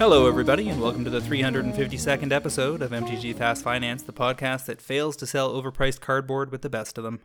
[0.00, 4.82] Hello, everybody, and welcome to the 352nd episode of MTG Fast Finance, the podcast that
[4.82, 7.20] fails to sell overpriced cardboard with the best of them.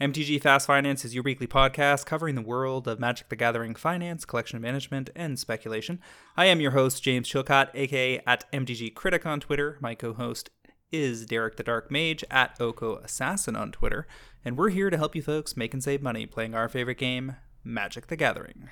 [0.00, 4.24] MTG Fast Finance is your weekly podcast covering the world of Magic the Gathering finance,
[4.24, 6.00] collection management, and speculation.
[6.36, 9.76] I am your host, James Chilcott, aka at MTG Critic on Twitter.
[9.80, 10.50] My co host
[10.92, 14.06] is Derek the Dark Mage at Oko Assassin on Twitter,
[14.44, 17.36] and we're here to help you folks make and save money playing our favorite game,
[17.62, 18.70] Magic the Gathering.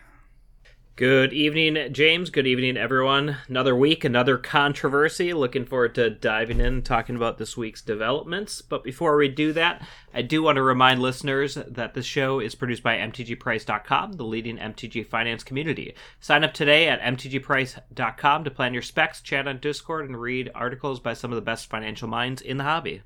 [0.99, 2.29] Good evening, James.
[2.29, 3.37] Good evening, everyone.
[3.47, 5.33] Another week, another controversy.
[5.33, 8.63] Looking forward to diving in and talking about this week's developments.
[8.63, 12.57] But before we do that, I do want to remind listeners that this show is
[12.57, 15.95] produced by MTGPrice.com, the leading MTG finance community.
[16.19, 20.99] Sign up today at MTGPrice.com to plan your specs, chat on Discord, and read articles
[20.99, 23.03] by some of the best financial minds in the hobby.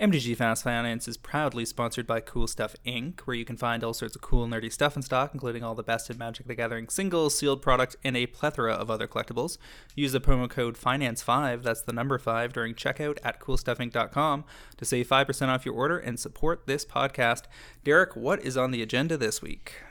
[0.00, 3.92] MTG Fast Finance is proudly sponsored by Cool Stuff Inc., where you can find all
[3.92, 6.88] sorts of cool, nerdy stuff in stock, including all the best in Magic the Gathering
[6.88, 9.58] singles, sealed product, and a plethora of other collectibles.
[9.96, 14.44] Use the promo code FINANCE5, that's the number 5, during checkout at CoolStuffInc.com
[14.76, 17.46] to save 5% off your order and support this podcast.
[17.82, 19.82] Derek, what is on the agenda this week?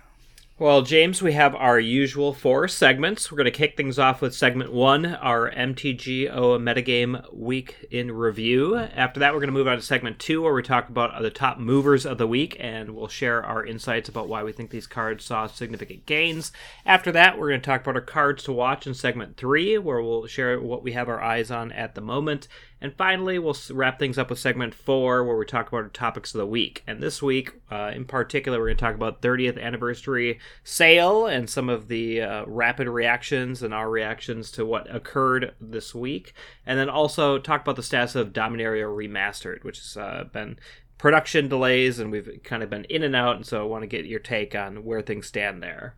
[0.60, 3.32] Well, James, we have our usual four segments.
[3.32, 8.76] We're going to kick things off with segment one, our MTGO metagame week in review.
[8.76, 11.30] After that, we're going to move on to segment two, where we talk about the
[11.30, 14.88] top movers of the week, and we'll share our insights about why we think these
[14.88, 16.52] cards saw significant gains.
[16.88, 20.02] After that, we're going to talk about our cards to watch in segment three, where
[20.02, 22.48] we'll share what we have our eyes on at the moment.
[22.80, 26.36] And finally, we'll wrap things up with segment four, where we talk about our topics
[26.36, 26.84] of the week.
[26.86, 31.50] And this week, uh, in particular, we're going to talk about 30th anniversary sale and
[31.50, 36.34] some of the uh, rapid reactions and our reactions to what occurred this week.
[36.68, 40.60] And then also talk about the status of Dominaria Remastered, which has uh, been
[41.00, 43.36] production delays and we've kind of been in and out.
[43.36, 45.96] And so I want to get your take on where things stand there.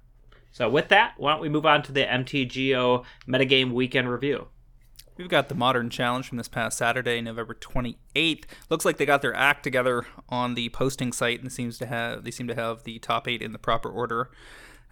[0.51, 4.47] So, with that, why don't we move on to the MTGO Metagame Weekend Review?
[5.19, 8.45] We've got the Modern Challenge from this past Saturday, November 28th.
[8.69, 12.23] Looks like they got their act together on the posting site and seems to have
[12.23, 14.31] they seem to have the top 8 in the proper order.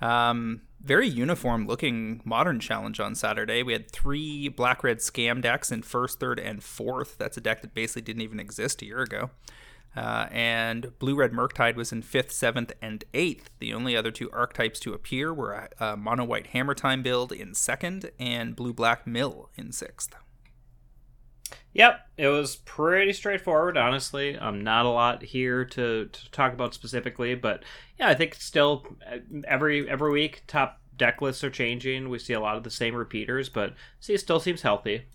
[0.02, 3.64] Um, very uniform looking Modern Challenge on Saturday.
[3.64, 7.18] We had three Black Red Scam decks in first, third, and fourth.
[7.18, 9.30] That's a deck that basically didn't even exist a year ago.
[9.98, 13.50] Uh, and Blue Red Murktide was in fifth, seventh, and eighth.
[13.58, 17.32] The only other two archetypes to appear were a, a Mono White Hammer Time build
[17.32, 20.14] in second and Blue Black Mill in sixth.
[21.74, 24.38] Yep, it was pretty straightforward, honestly.
[24.38, 27.64] Um, not a lot here to, to talk about specifically, but
[28.00, 32.10] yeah, I think still uh, every every week top deck lists are changing.
[32.10, 35.06] We see a lot of the same repeaters, but see, it still seems healthy.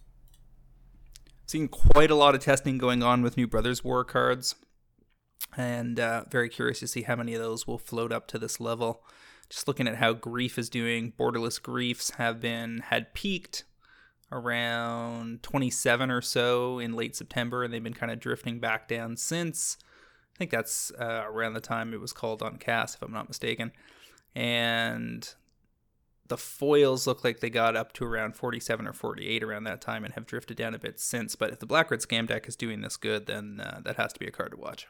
[1.47, 4.57] Seen quite a lot of testing going on with new Brothers War cards
[5.57, 8.61] and uh, very curious to see how many of those will float up to this
[8.61, 9.03] level.
[9.49, 13.65] Just looking at how Grief is doing, Borderless Griefs have been had peaked
[14.31, 19.17] around 27 or so in late September, and they've been kind of drifting back down
[19.17, 19.77] since.
[20.35, 23.29] I think that's uh, around the time it was called on cast, if I'm not
[23.29, 23.73] mistaken.
[24.35, 25.29] And
[26.29, 30.03] the foils look like they got up to around 47 or 48 around that time
[30.03, 31.37] and have drifted down a bit since.
[31.37, 34.15] But if the Black Red Scam deck is doing this good, then uh, that has
[34.15, 34.89] to be a card to watch.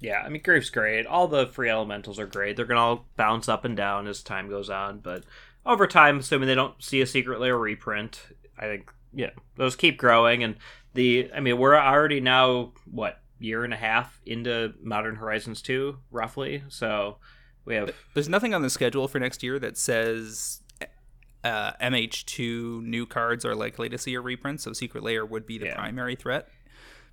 [0.00, 1.06] Yeah, I mean Grief's great.
[1.06, 2.56] All the free elementals are great.
[2.56, 5.24] They're gonna all bounce up and down as time goes on, but
[5.64, 8.20] over time, assuming they don't see a secret lair reprint,
[8.58, 10.42] I think yeah, those keep growing.
[10.42, 10.56] And
[10.94, 15.98] the I mean, we're already now what year and a half into Modern Horizons two,
[16.10, 16.62] roughly.
[16.68, 17.16] So
[17.64, 17.94] we have.
[18.14, 20.60] There's nothing on the schedule for next year that says
[21.42, 25.58] uh, MH2 new cards are likely to see a reprint, so Secret Lair would be
[25.58, 25.74] the yeah.
[25.74, 26.48] primary threat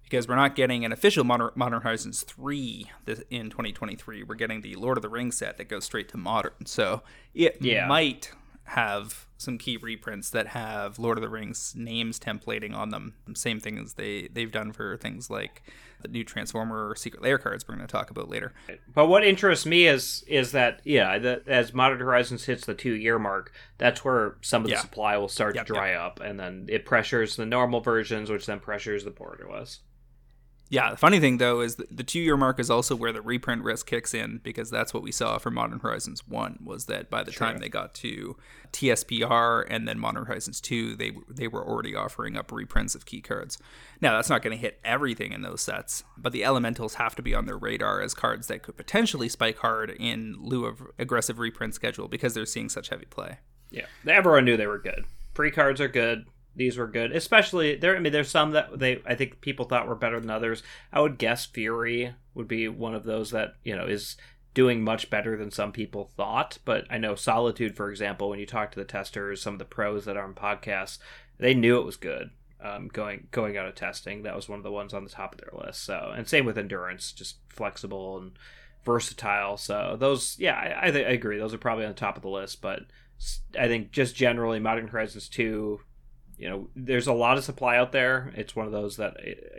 [0.04, 2.92] because we're not getting an official Modern, Modern Horizons 3
[3.30, 4.24] in 2023.
[4.24, 6.66] We're getting the Lord of the Rings set that goes straight to Modern.
[6.66, 7.02] So
[7.34, 7.88] it yeah.
[7.88, 8.32] might
[8.66, 13.16] have some key reprints that have Lord of the Rings names templating on them.
[13.36, 15.64] Same thing as they, they've done for things like
[16.02, 18.54] the new Transformer or Secret Lair cards we're going to talk about later.
[18.94, 22.94] But what interests me is is that yeah, that as Modern Horizons hits the two
[22.94, 24.82] year mark, that's where some of the yeah.
[24.82, 26.02] supply will start yep, to dry yep.
[26.02, 29.80] up, and then it pressures the normal versions, which then pressures the borderless.
[30.74, 33.64] Yeah, the funny thing though is the two year mark is also where the reprint
[33.64, 37.22] risk kicks in because that's what we saw for Modern Horizons 1 was that by
[37.22, 38.36] the time they got to
[38.72, 43.22] TSPR and then Modern Horizons 2, they they were already offering up reprints of key
[43.22, 43.60] cards.
[44.02, 47.22] Now, that's not going to hit everything in those sets, but the elementals have to
[47.22, 51.38] be on their radar as cards that could potentially spike hard in lieu of aggressive
[51.38, 53.38] reprint schedule because they're seeing such heavy play.
[53.70, 53.86] Yeah.
[54.08, 55.06] Everyone knew they were good.
[55.36, 56.26] Pre cards are good
[56.56, 57.12] these were good.
[57.12, 57.96] Especially there.
[57.96, 60.64] I mean, there's some that they I think people thought were better than others.
[60.92, 64.18] I would guess Fury would be one of those that you know is
[64.54, 66.60] doing much better than some people thought.
[66.66, 69.66] But I know Solitude, for example, when you talk to the testers, some of the
[69.66, 71.00] pros that are on podcasts,
[71.40, 72.32] they knew it was good.
[72.62, 75.34] Um, going going out of testing, that was one of the ones on the top
[75.34, 75.84] of their list.
[75.84, 78.32] So, and same with Endurance, just flexible and
[78.86, 79.58] versatile.
[79.58, 81.38] So those, yeah, I, I, I agree.
[81.38, 82.62] Those are probably on the top of the list.
[82.62, 82.84] But
[83.60, 85.82] I think just generally, Modern Horizons two
[86.44, 88.34] you know, there's a lot of supply out there.
[88.36, 89.16] It's one of those that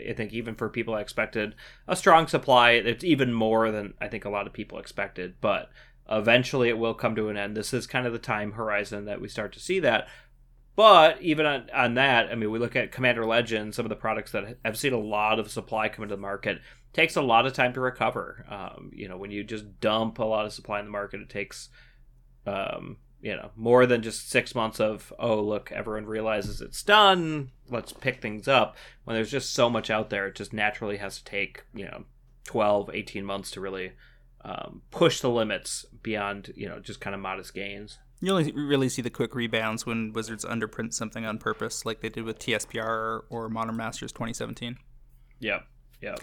[0.07, 1.55] I think even for people I expected
[1.89, 5.37] a strong supply, it's even more than I think a lot of people expected.
[5.41, 5.71] But
[6.11, 7.57] eventually, it will come to an end.
[7.57, 10.09] This is kind of the time horizon that we start to see that.
[10.77, 13.97] But even on, on that, I mean, we look at Commander Legend, some of the
[13.97, 16.61] products that have seen a lot of supply come into the market
[16.93, 18.45] takes a lot of time to recover.
[18.47, 21.31] Um, you know, when you just dump a lot of supply in the market, it
[21.31, 21.71] takes
[22.47, 27.51] um, you know more than just six months of oh look everyone realizes it's done
[27.71, 31.17] let's pick things up when there's just so much out there it just naturally has
[31.17, 32.05] to take you know
[32.45, 33.93] 12 18 months to really
[34.45, 37.99] um, push the limits beyond you know just kind of modest gains.
[38.21, 42.09] You only really see the quick rebounds when wizards underprint something on purpose like they
[42.09, 44.79] did with tspr or modern masters 2017
[45.41, 45.67] yep
[46.01, 46.21] yep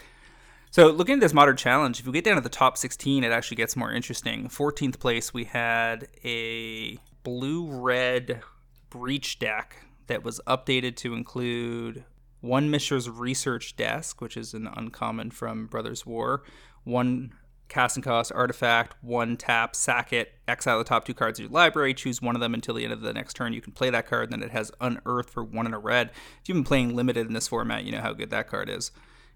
[0.72, 3.32] so looking at this modern challenge, if we get down to the top 16, it
[3.32, 4.48] actually gets more interesting.
[4.48, 8.42] 14th place, we had a blue-red
[8.90, 12.06] breach deck that was updated to include
[12.40, 16.44] one Mishra's Research Desk, which is an uncommon from Brothers War,
[16.84, 17.34] one
[17.70, 21.94] casting cost artifact, one tap, sack it, exile the top two cards of your library,
[21.94, 23.54] choose one of them until the end of the next turn.
[23.54, 26.12] You can play that card, then it has unearth for one in a red.
[26.42, 28.92] If you've been playing limited in this format, you know how good that card is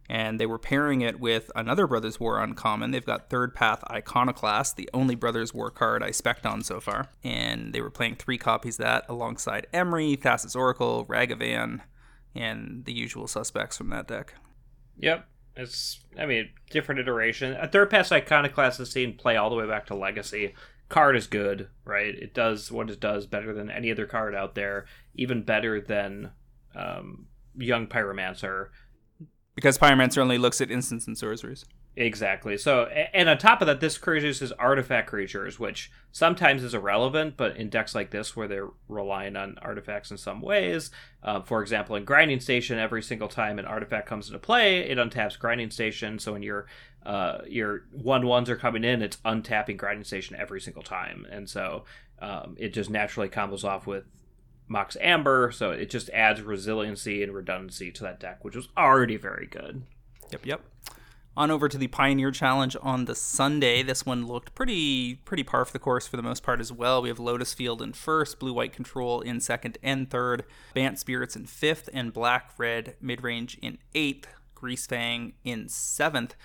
[0.09, 2.91] and they were pairing it with another Brothers War uncommon.
[2.91, 7.09] They've got Third Path Iconoclast, the only Brothers War card I spec'd on so far,
[7.23, 11.81] and they were playing three copies of that alongside Emry, Thassa's Oracle, Ragavan,
[12.35, 14.35] and the usual suspects from that deck.
[14.97, 15.27] Yep.
[15.57, 17.53] It's, I mean, different iteration.
[17.53, 20.53] A Third Path Iconoclast has seen play all the way back to Legacy.
[20.89, 22.13] Card is good, right?
[22.13, 24.85] It does what it does better than any other card out there,
[25.15, 26.31] even better than
[26.75, 28.67] um, Young Pyromancer
[29.55, 31.65] because Pyromancer only looks at instants and sorceries.
[31.95, 32.57] Exactly.
[32.57, 37.55] So, and on top of that, this produces artifact creatures, which sometimes is irrelevant, but
[37.55, 40.91] in decks like this, where they're relying on artifacts in some ways,
[41.23, 44.97] uh, for example, in Grinding Station, every single time an artifact comes into play, it
[44.97, 46.19] untaps Grinding Station.
[46.19, 46.67] So when your
[47.05, 51.47] uh, your one ones are coming in, it's untapping Grinding Station every single time, and
[51.47, 51.85] so
[52.19, 54.05] um, it just naturally combos off with
[54.67, 59.17] Mox Amber, so it just adds resiliency and redundancy to that deck, which was already
[59.17, 59.83] very good.
[60.31, 60.61] Yep, yep.
[61.37, 63.83] On over to the Pioneer Challenge on the Sunday.
[63.83, 67.01] This one looked pretty pretty par for the course for the most part as well.
[67.01, 71.35] We have Lotus Field in first, Blue White Control in second and third, Bant Spirits
[71.35, 76.35] in fifth, and Black Red Midrange in eighth, Greasefang in seventh.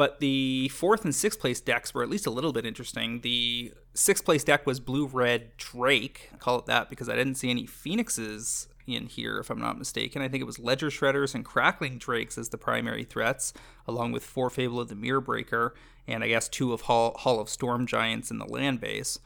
[0.00, 3.20] But the fourth and sixth place decks were at least a little bit interesting.
[3.20, 6.30] The sixth place deck was blue red Drake.
[6.32, 9.78] I call it that because I didn't see any Phoenixes in here, if I'm not
[9.78, 10.22] mistaken.
[10.22, 13.52] I think it was Ledger Shredders and Crackling Drakes as the primary threats,
[13.86, 15.74] along with four Fable of the Mirror Breaker,
[16.08, 19.18] and I guess two of Hall, Hall of Storm Giants in the land base.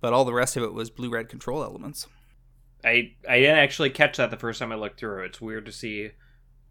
[0.00, 2.06] But all the rest of it was blue red control elements.
[2.82, 5.24] I I didn't actually catch that the first time I looked through.
[5.24, 6.12] It's weird to see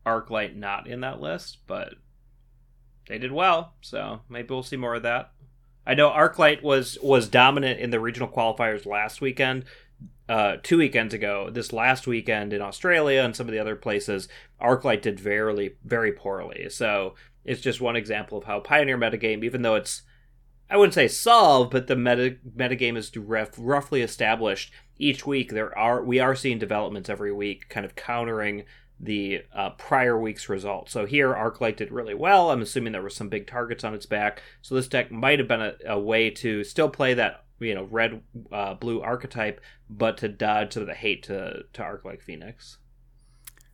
[0.03, 1.93] Arclight not in that list, but
[3.07, 5.31] they did well, so maybe we'll see more of that.
[5.85, 9.65] I know ArcLight was was dominant in the regional qualifiers last weekend.
[10.29, 14.29] Uh, two weekends ago, this last weekend in Australia and some of the other places,
[14.61, 16.69] ArcLight did very very poorly.
[16.69, 20.03] So it's just one example of how Pioneer metagame, even though it's
[20.69, 24.71] I wouldn't say solved, but the meta metagame is ref, roughly established.
[24.97, 28.63] Each week there are we are seeing developments every week, kind of countering
[29.03, 30.89] the uh, prior week's result.
[30.89, 32.51] So here, Arclight did really well.
[32.51, 34.41] I'm assuming there were some big targets on its back.
[34.61, 37.83] So this deck might have been a, a way to still play that you know
[37.85, 42.77] red uh, blue archetype, but to dodge some of the hate to to Arclight Phoenix.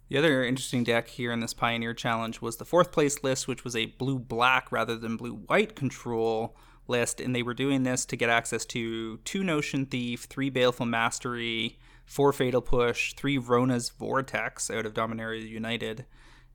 [0.10, 3.66] The other interesting deck here in this Pioneer Challenge was the fourth place list, which
[3.66, 6.56] was a blue black rather than blue white control
[6.88, 10.86] list, and they were doing this to get access to two Notion Thief, three Baleful
[10.86, 16.06] Mastery, four Fatal Push, three Rona's Vortex out of Dominaria United,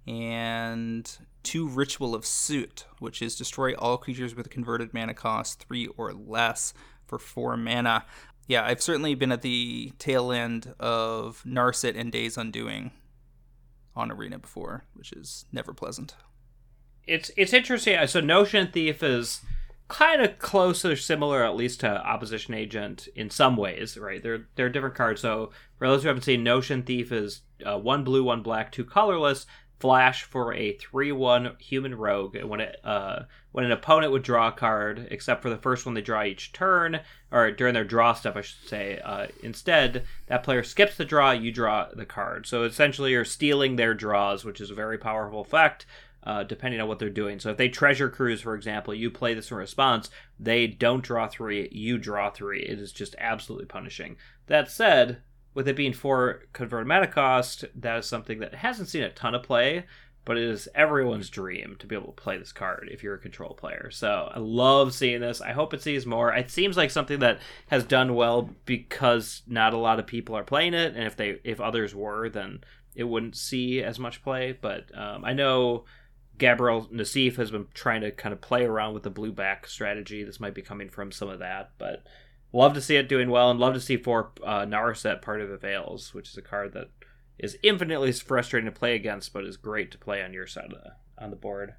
[0.07, 5.63] and two Ritual of Soot, which is destroy all creatures with a converted mana cost
[5.63, 6.73] three or less
[7.07, 8.07] for four mana.
[8.49, 12.91] Yeah, I've certainly been at the tail end of Narset and Days Undoing
[13.95, 16.17] on Arena before, which is never pleasant.
[17.07, 18.05] It's it's interesting.
[18.07, 19.43] So Notion Thief is
[19.93, 24.23] kind of close or similar, at least to Opposition Agent in some ways, right?
[24.23, 25.21] They're they're different cards.
[25.21, 28.85] So for those who haven't seen, Notion Thief is uh, one blue, one black, two
[28.85, 29.47] colorless.
[29.79, 32.41] Flash for a three-one human rogue.
[32.41, 35.95] When it uh, when an opponent would draw a card, except for the first one
[35.95, 37.01] they draw each turn,
[37.33, 39.01] or during their draw step, I should say.
[39.05, 42.47] Uh, instead, that player skips the draw, you draw the card.
[42.47, 45.85] So essentially, you're stealing their draws, which is a very powerful effect
[46.25, 47.41] uh, depending on what they're doing.
[47.41, 51.29] So if they treasure cruise, for example, you play this in response, they don't draw
[51.29, 52.63] three, you draw three.
[52.63, 54.17] It is just absolutely punishing.
[54.47, 55.19] That said,
[55.55, 59.35] with it being four converted mana cost, that is something that hasn't seen a ton
[59.35, 59.85] of play,
[60.25, 63.19] but it is everyone's dream to be able to play this card if you're a
[63.19, 63.91] control player.
[63.91, 65.41] So I love seeing this.
[65.41, 66.33] I hope it sees more.
[66.33, 70.45] It seems like something that has done well because not a lot of people are
[70.45, 72.61] playing it, and if they if others were, then
[72.95, 74.57] it wouldn't see as much play.
[74.59, 75.85] But um, I know
[76.39, 80.25] Gabriel Nassif has been trying to kind of play around with the blue back strategy.
[80.25, 82.05] This might be coming from some of that, but
[82.53, 85.49] love to see it doing well and love to see for uh, Narset part of
[85.49, 86.89] the Veils, which is a card that
[87.39, 90.83] is infinitely frustrating to play against, but is great to play on your side of
[90.83, 91.75] the on the board.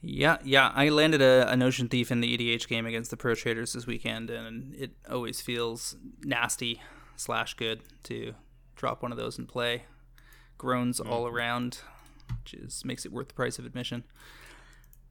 [0.00, 0.72] Yeah, yeah.
[0.74, 4.30] I landed a, Notion Thief in the EDH game against the Pro Traders this weekend,
[4.30, 6.82] and it always feels nasty
[7.14, 8.34] slash good to
[8.74, 9.84] drop one of those and play.
[10.58, 11.12] Groans mm-hmm.
[11.12, 11.78] all around
[12.40, 14.04] which is makes it worth the price of admission.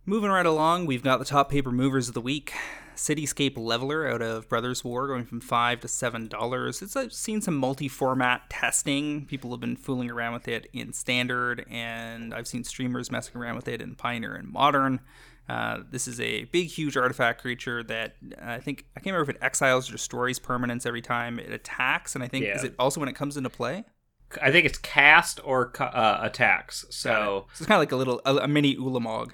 [0.06, 2.54] Moving right along, we've got the top paper movers of the week.
[2.96, 6.82] Cityscape Leveler out of Brothers War going from five to seven dollars.
[6.82, 9.26] It's I've seen some multi-format testing.
[9.26, 13.56] People have been fooling around with it in standard, and I've seen streamers messing around
[13.56, 15.00] with it in Pioneer and Modern.
[15.48, 19.36] Uh, this is a big, huge artifact creature that I think I can't remember if
[19.36, 22.56] it exiles or destroys permanents every time it attacks, and I think yeah.
[22.56, 23.86] is it also when it comes into play.
[24.42, 26.86] I think it's cast or uh, attacks.
[26.90, 29.32] So, it's kind of like a little a, a mini Ulamog.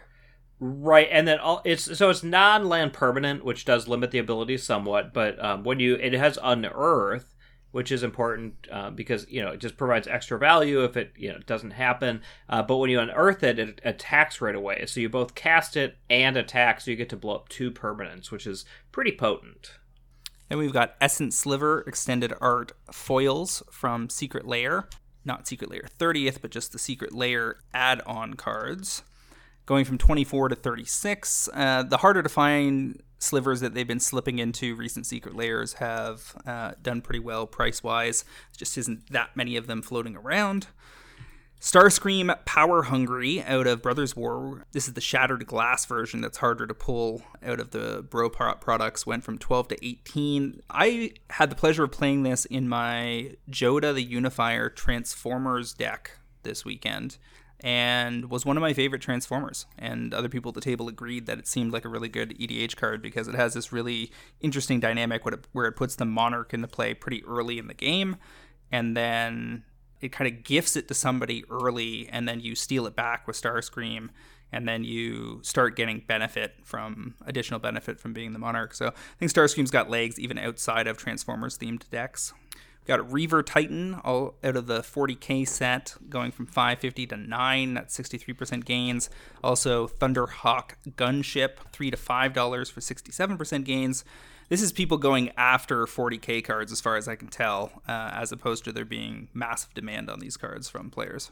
[0.60, 5.14] Right, and then all, it's so it's non-land permanent, which does limit the ability somewhat.
[5.14, 7.36] But um, when you it has unearth,
[7.72, 11.32] which is important uh, because you know it just provides extra value if it you
[11.32, 12.22] know doesn't happen.
[12.50, 14.84] Uh, but when you unearth it, it attacks right away.
[14.88, 18.32] So you both cast it and attack, so you get to blow up two permanents,
[18.32, 19.74] which is pretty potent.
[20.50, 24.88] Then we've got Essence Sliver Extended Art Foils from Secret Lair.
[25.26, 29.04] Not Secret Lair 30th, but just the Secret Lair add on cards.
[29.66, 31.50] Going from 24 to 36.
[31.54, 36.36] Uh, the harder to find slivers that they've been slipping into recent Secret Lairs have
[36.46, 38.24] uh, done pretty well price wise.
[38.56, 40.68] Just isn't that many of them floating around.
[41.60, 44.66] Starscream Power Hungry out of Brothers War.
[44.74, 49.08] This is the shattered glass version that's harder to pull out of the Bro products.
[49.08, 50.62] Went from 12 to 18.
[50.70, 56.64] I had the pleasure of playing this in my Jodah the Unifier Transformers deck this
[56.64, 57.18] weekend
[57.62, 59.66] and was one of my favorite Transformers.
[59.80, 62.76] And other people at the table agreed that it seemed like a really good EDH
[62.76, 64.12] card because it has this really
[64.42, 68.18] interesting dynamic where it puts the Monarch into play pretty early in the game.
[68.72, 69.64] And then
[70.02, 73.40] it kind of gifts it to somebody early and then you steal it back with
[73.40, 74.10] Starscream
[74.52, 78.74] and then you start getting benefit from additional benefit from being the monarch.
[78.74, 82.34] So I think Starscream's got legs even outside of Transformers themed decks.
[82.54, 87.74] We got Reaver Titan all out of the 40k set going from 550 to 9
[87.74, 89.10] that's 63% gains
[89.44, 94.06] also thunderhawk gunship 3 to 5 dollars for 67% gains
[94.50, 98.32] this is people going after 40k cards, as far as I can tell, uh, as
[98.32, 101.32] opposed to there being massive demand on these cards from players.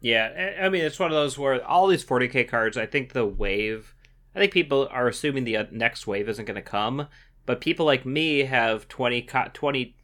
[0.00, 3.26] Yeah, I mean, it's one of those where all these 40k cards, I think the
[3.26, 3.94] wave,
[4.34, 7.08] I think people are assuming the uh, next wave isn't going to come,
[7.46, 9.22] but people like me have 20,
[9.52, 9.96] 20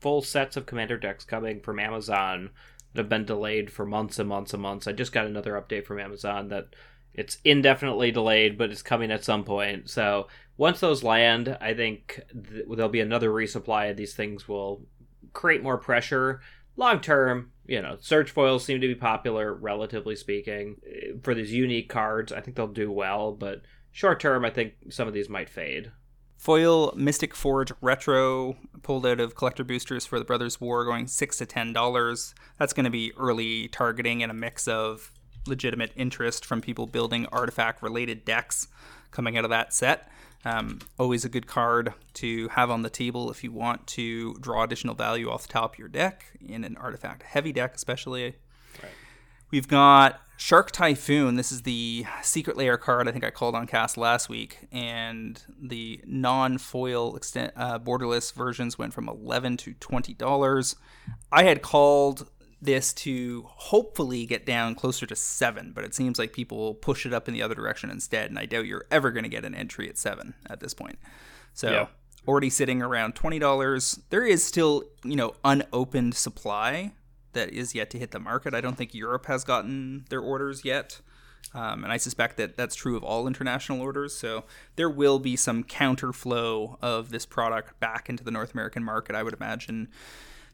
[0.00, 2.50] full sets of commander decks coming from Amazon
[2.92, 4.86] that have been delayed for months and months and months.
[4.86, 6.74] I just got another update from Amazon that
[7.14, 9.90] it's indefinitely delayed, but it's coming at some point.
[9.90, 13.94] So once those land, I think th- there'll be another resupply.
[13.94, 14.82] These things will
[15.32, 16.40] create more pressure.
[16.76, 21.52] Long term, you know, surge foils seem to be popular, relatively speaking, eh, for these
[21.52, 22.32] unique cards.
[22.32, 25.92] I think they'll do well, but short term, I think some of these might fade.
[26.38, 31.38] Foil Mystic Forge Retro pulled out of collector boosters for the Brothers War, going six
[31.38, 32.34] to ten dollars.
[32.58, 35.12] That's going to be early targeting and a mix of
[35.46, 38.68] legitimate interest from people building artifact related decks
[39.10, 40.08] coming out of that set.
[40.44, 44.64] Um, always a good card to have on the table if you want to draw
[44.64, 48.34] additional value off the top of your deck in an artifact heavy deck, especially.
[48.82, 48.92] Right.
[49.52, 51.36] We've got Shark Typhoon.
[51.36, 55.40] This is the secret lair card I think I called on cast last week, and
[55.60, 60.74] the non-foil extent uh, borderless versions went from eleven to twenty dollars.
[61.30, 62.28] I had called
[62.62, 67.04] this to hopefully get down closer to seven, but it seems like people will push
[67.04, 69.44] it up in the other direction instead, and I doubt you're ever going to get
[69.44, 70.98] an entry at seven at this point.
[71.54, 71.86] So yeah.
[72.26, 74.00] already sitting around twenty dollars.
[74.10, 76.92] There is still you know unopened supply
[77.32, 78.54] that is yet to hit the market.
[78.54, 81.00] I don't think Europe has gotten their orders yet.
[81.54, 84.14] Um, and I suspect that that's true of all international orders.
[84.14, 84.44] So
[84.76, 89.22] there will be some counterflow of this product back into the North American market, I
[89.22, 89.88] would imagine,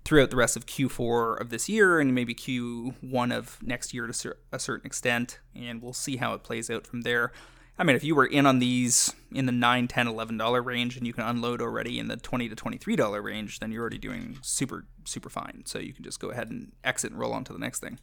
[0.09, 4.35] throughout the rest of Q4 of this year and maybe Q1 of next year to
[4.50, 5.38] a certain extent.
[5.55, 7.31] And we'll see how it plays out from there.
[7.79, 11.07] I mean, if you were in on these in the 9 10 $11 range and
[11.07, 14.87] you can unload already in the 20 to $23 range, then you're already doing super,
[15.05, 15.65] super fine.
[15.67, 17.99] So you can just go ahead and exit and roll on to the next thing.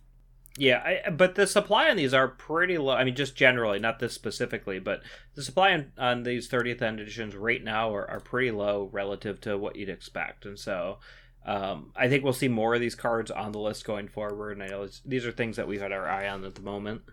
[0.60, 2.94] Yeah, I, but the supply on these are pretty low.
[2.94, 5.02] I mean, just generally, not this specifically, but
[5.34, 9.58] the supply on, on these 30th editions right now are, are pretty low relative to
[9.58, 10.46] what you'd expect.
[10.46, 11.00] And so
[11.46, 14.54] um, I think we'll see more of these cards on the list going forward.
[14.54, 17.04] And I know these are things that we've had our eye on at the moment.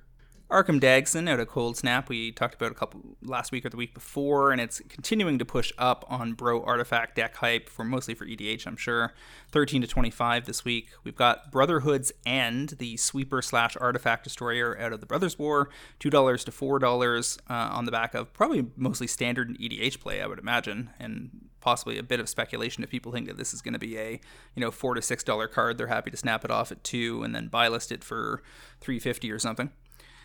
[0.52, 3.76] Arcum Dagsson out of Cold Snap, we talked about a couple last week or the
[3.78, 8.12] week before, and it's continuing to push up on Bro Artifact deck hype for mostly
[8.12, 9.14] for EDH, I'm sure.
[9.50, 10.90] 13 to 25 this week.
[11.04, 16.10] We've got Brotherhood's End, the sweeper slash artifact destroyer out of the Brothers War, two
[16.10, 20.26] dollars to four dollars uh, on the back of probably mostly standard EDH play, I
[20.26, 21.30] would imagine, and
[21.60, 24.20] possibly a bit of speculation if people think that this is going to be a
[24.54, 25.78] you know four to six dollar card.
[25.78, 28.42] They're happy to snap it off at two and then buy list it for
[28.80, 29.70] 350 or something.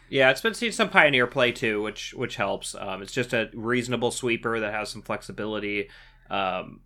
[0.10, 2.76] Yeah, it's been seeing some pioneer play too, which which helps.
[2.76, 5.90] Um, it's just a reasonable sweeper that has some flexibility.
[6.30, 6.82] Um,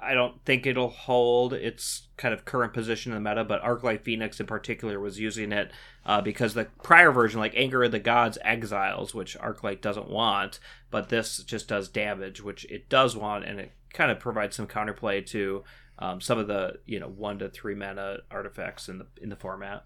[0.00, 4.02] I don't think it'll hold its kind of current position in the meta, but Arclight
[4.02, 5.70] Phoenix in particular was using it
[6.06, 10.60] uh, because the prior version, like Anger of the Gods, exiles, which Arclight doesn't want,
[10.90, 14.66] but this just does damage, which it does want, and it kind of provides some
[14.66, 15.62] counterplay to
[15.98, 19.36] um, some of the you know one to three mana artifacts in the in the
[19.36, 19.84] format.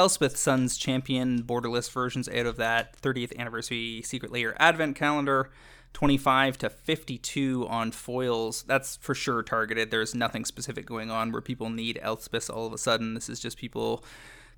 [0.00, 5.50] Elspeth Sun's Champion borderless versions out of that 30th anniversary Secret Lair Advent calendar.
[5.92, 8.62] 25 to 52 on foils.
[8.62, 9.90] That's for sure targeted.
[9.90, 13.12] There's nothing specific going on where people need Elspeth all of a sudden.
[13.12, 14.02] This is just people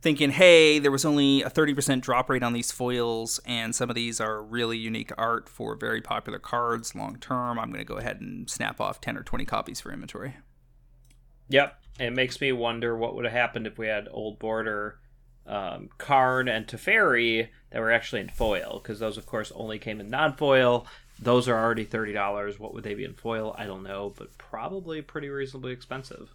[0.01, 3.97] thinking, hey, there was only a 30% drop rate on these foils, and some of
[3.97, 7.59] these are really unique art for very popular cards long term.
[7.59, 10.37] I'm going to go ahead and snap off 10 or 20 copies for inventory.
[11.49, 11.81] Yep.
[11.99, 15.01] It makes me wonder what would have happened if we had Old Border
[15.47, 20.01] um, Karn and Teferi that were actually in foil, because those, of course, only came
[20.01, 20.87] in non foil.
[21.19, 22.59] Those are already $30.
[22.59, 23.55] What would they be in foil?
[23.57, 26.31] I don't know, but probably pretty reasonably expensive.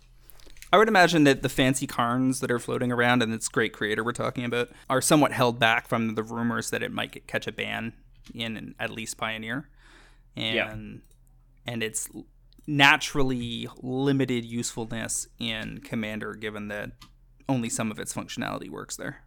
[0.72, 4.04] I would imagine that the fancy Karns that are floating around and this great creator
[4.04, 7.48] we're talking about are somewhat held back from the rumors that it might get, catch
[7.48, 7.94] a ban
[8.34, 9.70] in at least Pioneer.
[10.36, 10.76] And yeah.
[11.74, 12.10] and it's
[12.68, 16.92] naturally limited usefulness in Commander given that
[17.50, 19.24] only some of its functionality works there.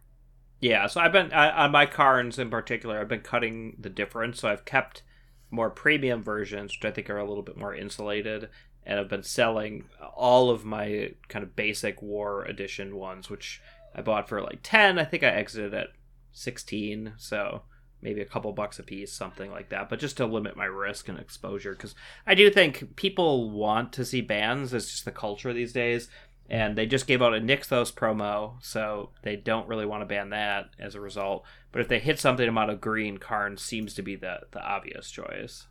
[0.59, 2.99] Yeah, so I've been on my Karns in particular.
[2.99, 5.01] I've been cutting the difference, so I've kept
[5.49, 8.47] more premium versions, which I think are a little bit more insulated,
[8.85, 13.59] and I've been selling all of my kind of basic War Edition ones, which
[13.95, 14.99] I bought for like ten.
[14.99, 15.87] I think I exited at
[16.31, 17.63] sixteen, so
[18.01, 19.89] maybe a couple bucks a piece, something like that.
[19.89, 24.05] But just to limit my risk and exposure, because I do think people want to
[24.05, 24.73] see bans.
[24.73, 26.07] It's just the culture these days
[26.51, 30.31] and they just gave out a Nykthos promo, so they don't really want to ban
[30.31, 31.45] that as a result.
[31.71, 35.09] But if they hit something amount of green, Karn seems to be the the obvious
[35.09, 35.67] choice.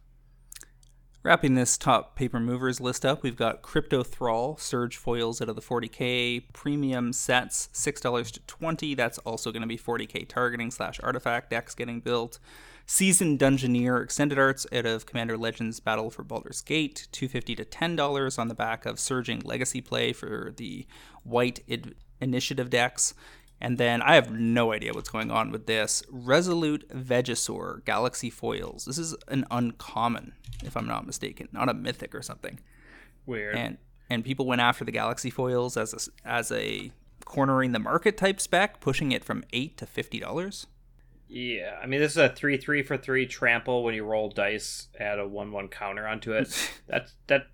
[1.23, 5.55] Wrapping this top paper movers list up, we've got Crypto Thrall, Surge foils out of
[5.55, 10.99] the 40k, premium sets, $6 to 20 That's also going to be 40k targeting slash
[11.03, 12.39] artifact decks getting built.
[12.91, 18.37] Seasoned Dungeoneer Extended Arts out of Commander Legends Battle for Baldur's Gate, 250 to $10
[18.37, 20.89] on the back of Surging Legacy play for the
[21.23, 21.61] White
[22.21, 23.15] Initiative decks.
[23.61, 26.03] And then I have no idea what's going on with this.
[26.11, 28.87] Resolute Vegisaur Galaxy Foils.
[28.87, 30.33] This is an uncommon,
[30.65, 32.59] if I'm not mistaken, not a mythic or something.
[33.25, 33.55] Weird.
[33.55, 33.79] And
[34.11, 36.91] and people went after the Galaxy Foils as a, as a
[37.25, 40.67] cornering the market type spec, pushing it from eight to fifty dollars.
[41.31, 43.85] Yeah, I mean this is a three three for three trample.
[43.85, 46.71] When you roll dice, add a one one counter onto it.
[46.89, 47.47] that that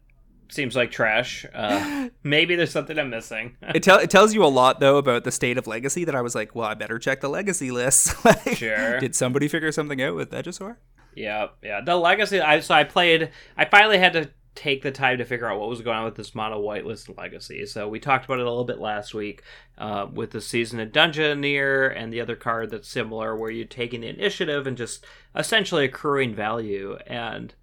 [0.49, 1.45] seems like trash.
[1.55, 3.57] Uh, maybe there's something I'm missing.
[3.75, 6.05] it, tell, it tells you a lot though about the state of legacy.
[6.05, 8.25] That I was like, well, I better check the legacy list.
[8.25, 8.99] like, sure.
[8.99, 10.77] Did somebody figure something out with Vegisaur?
[11.15, 11.83] Yeah, yeah.
[11.83, 12.41] The legacy.
[12.41, 13.31] I so I played.
[13.59, 16.17] I finally had to take the time to figure out what was going on with
[16.17, 17.65] this mono whitelist legacy.
[17.67, 19.43] So we talked about it a little bit last week
[19.79, 24.09] uh, with the Seasoned Dungeoneer and the other card that's similar, where you're taking the
[24.09, 26.97] initiative and just essentially accruing value.
[27.07, 27.55] And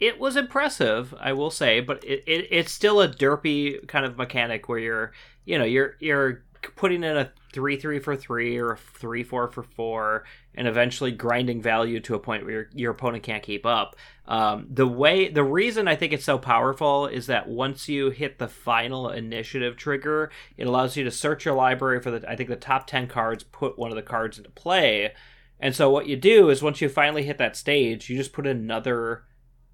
[0.00, 4.16] it was impressive, I will say, but it, it, it's still a derpy kind of
[4.16, 5.12] mechanic where you're,
[5.44, 6.42] you know, you're you're
[6.76, 11.62] putting in a three three for three or three four for four, and eventually grinding
[11.62, 13.96] value to a point where your, your opponent can't keep up.
[14.26, 18.38] Um, the way, the reason I think it's so powerful is that once you hit
[18.38, 22.48] the final initiative trigger, it allows you to search your library for the I think
[22.48, 25.12] the top ten cards, put one of the cards into play,
[25.60, 28.46] and so what you do is once you finally hit that stage, you just put
[28.46, 29.24] another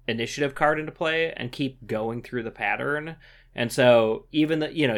[0.07, 3.15] initiative card into play and keep going through the pattern.
[3.59, 4.95] And so even the you know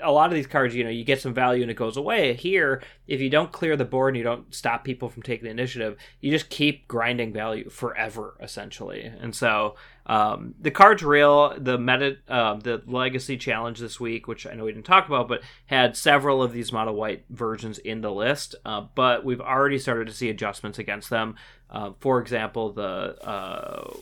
[0.00, 2.32] a lot of these cards you know you get some value and it goes away.
[2.32, 5.50] Here, if you don't clear the board and you don't stop people from taking the
[5.50, 9.02] initiative, you just keep grinding value forever essentially.
[9.02, 9.74] And so
[10.06, 11.54] um, the card's real.
[11.58, 15.28] The meta, uh, the legacy challenge this week, which I know we didn't talk about,
[15.28, 18.54] but had several of these model white versions in the list.
[18.64, 21.36] Uh, but we've already started to see adjustments against them.
[21.68, 23.92] Uh, for example, the uh,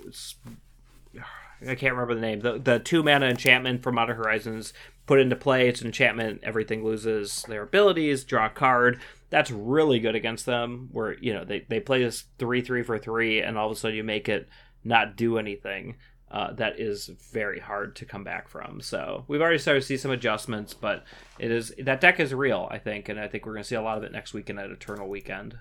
[1.66, 2.40] I can't remember the name.
[2.40, 4.72] The the two mana enchantment from Modern Horizons
[5.06, 5.68] put into play.
[5.68, 6.40] It's an enchantment.
[6.42, 8.24] Everything loses their abilities.
[8.24, 9.00] Draw a card.
[9.28, 10.88] That's really good against them.
[10.92, 13.78] Where you know they they play this three three for three, and all of a
[13.78, 14.48] sudden you make it
[14.84, 15.96] not do anything.
[16.30, 18.80] Uh, that is very hard to come back from.
[18.80, 21.04] So we've already started to see some adjustments, but
[21.40, 23.74] it is that deck is real, I think, and I think we're going to see
[23.74, 25.58] a lot of it next weekend at Eternal Weekend.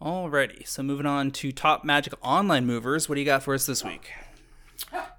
[0.00, 3.08] Alrighty, so moving on to top Magic Online movers.
[3.08, 4.10] What do you got for us this week?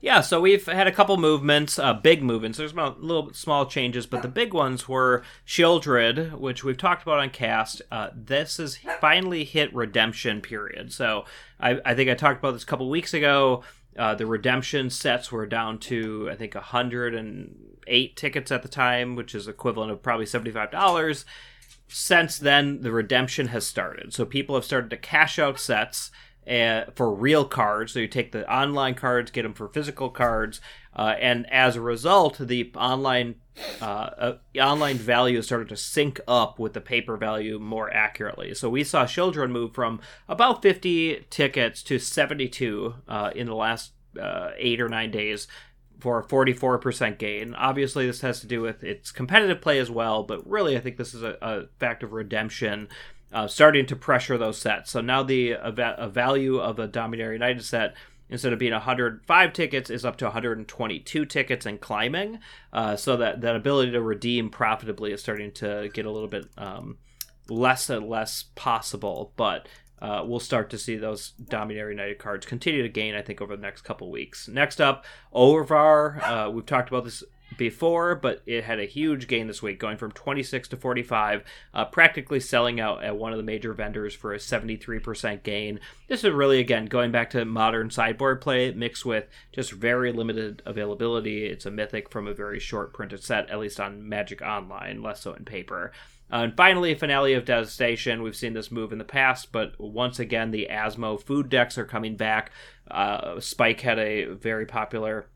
[0.01, 2.57] Yeah, so we've had a couple movements, uh, big movements.
[2.57, 7.19] There's a little small changes, but the big ones were Sheoldred, which we've talked about
[7.19, 7.81] on cast.
[7.89, 10.91] Uh, this has finally hit redemption period.
[10.91, 11.25] So
[11.59, 13.63] I, I think I talked about this a couple weeks ago.
[13.97, 19.33] Uh, the redemption sets were down to I think 108 tickets at the time, which
[19.33, 21.25] is equivalent of probably $75.
[21.87, 24.13] Since then, the redemption has started.
[24.13, 26.11] So people have started to cash out sets
[26.47, 27.93] uh, for real cards.
[27.93, 30.61] So you take the online cards, get them for physical cards,
[30.95, 33.35] uh, and as a result, the online
[33.81, 38.53] uh, uh, online value started to sync up with the paper value more accurately.
[38.53, 43.91] So we saw Sheoldred move from about 50 tickets to 72 uh, in the last
[44.57, 45.47] eight or nine days
[46.03, 47.53] for a 44% gain.
[47.53, 50.97] Obviously, this has to do with its competitive play as well, but really, I think
[50.97, 52.89] this is a, a fact of redemption
[53.33, 54.91] uh, starting to pressure those sets.
[54.91, 57.95] So now the a, value of a Dominaria United set
[58.29, 62.39] instead of being 105 tickets is up to 122 tickets and climbing.
[62.71, 66.45] Uh, so that that ability to redeem profitably is starting to get a little bit
[66.57, 66.97] um,
[67.49, 69.33] less and less possible.
[69.35, 69.67] But
[70.01, 73.55] uh, we'll start to see those Dominaria United cards continue to gain, I think, over
[73.55, 74.47] the next couple weeks.
[74.47, 76.21] Next up, Orvar.
[76.21, 77.23] Uh, we've talked about this
[77.57, 81.85] before, but it had a huge gain this week, going from 26 to 45, uh,
[81.85, 85.79] practically selling out at one of the major vendors for a 73% gain.
[86.07, 90.61] This is really, again, going back to modern sideboard play mixed with just very limited
[90.65, 91.45] availability.
[91.45, 95.21] It's a mythic from a very short printed set, at least on Magic Online, less
[95.21, 95.91] so in paper.
[96.31, 98.23] Uh, and finally, finale of Devastation.
[98.23, 101.85] We've seen this move in the past, but once again, the Asmo food decks are
[101.85, 102.51] coming back.
[102.89, 105.27] Uh, Spike had a very popular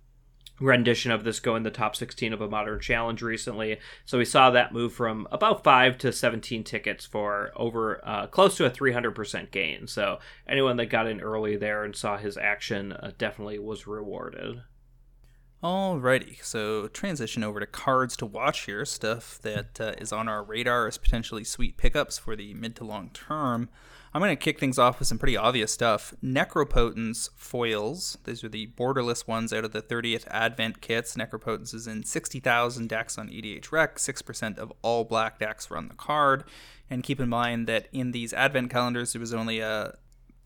[0.59, 4.25] rendition of this go in the top 16 of a modern challenge recently so we
[4.25, 8.71] saw that move from about 5 to 17 tickets for over uh, close to a
[8.71, 13.59] 300% gain so anyone that got in early there and saw his action uh, definitely
[13.59, 14.61] was rewarded
[15.63, 18.85] Alrighty, so transition over to cards to watch here.
[18.85, 22.83] Stuff that uh, is on our radar as potentially sweet pickups for the mid to
[22.83, 23.67] long term.
[24.17, 26.11] I'm going to kick things off with some pretty obvious stuff.
[26.23, 28.17] Necropotence foils.
[28.23, 31.15] These are the borderless ones out of the 30th Advent kits.
[31.15, 33.97] Necropotence is in 60,000 decks on EDH Rec.
[33.97, 36.45] 6% of all black decks run the card.
[36.89, 39.95] And keep in mind that in these Advent calendars, there was only a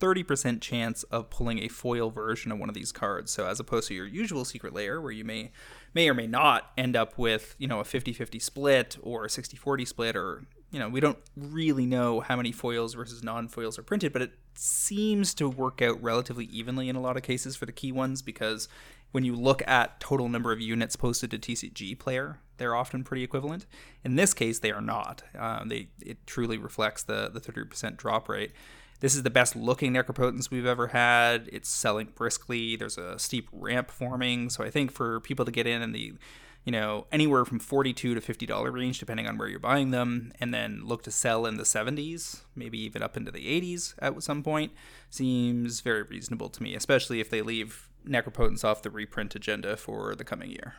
[0.02, 3.32] 30% chance of pulling a foil version of one of these cards.
[3.32, 5.54] So as opposed to your usual secret lair where you may
[5.94, 9.88] may or may not end up with, you know, a 50-50 split or a 60-40
[9.88, 14.14] split or you know, we don't really know how many foils versus non-foils are printed,
[14.14, 17.72] but it seems to work out relatively evenly in a lot of cases for the
[17.72, 18.70] key ones because
[19.12, 23.24] when you look at total number of units posted to TCG player, they're often pretty
[23.24, 23.66] equivalent.
[24.06, 25.24] In this case, they are not.
[25.38, 28.54] Uh, they it truly reflects the the 30% drop rate.
[29.02, 31.50] This is the best looking necropotence we've ever had.
[31.52, 32.76] It's selling briskly.
[32.76, 36.14] There's a steep ramp forming, so I think for people to get in and the
[36.64, 40.54] you know, anywhere from 42 to $50 range, depending on where you're buying them, and
[40.54, 44.44] then look to sell in the 70s, maybe even up into the 80s at some
[44.44, 44.72] point,
[45.10, 50.16] seems very reasonable to me, especially if they leave Necropotence off the reprint agenda for
[50.16, 50.76] the coming year.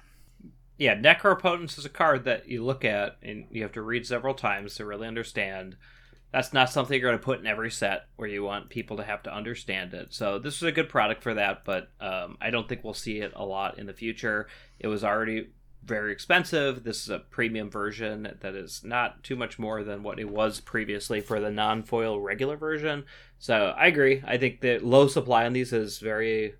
[0.79, 4.35] Yeah, Necropotence is a card that you look at and you have to read several
[4.35, 5.77] times to really understand.
[6.33, 9.05] That's not something you're going to put in every set where you want people to
[9.05, 10.15] have to understand it.
[10.15, 13.19] So this is a good product for that, but um, I don't think we'll see
[13.19, 14.49] it a lot in the future.
[14.81, 15.51] It was already
[15.85, 16.85] very expensive.
[16.85, 20.61] This is a premium version that is not too much more than what it was
[20.61, 23.05] previously for the non foil regular version.
[23.39, 24.23] So I agree.
[24.27, 26.55] I think the low supply on these is very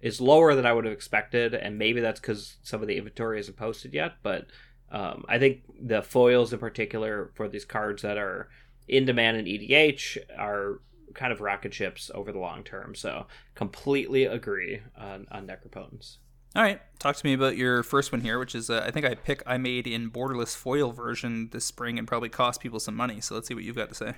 [0.00, 3.40] is lower than I would have expected, and maybe that's because some of the inventory
[3.40, 4.14] isn't posted yet.
[4.22, 4.46] But
[4.92, 8.48] um, I think the foils in particular for these cards that are
[8.86, 10.80] in demand in EDH are
[11.14, 12.94] kind of rocket ships over the long term.
[12.94, 16.18] So completely agree on, on Necropotence.
[16.58, 19.06] All right, talk to me about your first one here, which is uh, I think
[19.06, 22.96] I pick I made in borderless foil version this spring and probably cost people some
[22.96, 23.20] money.
[23.20, 24.14] So let's see what you've got to say.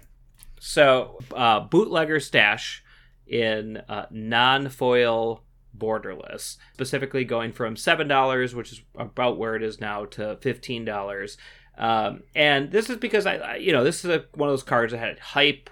[0.58, 2.82] So uh, bootlegger stash
[3.26, 5.44] in uh, non-foil
[5.76, 10.86] borderless, specifically going from seven dollars, which is about where it is now, to fifteen
[10.86, 11.36] dollars.
[11.76, 14.62] Um, and this is because I, I you know, this is a, one of those
[14.62, 15.68] cards that had hype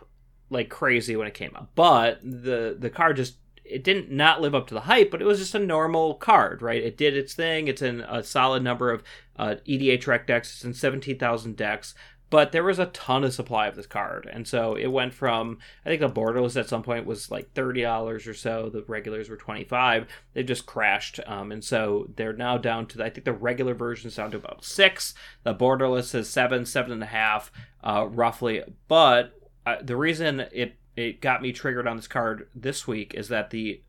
[0.51, 3.37] like crazy when it came out, but the the card just
[3.69, 6.63] it didn't not live up to the hype, but it was just a normal card,
[6.63, 6.83] right?
[6.83, 7.69] It did its thing.
[7.69, 9.03] It's in a solid number of
[9.37, 10.53] uh, EDH rec decks.
[10.53, 11.95] It's in 17,000 decks.
[12.31, 14.29] But there was a ton of supply of this card.
[14.31, 18.27] And so it went from i think the borderless at some point was like $30
[18.27, 18.69] or so.
[18.69, 21.21] The regulars were 25 they just crashed.
[21.27, 24.37] Um, and so they're now down to i think the regular version is down to
[24.37, 25.15] about six.
[25.43, 27.51] The borderless is seven seven and a half
[27.83, 28.63] uh, roughly.
[28.89, 29.33] But
[29.65, 33.51] uh, the reason it it got me triggered on this card this week is that
[33.51, 33.81] the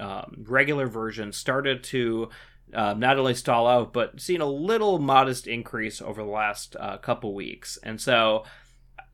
[0.00, 2.28] um, regular version started to
[2.74, 6.96] um, not only stall out, but seen a little modest increase over the last uh,
[6.98, 7.78] couple weeks.
[7.84, 8.42] And so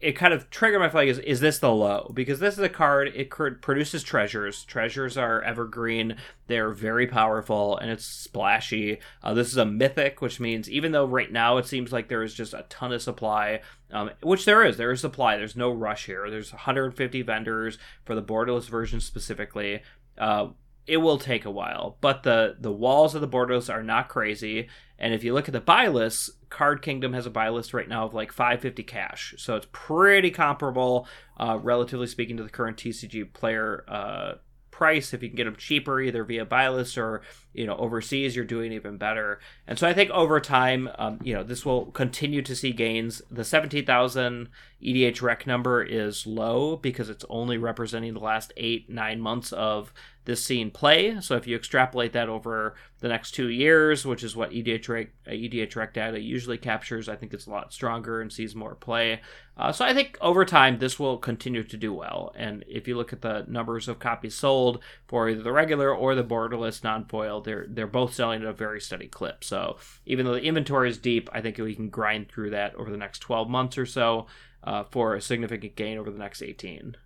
[0.02, 2.10] it kind of triggered my flag is, is this the low?
[2.12, 4.64] Because this is a card, it produces treasures.
[4.64, 6.16] Treasures are evergreen,
[6.48, 8.98] they're very powerful, and it's splashy.
[9.22, 12.24] Uh, this is a mythic, which means even though right now it seems like there
[12.24, 13.60] is just a ton of supply,
[13.92, 16.28] um, which there is, there is supply, there's no rush here.
[16.28, 19.82] There's 150 vendors for the borderless version specifically.
[20.18, 20.48] Uh,
[20.86, 24.68] it will take a while, but the the walls of the borderless are not crazy.
[24.98, 27.88] And if you look at the buy list, Card Kingdom has a buy list right
[27.88, 31.06] now of like 550 cash, so it's pretty comparable,
[31.38, 34.34] uh, relatively speaking, to the current TCG player uh,
[34.72, 35.14] price.
[35.14, 38.44] If you can get them cheaper, either via buy list or you know overseas, you're
[38.44, 39.38] doing even better.
[39.68, 43.22] And so I think over time, um, you know, this will continue to see gains.
[43.30, 44.48] The 17,000
[44.82, 49.92] EDH rec number is low because it's only representing the last eight nine months of
[50.24, 51.20] this scene play.
[51.20, 55.76] So if you extrapolate that over the next two years, which is what EDH EDH
[55.76, 59.20] rec data usually captures, I think it's a lot stronger and sees more play.
[59.56, 62.32] Uh, so I think over time this will continue to do well.
[62.36, 66.14] And if you look at the numbers of copies sold for either the regular or
[66.14, 69.42] the borderless non-foil, they're they're both selling at a very steady clip.
[69.42, 72.90] So even though the inventory is deep, I think we can grind through that over
[72.90, 74.26] the next 12 months or so
[74.64, 76.96] uh, for a significant gain over the next 18.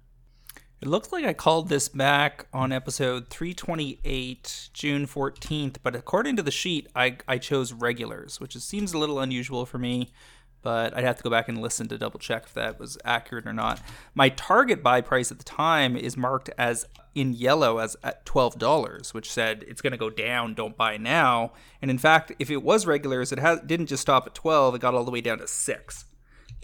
[0.83, 6.43] It looks like I called this back on episode 328, June 14th, but according to
[6.43, 10.13] the sheet, I, I chose regulars, which is, seems a little unusual for me,
[10.61, 13.47] but I'd have to go back and listen to double check if that was accurate
[13.47, 13.81] or not.
[14.15, 16.85] My target buy price at the time is marked as
[17.15, 21.55] in yellow as at $12, which said it's going to go down, don't buy now.
[21.81, 24.83] And in fact, if it was regulars, it has, didn't just stop at 12, it
[24.83, 26.05] got all the way down to 6.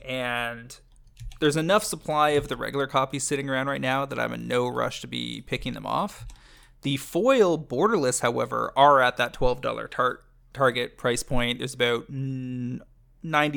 [0.04, 0.78] And
[1.42, 4.68] there's enough supply of the regular copies sitting around right now that I'm in no
[4.68, 6.24] rush to be picking them off.
[6.82, 10.20] The foil borderless, however, are at that $12 tar-
[10.54, 11.58] target price point.
[11.58, 12.70] There's about 90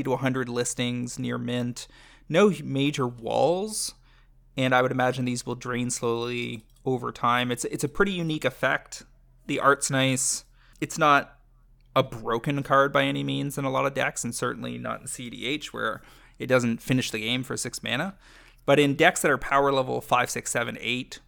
[0.02, 1.88] to 100 listings near mint.
[2.28, 3.93] No major walls,
[4.58, 7.52] and I would imagine these will drain slowly over time.
[7.52, 9.04] It's it's a pretty unique effect.
[9.45, 10.43] The art's nice.
[10.82, 11.38] It's not
[11.95, 15.06] a broken card by any means in a lot of decks, and certainly not in
[15.06, 16.02] CDH where
[16.39, 18.15] it doesn't finish the game for six mana.
[18.65, 21.19] But in decks that are power level five, six, seven, eight,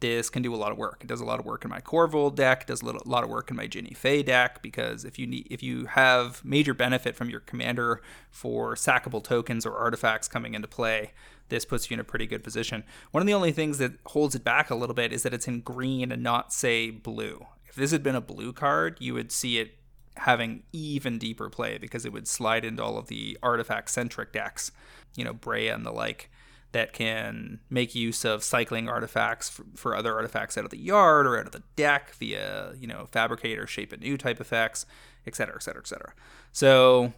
[0.00, 0.98] this can do a lot of work.
[1.00, 3.50] It does a lot of work in my Korvold deck, does a lot of work
[3.50, 7.30] in my Jinnie Fay deck because if you need if you have major benefit from
[7.30, 11.12] your commander for sackable tokens or artifacts coming into play,
[11.48, 12.84] this puts you in a pretty good position.
[13.10, 15.48] One of the only things that holds it back a little bit is that it's
[15.48, 17.46] in green and not say blue.
[17.68, 19.77] If this had been a blue card, you would see it
[20.18, 24.70] having even deeper play because it would slide into all of the artifact centric decks,
[25.16, 26.30] you know, Breya and the like,
[26.72, 31.26] that can make use of cycling artifacts for, for, other artifacts out of the yard
[31.26, 34.84] or out of the deck via, you know, fabricate or shape new type effects,
[35.26, 36.12] et cetera, et cetera, et cetera.
[36.52, 37.14] So,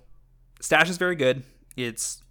[0.61, 1.43] Stash is very good.
[1.77, 2.23] It's,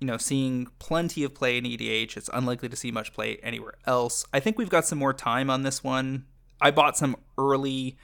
[0.00, 2.16] you know, seeing plenty of play in EDH.
[2.16, 4.26] It's unlikely to see much play anywhere else.
[4.32, 6.24] I think we've got some more time on this one.
[6.60, 7.98] I bought some early,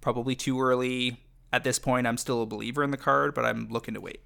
[0.00, 1.18] probably too early
[1.52, 4.20] at this point, I'm still a believer in the card, but I'm looking to wait.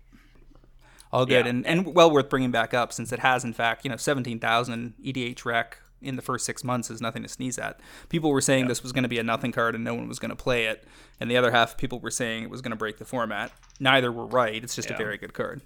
[1.12, 1.50] All good, yeah.
[1.50, 4.94] and, and well worth bringing back up since it has, in fact, you know, 17,000
[5.04, 7.80] EDH rec in the first six months is nothing to sneeze at.
[8.08, 8.68] People were saying yeah.
[8.68, 10.66] this was going to be a nothing card and no one was going to play
[10.66, 10.86] it,
[11.18, 13.52] and the other half people were saying it was going to break the format.
[13.80, 14.62] Neither were right.
[14.62, 14.94] It's just yeah.
[14.94, 15.62] a very good card.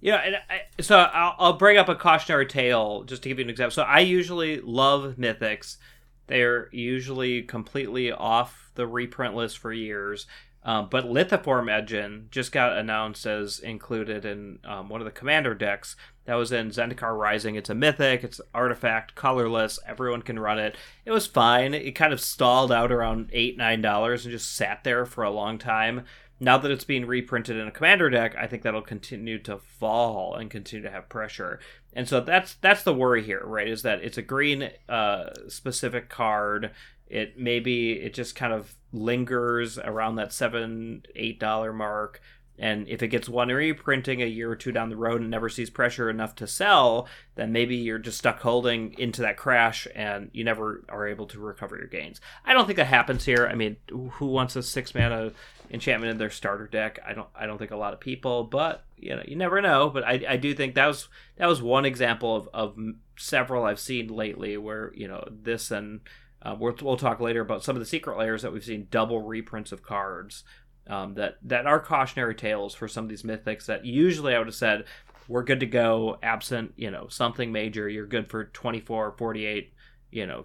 [0.00, 3.44] Yeah, and I, so I'll, I'll bring up a cautionary tale just to give you
[3.44, 3.72] an example.
[3.72, 5.78] So I usually love mythics.
[6.26, 10.26] They're usually completely off the reprint list for years.
[10.64, 15.54] Um, but Lithoform Engine just got announced as included in um, one of the commander
[15.54, 17.54] decks that was in Zendikar Rising.
[17.54, 20.76] It's a mythic, it's artifact, colorless, everyone can run it.
[21.04, 21.74] It was fine.
[21.74, 25.30] It kind of stalled out around eight, nine dollars and just sat there for a
[25.30, 26.04] long time.
[26.40, 30.34] Now that it's being reprinted in a commander deck, I think that'll continue to fall
[30.34, 31.60] and continue to have pressure.
[31.92, 33.68] And so that's that's the worry here, right?
[33.68, 36.72] Is that it's a green uh, specific card.
[37.08, 42.20] It maybe it just kind of lingers around that seven, eight dollar mark.
[42.56, 45.48] And if it gets one reprinting a year or two down the road and never
[45.48, 50.30] sees pressure enough to sell, then maybe you're just stuck holding into that crash and
[50.32, 52.20] you never are able to recover your gains.
[52.44, 53.48] I don't think that happens here.
[53.50, 55.32] I mean, who wants a six mana
[55.72, 57.00] enchantment in their starter deck?
[57.04, 57.28] I don't.
[57.34, 59.90] I don't think a lot of people, but you know, you never know.
[59.90, 62.78] But I, I do think that was that was one example of, of
[63.16, 66.02] several I've seen lately where you know this and
[66.44, 69.22] uh, we'll, we'll talk later about some of the secret lairs that we've seen double
[69.22, 70.44] reprints of cards
[70.86, 74.48] um, that that are cautionary tales for some of these mythics that usually I would
[74.48, 74.84] have said
[75.28, 77.88] we're good to go absent you know something major.
[77.88, 79.72] You're good for 24 48
[80.10, 80.44] you know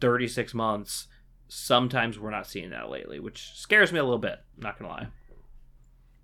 [0.00, 1.08] 36 months.
[1.48, 5.06] Sometimes we're not seeing that lately which scares me a little bit not gonna lie.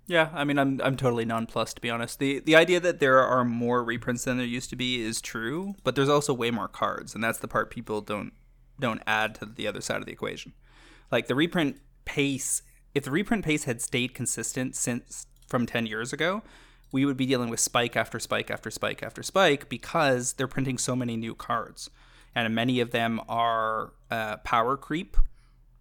[0.07, 2.19] Yeah, I mean, I'm I'm totally nonplussed to be honest.
[2.19, 5.75] the The idea that there are more reprints than there used to be is true,
[5.83, 8.33] but there's also way more cards, and that's the part people don't
[8.79, 10.53] don't add to the other side of the equation.
[11.11, 12.61] Like the reprint pace
[12.95, 16.41] if the reprint pace had stayed consistent since from 10 years ago,
[16.91, 20.77] we would be dealing with spike after spike after spike after spike because they're printing
[20.77, 21.89] so many new cards.
[22.33, 25.17] And many of them are uh, power creep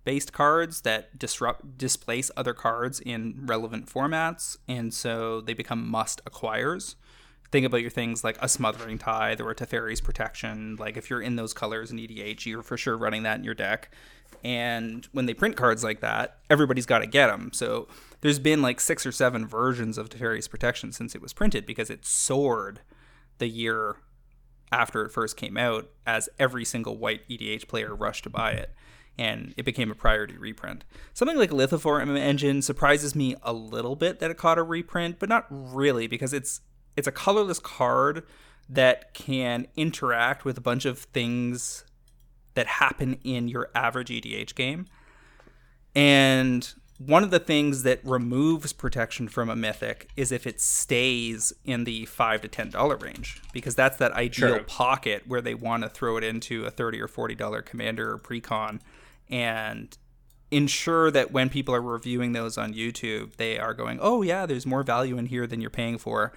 [0.04, 6.20] based cards that disrupt displace other cards in relevant formats and so they become must
[6.26, 6.94] acquires
[7.54, 11.22] think about your things like a smothering tithe or a Teferi's protection like if you're
[11.22, 13.90] in those colors in EDH you're for sure running that in your deck
[14.42, 17.50] and when they print cards like that, everybody's got to get them.
[17.52, 17.88] So
[18.20, 21.90] there's been like six or seven versions of Teferi's Protection since it was printed because
[21.90, 22.80] it soared
[23.38, 23.96] the year
[24.70, 28.74] after it first came out as every single white EDH player rushed to buy it.
[29.16, 30.84] And it became a priority reprint.
[31.12, 35.28] Something like Lithoform Engine surprises me a little bit that it caught a reprint, but
[35.28, 36.60] not really because it's
[36.96, 38.24] it's a colorless card
[38.68, 41.84] that can interact with a bunch of things
[42.54, 44.86] that happen in your average EDH game.
[45.94, 51.52] And one of the things that removes protection from a mythic is if it stays
[51.64, 54.60] in the five to ten dollar range, because that's that ideal sure.
[54.60, 58.18] pocket where they want to throw it into a thirty or forty dollar commander or
[58.18, 58.80] precon,
[59.28, 59.98] and
[60.50, 64.66] ensure that when people are reviewing those on YouTube, they are going, "Oh yeah, there's
[64.66, 66.32] more value in here than you're paying for."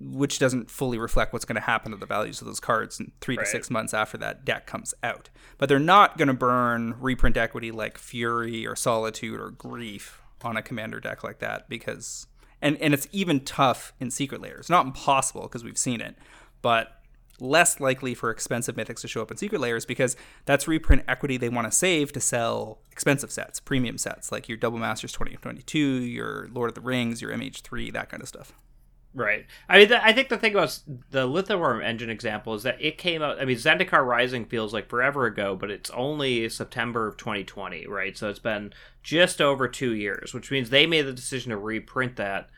[0.00, 3.12] Which doesn't fully reflect what's going to happen to the values of those cards in
[3.20, 3.44] three right.
[3.44, 5.30] to six months after that deck comes out.
[5.56, 10.56] But they're not going to burn reprint equity like Fury or Solitude or Grief on
[10.56, 12.26] a commander deck like that because,
[12.60, 14.68] and, and it's even tough in secret lairs.
[14.68, 16.16] Not impossible because we've seen it,
[16.60, 17.00] but
[17.40, 21.36] less likely for expensive mythics to show up in secret lairs because that's reprint equity
[21.36, 25.78] they want to save to sell expensive sets, premium sets like your Double Masters 2022,
[25.78, 28.52] your Lord of the Rings, your MH3, that kind of stuff.
[29.16, 29.46] Right.
[29.68, 30.76] I mean, I think the thing about
[31.10, 33.40] the Lithoform engine example is that it came out.
[33.40, 38.18] I mean, Zendikar Rising feels like forever ago, but it's only September of 2020, right?
[38.18, 38.72] So it's been
[39.04, 42.48] just over two years, which means they made the decision to reprint that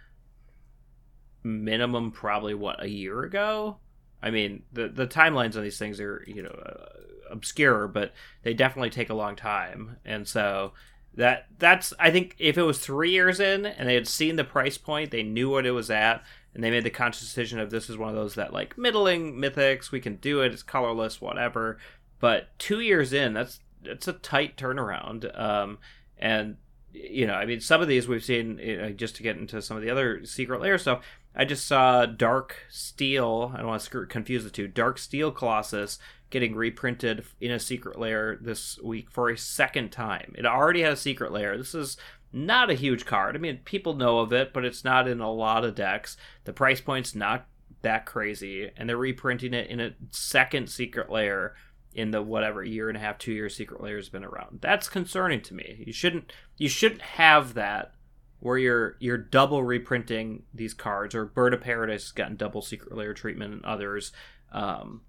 [1.45, 3.77] minimum probably what a year ago.
[4.23, 6.87] I mean, the the timelines on these things are you know uh,
[7.31, 10.73] obscure, but they definitely take a long time, and so
[11.15, 14.45] that that's I think if it was three years in and they had seen the
[14.45, 16.23] price point, they knew what it was at,
[16.57, 19.35] and they made the conscious decision of this is one of those that like middling
[19.35, 21.77] mythics, we can do it, it's colorless, whatever.
[22.19, 25.39] But two years in, that's it's a tight turnaround.
[25.39, 25.77] Um,
[26.17, 26.57] and
[26.95, 29.61] you know, I mean, some of these we've seen you know, just to get into
[29.61, 31.05] some of the other secret lair stuff.
[31.35, 33.53] I just saw Dark Steel.
[33.55, 34.67] I don't want to confuse the two.
[34.67, 35.99] Darksteel Colossus
[36.31, 40.35] getting reprinted in a secret lair this week for a second time.
[40.39, 41.59] It already had a secret lair.
[41.59, 41.99] This is
[42.37, 43.35] not a huge card.
[43.35, 46.19] I mean, people know of it, but it's not in a lot of decks.
[46.45, 47.47] The price point's not
[47.81, 51.55] that crazy, and they're reprinting it in a second secret lair
[51.95, 54.59] in the whatever year and a half, two years secret lair has been around.
[54.61, 55.83] That's concerning to me.
[55.87, 57.95] You shouldn't you shouldn't have that
[58.41, 62.95] where you're you're double reprinting these cards, or Bird of Paradise has gotten double secret
[62.95, 64.13] lair treatment and others.
[64.53, 65.01] Um,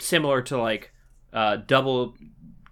[0.00, 0.92] similar to like
[1.32, 2.16] uh, double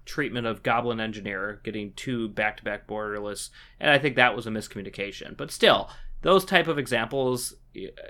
[0.04, 5.36] treatment of Goblin Engineer, getting two back-to-back borderless, and I think that was a miscommunication.
[5.36, 5.90] But still,
[6.22, 7.54] those type of examples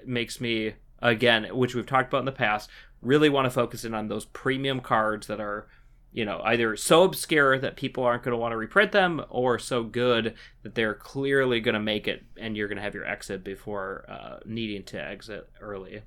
[0.05, 2.71] makes me again, which we've talked about in the past,
[3.03, 5.67] really want to focus in on those premium cards that are
[6.13, 9.59] you know either so obscure that people aren't going to want to reprint them or
[9.59, 13.07] so good that they're clearly going to make it and you're going to have your
[13.07, 16.03] exit before uh, needing to exit early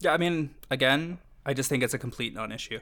[0.00, 2.78] yeah i mean again i just think it's a complete non-issue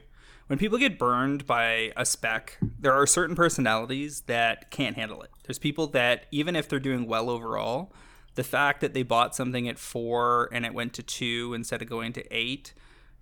[0.47, 5.29] when people get burned by a spec there are certain personalities that can't handle it.
[5.43, 7.93] There's people that even if they're doing well overall
[8.35, 11.89] the fact that they bought something at four and it went to two instead of
[11.89, 12.73] going to eight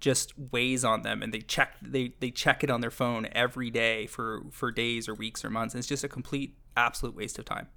[0.02, 3.72] just weighs on them and they check they, they check it on their phone every
[3.72, 5.74] day for for days or weeks or months.
[5.74, 7.68] And it's just a complete absolute waste of time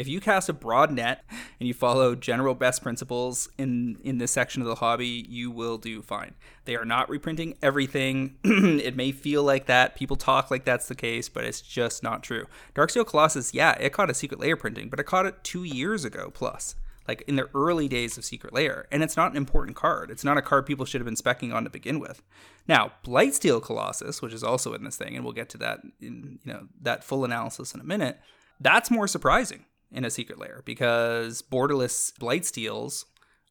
[0.00, 1.26] if you cast a broad net
[1.60, 5.76] and you follow general best principles in in this section of the hobby you will
[5.76, 6.32] do fine
[6.64, 10.94] they are not reprinting everything it may feel like that people talk like that's the
[10.94, 14.88] case but it's just not true darksteel colossus yeah it caught a secret lair printing
[14.88, 16.74] but it caught it two years ago plus
[17.06, 20.12] like in the early days of Secret Lair, and it's not an important card.
[20.12, 22.22] It's not a card people should have been specking on to begin with.
[22.68, 26.38] Now, Blightsteel Colossus, which is also in this thing, and we'll get to that in
[26.44, 28.20] you know that full analysis in a minute.
[28.60, 33.04] That's more surprising in a Secret Lair because borderless Blightsteels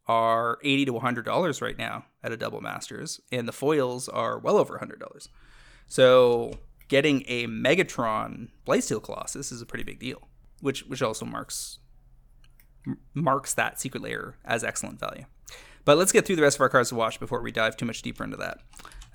[0.08, 4.10] are eighty to one hundred dollars right now at a Double Masters, and the foils
[4.10, 5.30] are well over hundred dollars.
[5.88, 6.54] So
[6.88, 10.28] getting a Megatron Blightsteel Colossus is a pretty big deal,
[10.62, 11.80] which which also marks
[13.14, 15.26] marks that secret lair as excellent value.
[15.86, 17.86] But let's get through the rest of our cards to watch before we dive too
[17.86, 18.60] much deeper into that.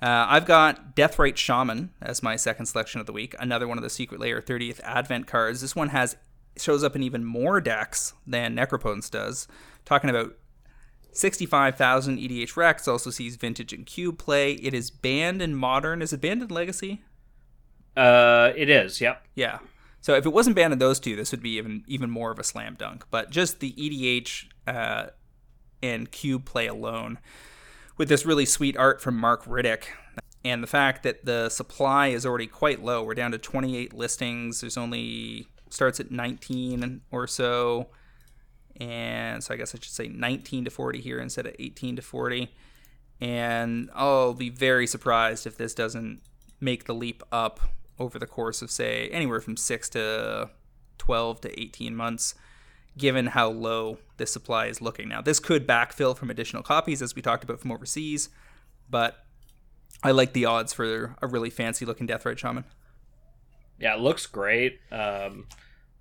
[0.01, 3.33] Uh, I've got Deathrite Shaman as my second selection of the week.
[3.39, 5.61] Another one of the Secret Lair 30th Advent cards.
[5.61, 6.17] This one has
[6.57, 9.47] shows up in even more decks than Necropotence does.
[9.85, 10.35] Talking about
[11.11, 12.87] 65,000 EDHREC.
[12.87, 14.53] Also sees Vintage and Cube play.
[14.53, 16.01] It is banned in Modern.
[16.01, 17.01] Is it banned in Legacy?
[17.95, 18.99] Uh, it is.
[18.99, 19.25] Yep.
[19.35, 19.59] Yeah.
[20.01, 22.37] So if it wasn't banned in those two, this would be even even more of
[22.37, 23.05] a slam dunk.
[23.09, 25.07] But just the EDH uh,
[25.81, 27.17] and cube play alone,
[27.97, 29.85] with this really sweet art from Mark Riddick,
[30.43, 33.03] and the fact that the supply is already quite low.
[33.03, 34.61] We're down to 28 listings.
[34.61, 37.87] There's only starts at 19 or so,
[38.79, 42.01] and so I guess I should say 19 to 40 here instead of 18 to
[42.01, 42.51] 40.
[43.21, 46.21] And I'll be very surprised if this doesn't
[46.59, 47.61] make the leap up
[47.97, 50.49] over the course of, say, anywhere from six to
[50.97, 52.35] 12 to 18 months,
[52.97, 55.21] given how low this supply is looking now.
[55.21, 58.29] This could backfill from additional copies, as we talked about from overseas,
[58.89, 59.25] but
[60.03, 62.65] I like the odds for a really fancy looking Deathrite Shaman.
[63.79, 64.79] Yeah, it looks great.
[64.91, 65.47] Um,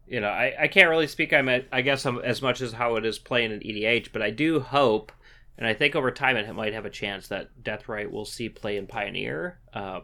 [0.07, 1.33] you know, I, I can't really speak.
[1.33, 4.31] I'm I guess I'm, as much as how it is playing in EDH, but I
[4.31, 5.13] do hope,
[5.57, 8.77] and I think over time it might have a chance that Deathrite will see play
[8.77, 9.59] in Pioneer.
[9.73, 10.01] Uh,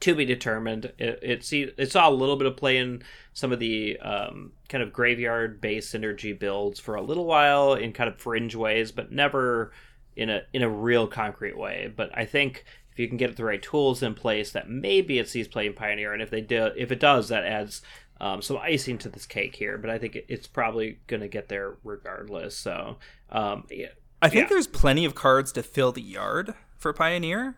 [0.00, 0.92] to be determined.
[0.98, 4.52] It, it see it saw a little bit of play in some of the um,
[4.68, 8.92] kind of graveyard based synergy builds for a little while in kind of fringe ways,
[8.92, 9.72] but never
[10.16, 11.92] in a in a real concrete way.
[11.94, 12.64] But I think
[13.00, 16.12] you can get the right tools in place, that maybe it sees play in Pioneer,
[16.12, 17.82] and if they do, if it does, that adds
[18.20, 19.78] um, some icing to this cake here.
[19.78, 22.56] But I think it's probably going to get there regardless.
[22.56, 22.98] So
[23.30, 23.88] um, yeah.
[24.22, 24.48] I think yeah.
[24.50, 27.56] there's plenty of cards to fill the yard for Pioneer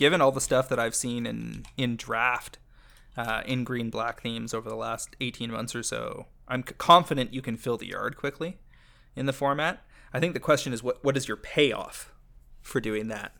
[0.00, 2.58] given all the stuff that I've seen in in draft
[3.18, 7.42] uh, in green black themes over the last 18 months or so, I'm confident you
[7.42, 8.58] can fill the yard quickly
[9.14, 9.84] in the format.
[10.14, 12.12] I think the question is what what is your payoff
[12.62, 13.32] for doing that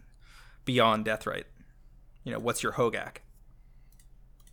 [0.64, 1.44] beyond Deathrite?
[2.24, 3.18] You know, what's your Hogaak?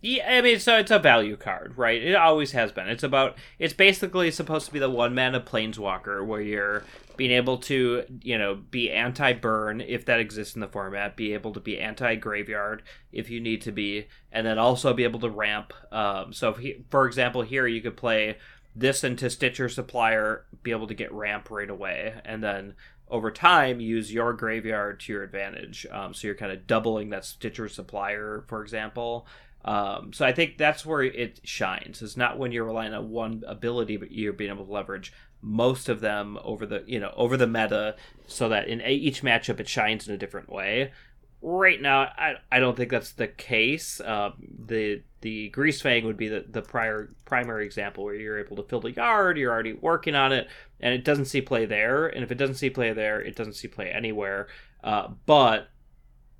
[0.00, 2.00] Yeah, I mean, so it's a value card, right?
[2.00, 2.88] It always has been.
[2.88, 3.36] It's about.
[3.58, 6.84] It's basically supposed to be the one mana planeswalker, where you're
[7.16, 11.52] being able to, you know, be anti-burn if that exists in the format, be able
[11.52, 15.72] to be anti-graveyard if you need to be, and then also be able to ramp.
[15.90, 18.36] Um, so, he, for example, here you could play
[18.76, 22.74] this into Stitcher Supplier, be able to get ramp right away, and then
[23.10, 25.86] over time use your graveyard to your advantage.
[25.90, 29.26] Um, so you're kind of doubling that Stitcher Supplier, for example.
[29.64, 32.00] Um, so I think that's where it shines.
[32.00, 35.88] It's not when you're relying on one ability, but you're being able to leverage most
[35.88, 37.96] of them over the you know over the meta,
[38.26, 40.92] so that in each matchup it shines in a different way.
[41.40, 44.00] Right now, I, I don't think that's the case.
[44.00, 44.34] Um,
[44.66, 48.80] the the Greasefang would be the, the prior primary example where you're able to fill
[48.80, 50.48] the yard, you're already working on it,
[50.80, 52.06] and it doesn't see play there.
[52.06, 54.48] And if it doesn't see play there, it doesn't see play anywhere.
[54.82, 55.70] Uh, but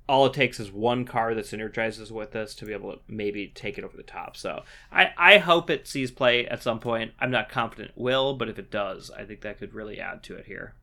[0.07, 3.47] all it takes is one car that synergizes with this to be able to maybe
[3.47, 4.35] take it over the top.
[4.35, 7.11] So I, I hope it sees play at some point.
[7.19, 10.23] I'm not confident it will, but if it does, I think that could really add
[10.23, 10.73] to it here.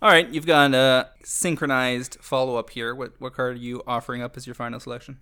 [0.00, 2.94] All right, you've got a synchronized follow up here.
[2.94, 5.18] What what card are you offering up as your final selection?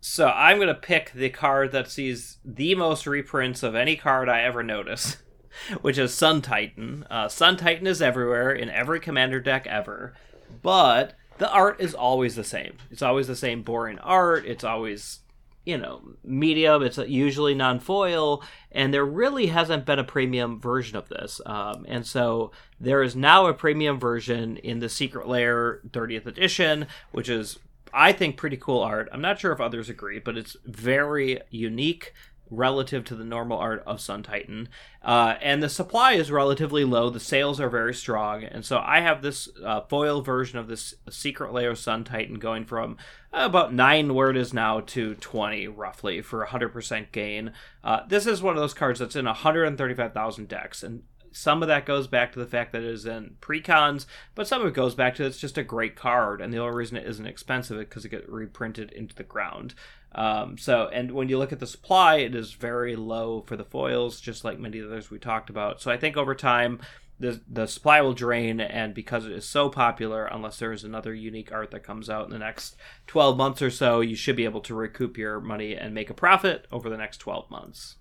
[0.00, 4.40] So I'm gonna pick the card that sees the most reprints of any card I
[4.40, 5.18] ever notice,
[5.82, 7.06] which is Sun Titan.
[7.10, 10.14] Uh, Sun Titan is everywhere in every commander deck ever,
[10.62, 12.78] but the art is always the same.
[12.90, 14.46] It's always the same boring art.
[14.46, 15.20] It's always
[15.66, 16.82] you know medium.
[16.82, 18.42] It's usually non-foil,
[18.72, 21.40] and there really hasn't been a premium version of this.
[21.44, 26.86] Um, and so there is now a premium version in the Secret Lair 30th edition,
[27.10, 27.58] which is
[27.92, 29.08] I think pretty cool art.
[29.12, 32.14] I'm not sure if others agree, but it's very unique
[32.50, 34.68] relative to the normal art of Sun Titan.
[35.02, 37.10] Uh, and the supply is relatively low.
[37.10, 38.44] The sales are very strong.
[38.44, 42.64] And so I have this uh, foil version of this Secret Lair Sun Titan going
[42.64, 42.96] from
[43.32, 47.52] about 9 where it is now to 20 roughly for 100% gain.
[47.84, 50.82] Uh, this is one of those cards that's in 135,000 decks.
[50.82, 51.02] And
[51.36, 54.62] some of that goes back to the fact that it is in precons, but some
[54.62, 57.06] of it goes back to it's just a great card, and the only reason it
[57.06, 59.74] isn't expensive is because it gets reprinted into the ground.
[60.16, 63.64] Um, so, and when you look at the supply, it is very low for the
[63.64, 65.80] foils, just like many others we talked about.
[65.80, 66.80] So, I think over time,
[67.18, 71.14] the the supply will drain, and because it is so popular, unless there is another
[71.14, 74.44] unique art that comes out in the next 12 months or so, you should be
[74.44, 77.96] able to recoup your money and make a profit over the next 12 months.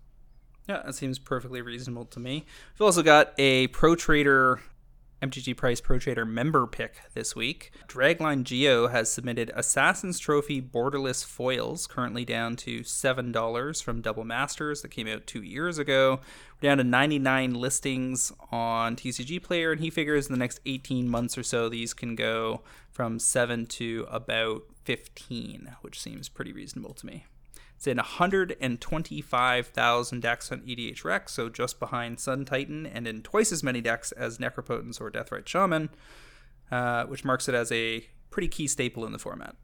[0.67, 2.45] Yeah, that seems perfectly reasonable to me.
[2.73, 4.61] We've also got a Pro Trader
[5.25, 7.71] MTG Price Pro Trader member pick this week.
[7.87, 14.81] Dragline Geo has submitted Assassin's Trophy borderless foils, currently down to $7 from Double Masters
[14.81, 16.19] that came out two years ago.
[16.61, 21.09] We're down to 99 listings on TCG Player, and he figures in the next 18
[21.09, 22.61] months or so, these can go
[22.91, 27.25] from 7 to about 15, which seems pretty reasonable to me.
[27.75, 33.63] It's in 125,000 decks on EDHREC, so just behind Sun Titan, and in twice as
[33.63, 35.89] many decks as Necropotence or Deathrite Shaman,
[36.71, 39.55] uh, which marks it as a pretty key staple in the format.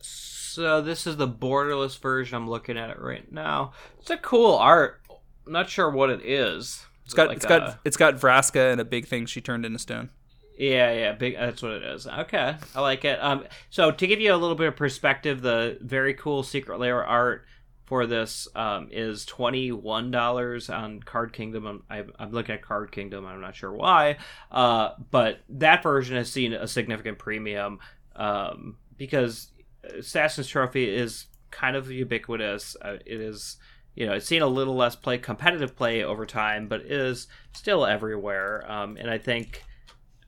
[0.00, 2.36] So this is the borderless version.
[2.36, 3.72] I'm looking at it right now.
[4.00, 5.00] It's a cool art.
[5.46, 6.84] I'm not sure what it is.
[7.04, 7.48] It's got like it's a...
[7.48, 10.10] got it's got Vraska and a big thing she turned into stone.
[10.58, 11.34] Yeah, yeah, big.
[11.34, 12.06] That's what it is.
[12.06, 13.18] Okay, I like it.
[13.22, 17.04] Um, so to give you a little bit of perspective, the very cool Secret lair
[17.04, 17.46] art
[17.84, 21.82] for this um, is twenty one dollars on Card Kingdom.
[21.90, 23.26] I'm, I'm, looking at Card Kingdom.
[23.26, 24.18] I'm not sure why,
[24.50, 27.80] uh, but that version has seen a significant premium
[28.14, 29.48] um, because
[29.84, 32.76] Assassin's Trophy is kind of ubiquitous.
[32.80, 33.56] Uh, it is
[33.94, 37.84] you know, it's seen a little less play, competitive play over time, but is still
[37.84, 38.64] everywhere.
[38.70, 39.62] Um, and I think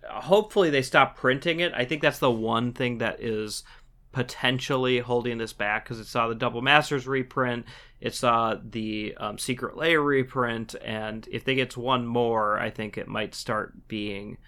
[0.09, 1.72] hopefully they stop printing it.
[1.74, 3.64] I think that's the one thing that is
[4.12, 7.66] potentially holding this back because it saw the Double Masters reprint,
[8.00, 12.96] it saw the um, Secret Lair reprint, and if they get one more, I think
[12.96, 14.38] it might start being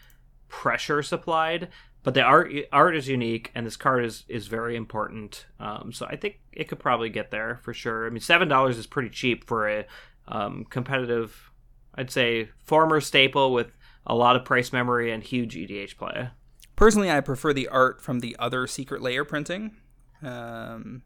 [0.49, 1.69] pressure supplied.
[2.05, 5.47] But the art art is unique, and this card is is very important.
[5.59, 8.07] Um, so I think it could probably get there for sure.
[8.07, 9.87] I mean, seven dollars is pretty cheap for a
[10.29, 11.51] um, competitive,
[11.97, 13.73] I'd say, former staple with
[14.07, 16.31] a lot of price memory and huge EDH play.
[16.77, 19.77] Personally, I prefer the art from the other Secret Lair printing.
[20.23, 21.03] Um,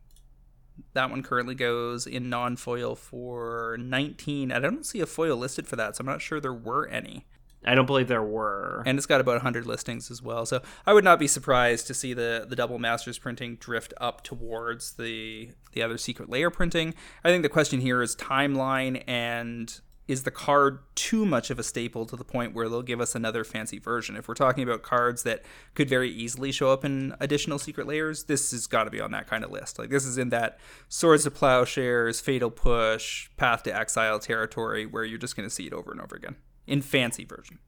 [0.95, 4.51] that one currently goes in non foil for 19.
[4.53, 7.27] I don't see a foil listed for that, so I'm not sure there were any.
[7.65, 8.83] I don't believe there were.
[8.87, 10.47] And it's got about 100 listings as well.
[10.47, 14.23] So I would not be surprised to see the, the double masters printing drift up
[14.23, 16.95] towards the the other secret lair printing.
[17.23, 19.79] I think the question here is timeline and
[20.11, 23.15] is the card too much of a staple to the point where they'll give us
[23.15, 24.17] another fancy version?
[24.17, 25.45] If we're talking about cards that
[25.75, 29.13] could very easily show up in additional secret lairs, this has got to be on
[29.13, 29.79] that kind of list.
[29.79, 30.59] Like this is in that
[30.89, 35.69] Swords of Plowshares, Fatal Push, Path to Exile territory where you're just going to see
[35.69, 36.35] it over and over again
[36.67, 37.61] in fancy version.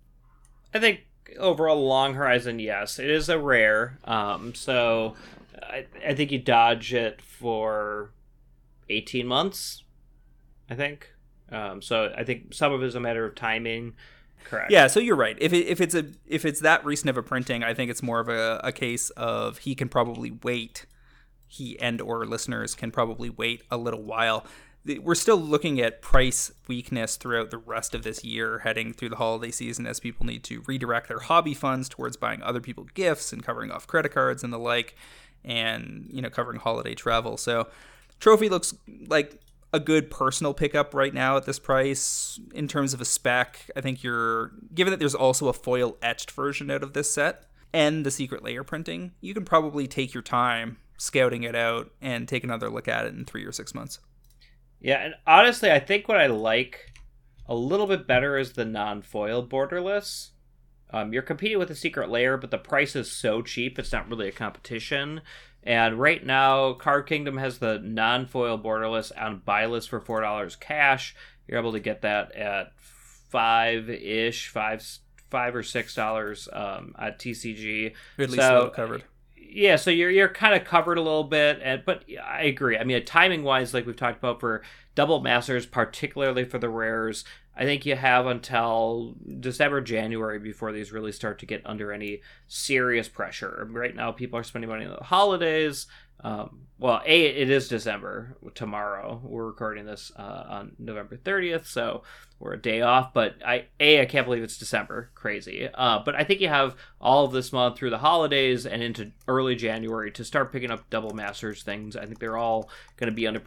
[0.74, 1.06] I think
[1.38, 3.98] overall long horizon, yes, it is a rare.
[4.02, 5.14] Um, so
[5.62, 8.10] I, I think you dodge it for
[8.88, 9.84] 18 months.
[10.68, 11.12] I think
[11.50, 13.94] um, so I think some of it is a matter of timing.
[14.44, 14.70] Correct.
[14.70, 15.36] Yeah, so you're right.
[15.40, 18.02] If it, if it's a if it's that recent of a printing, I think it's
[18.02, 20.86] more of a, a case of he can probably wait.
[21.46, 24.46] He and or listeners can probably wait a little while.
[25.00, 29.16] We're still looking at price weakness throughout the rest of this year, heading through the
[29.16, 33.32] holiday season, as people need to redirect their hobby funds towards buying other people gifts
[33.32, 34.96] and covering off credit cards and the like,
[35.44, 37.36] and you know covering holiday travel.
[37.36, 37.68] So,
[38.18, 38.74] trophy looks
[39.06, 39.40] like
[39.72, 43.70] a good personal pickup right now at this price in terms of a spec.
[43.74, 47.46] I think you're given that there's also a foil etched version out of this set
[47.72, 52.28] and the secret lair printing, you can probably take your time scouting it out and
[52.28, 53.98] take another look at it in 3 or 6 months.
[54.80, 56.92] Yeah, and honestly, I think what I like
[57.46, 60.30] a little bit better is the non-foil borderless.
[60.90, 64.08] Um, you're competing with a secret lair, but the price is so cheap, it's not
[64.08, 65.22] really a competition.
[65.64, 70.58] And right now, Card Kingdom has the non foil borderless on buy list for $4
[70.58, 71.14] cash.
[71.46, 74.84] You're able to get that at five ish, five
[75.30, 77.94] five or six dollars um, at TCG.
[78.18, 79.04] At least so, covered.
[79.36, 82.76] Yeah, so you're you're kind of covered a little bit, and but I agree.
[82.78, 84.62] I mean, timing wise, like we've talked about for
[84.94, 87.24] double masters, particularly for the rares,
[87.56, 92.22] I think you have until December, January before these really start to get under any
[92.48, 93.68] serious pressure.
[93.70, 95.86] Right now, people are spending money on the holidays.
[96.22, 99.20] Um, well, a it is December tomorrow.
[99.22, 102.02] We're recording this uh, on November 30th, so
[102.40, 103.14] we're a day off.
[103.14, 105.12] But I a I can't believe it's December.
[105.14, 105.68] Crazy.
[105.72, 109.12] Uh, but I think you have all of this month through the holidays and into
[109.28, 111.94] early January to start picking up double masters things.
[111.94, 113.38] I think they're all going to be under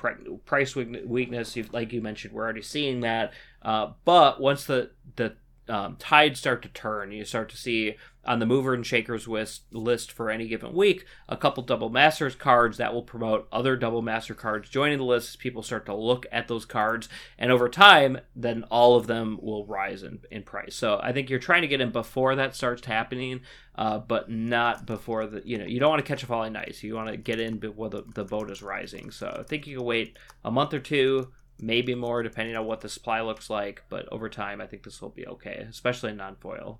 [0.45, 1.57] price weakness.
[1.73, 3.33] Like you mentioned, we're already seeing that.
[3.61, 5.35] Uh, but once the the
[5.67, 7.11] um, tides start to turn.
[7.11, 7.95] You start to see
[8.25, 12.77] on the mover and shakers list, for any given week a couple double masters cards
[12.77, 16.47] that will promote other double master cards joining the list people start to look at
[16.47, 17.09] those cards.
[17.37, 20.75] And over time, then all of them will rise in, in price.
[20.75, 23.41] So I think you're trying to get in before that starts happening,
[23.75, 26.83] uh, but not before the, you know, you don't want to catch a falling knife.
[26.83, 29.11] You want to get in before the, the boat is rising.
[29.11, 32.81] So I think you can wait a month or two maybe more depending on what
[32.81, 33.83] the supply looks like.
[33.89, 36.79] But over time, I think this will be okay, especially non foil.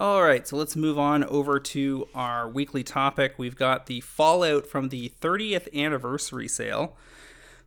[0.00, 3.34] All right, so let's move on over to our weekly topic.
[3.36, 6.96] We've got the fallout from the 30th anniversary sale.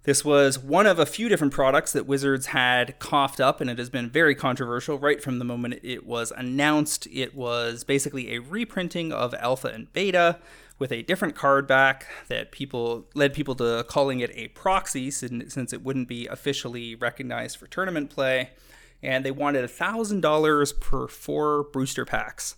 [0.01, 3.77] This was one of a few different products that Wizards had coughed up, and it
[3.77, 7.05] has been very controversial right from the moment it was announced.
[7.13, 10.39] It was basically a reprinting of Alpha and Beta
[10.79, 15.71] with a different card back that people led people to calling it a proxy since
[15.71, 18.49] it wouldn't be officially recognized for tournament play.
[19.04, 22.56] And they wanted $1,000 per four booster packs.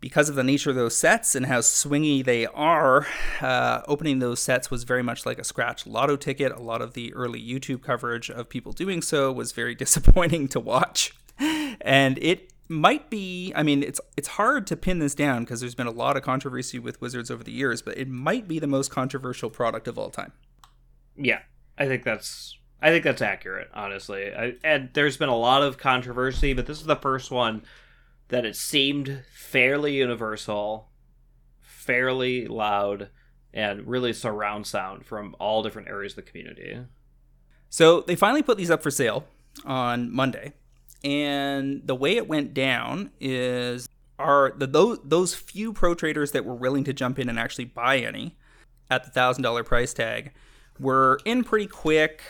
[0.00, 3.04] Because of the nature of those sets and how swingy they are,
[3.40, 6.52] uh, opening those sets was very much like a scratch lotto ticket.
[6.52, 10.60] A lot of the early YouTube coverage of people doing so was very disappointing to
[10.60, 11.12] watch.
[11.80, 15.74] And it might be i mean it's it's hard to pin this down because there's
[15.74, 18.66] been a lot of controversy with wizards over the years but it might be the
[18.66, 20.32] most controversial product of all time
[21.16, 21.40] yeah
[21.78, 25.78] i think that's i think that's accurate honestly I, and there's been a lot of
[25.78, 27.62] controversy but this is the first one
[28.28, 30.88] that it seemed fairly universal
[31.60, 33.10] fairly loud
[33.52, 36.78] and really surround sound from all different areas of the community
[37.68, 39.26] so they finally put these up for sale
[39.64, 40.52] on monday
[41.04, 46.44] and the way it went down is are the those those few pro traders that
[46.44, 48.36] were willing to jump in and actually buy any
[48.90, 50.32] at the thousand dollar price tag
[50.78, 52.22] were in pretty quick.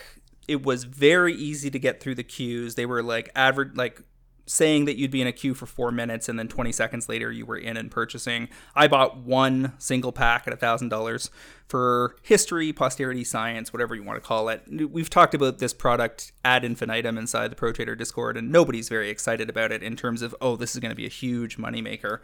[0.49, 2.75] It was very easy to get through the queues.
[2.75, 4.01] They were like average like
[4.49, 7.31] saying that you'd be in a queue for four minutes and then 20 seconds later
[7.31, 8.49] you were in and purchasing.
[8.75, 11.29] I bought one single pack at $1,000
[11.67, 14.63] for history, posterity, science, whatever you want to call it.
[14.91, 19.11] We've talked about this product ad infinitum inside the Pro Trader Discord, and nobody's very
[19.11, 22.19] excited about it in terms of, oh, this is going to be a huge moneymaker.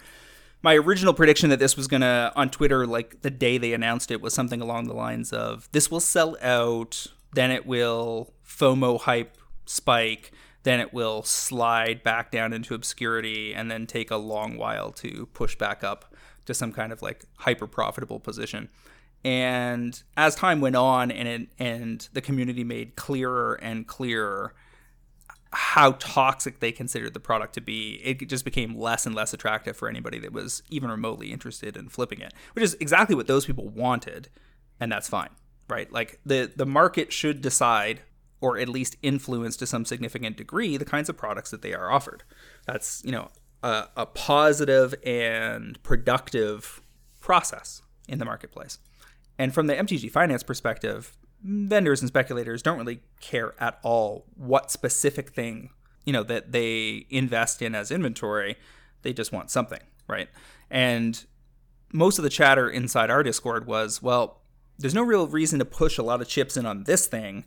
[0.63, 4.09] My original prediction that this was going to, on Twitter, like the day they announced
[4.09, 7.05] it, was something along the lines of this will sell out,
[7.35, 10.31] then it will FOMO hype spike
[10.65, 15.27] then it will slide back down into obscurity and then take a long while to
[15.27, 16.13] push back up
[16.45, 18.67] to some kind of like hyper profitable position.
[19.23, 24.55] And as time went on and it, and the community made clearer and clearer
[25.53, 29.77] how toxic they considered the product to be, it just became less and less attractive
[29.77, 33.45] for anybody that was even remotely interested in flipping it, which is exactly what those
[33.45, 34.29] people wanted,
[34.79, 35.29] and that's fine,
[35.67, 35.91] right?
[35.91, 38.01] Like the the market should decide
[38.41, 41.91] or at least influence to some significant degree the kinds of products that they are
[41.91, 42.23] offered.
[42.65, 43.29] That's, you know,
[43.63, 46.81] a, a positive and productive
[47.21, 48.77] process in the marketplace.
[49.37, 54.71] And from the MTG finance perspective, vendors and speculators don't really care at all what
[54.71, 55.71] specific thing,
[56.05, 58.57] you know, that they invest in as inventory.
[59.01, 60.29] They just want something, right?
[60.69, 61.25] And
[61.91, 64.41] most of the chatter inside our Discord was, well,
[64.77, 67.45] there's no real reason to push a lot of chips in on this thing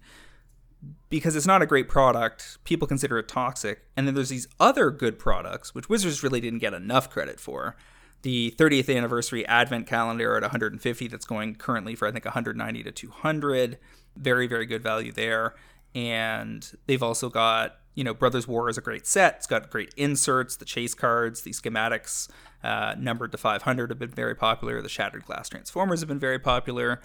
[1.09, 3.83] because it's not a great product, people consider it toxic.
[3.97, 7.77] And then there's these other good products, which Wizards really didn't get enough credit for.
[8.23, 12.93] The 30th anniversary Advent calendar at 150, that's going currently for I think 190 to
[12.93, 13.79] 200.
[14.17, 15.55] Very, very good value there.
[15.95, 19.39] And they've also got, you know, Brothers War is a great set.
[19.39, 22.29] It's got great inserts, the chase cards, the schematics
[22.63, 24.81] uh, numbered to 500 have been very popular.
[24.81, 27.01] The Shattered Glass Transformers have been very popular.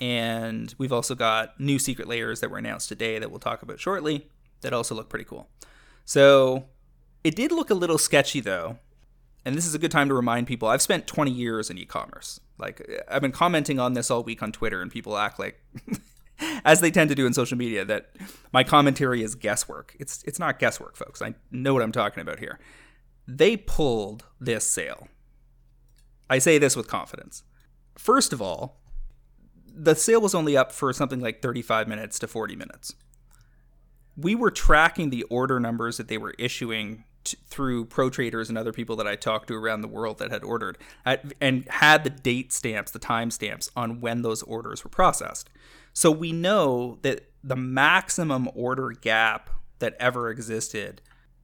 [0.00, 3.80] And we've also got new secret lairs that were announced today that we'll talk about
[3.80, 4.28] shortly
[4.60, 5.48] that also look pretty cool.
[6.04, 6.66] So
[7.24, 8.78] it did look a little sketchy though
[9.46, 11.84] and this is a good time to remind people I've spent 20 years in e
[11.84, 12.40] commerce.
[12.58, 15.62] Like, I've been commenting on this all week on Twitter, and people act like,
[16.66, 18.10] as they tend to do in social media, that
[18.52, 19.96] my commentary is guesswork.
[20.00, 21.22] It's, it's not guesswork, folks.
[21.22, 22.58] I know what I'm talking about here.
[23.26, 25.06] They pulled this sale.
[26.28, 27.44] I say this with confidence.
[27.96, 28.80] First of all,
[29.72, 32.94] the sale was only up for something like 35 minutes to 40 minutes.
[34.16, 38.58] We were tracking the order numbers that they were issuing t- through pro traders and
[38.58, 42.02] other people that I talked to around the world that had ordered at, and had
[42.02, 45.48] the date stamps, the time stamps on when those orders were processed.
[45.96, 51.00] So we know that the maximum order gap that ever existed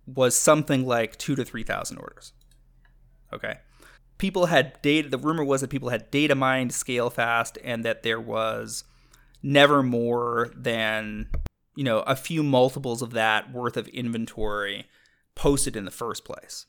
[0.07, 2.32] was something like two to 3,000 orders.
[3.32, 3.57] Okay
[4.22, 8.20] people had data the rumor was that people had data mined Scalefast and that there
[8.20, 8.84] was
[9.42, 11.28] never more than
[11.74, 14.86] you know a few multiples of that worth of inventory
[15.34, 16.66] posted in the first place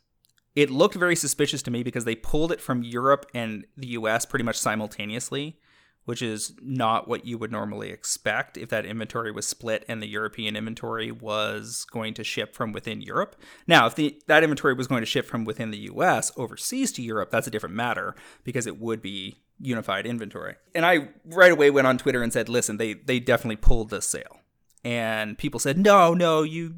[0.55, 4.25] it looked very suspicious to me because they pulled it from Europe and the US
[4.25, 5.59] pretty much simultaneously
[6.05, 10.07] which is not what you would normally expect if that inventory was split and the
[10.07, 13.35] European inventory was going to ship from within Europe.
[13.67, 17.01] Now, if the, that inventory was going to ship from within the US overseas to
[17.01, 20.55] Europe, that's a different matter because it would be unified inventory.
[20.75, 24.07] And I right away went on Twitter and said, "Listen, they they definitely pulled this
[24.07, 24.39] sale."
[24.83, 26.73] And people said, "No, no, you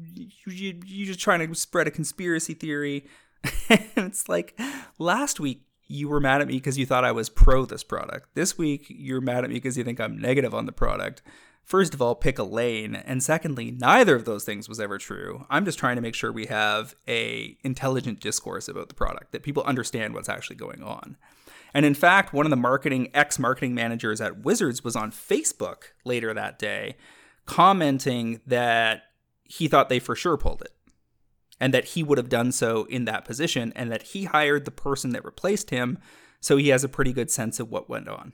[0.46, 3.06] you you're just trying to spread a conspiracy theory."
[3.68, 4.58] and it's like
[4.98, 8.34] last week you were mad at me because you thought I was pro this product.
[8.34, 11.22] This week, you're mad at me because you think I'm negative on the product.
[11.62, 15.46] First of all, pick a lane, and secondly, neither of those things was ever true.
[15.50, 19.42] I'm just trying to make sure we have a intelligent discourse about the product that
[19.42, 21.16] people understand what's actually going on.
[21.74, 25.90] And in fact, one of the marketing ex marketing managers at Wizards was on Facebook
[26.04, 26.96] later that day
[27.46, 29.04] commenting that
[29.44, 30.72] he thought they for sure pulled it
[31.60, 34.70] and that he would have done so in that position, and that he hired the
[34.70, 35.98] person that replaced him,
[36.40, 38.32] so he has a pretty good sense of what went on.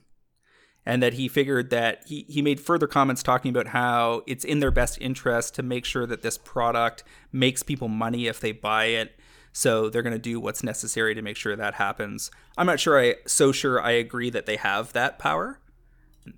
[0.85, 4.59] And that he figured that he, he made further comments talking about how it's in
[4.59, 8.87] their best interest to make sure that this product makes people money if they buy
[8.87, 9.16] it.
[9.53, 12.31] So they're going to do what's necessary to make sure that happens.
[12.59, 15.61] I'm not sure I so sure I agree that they have that power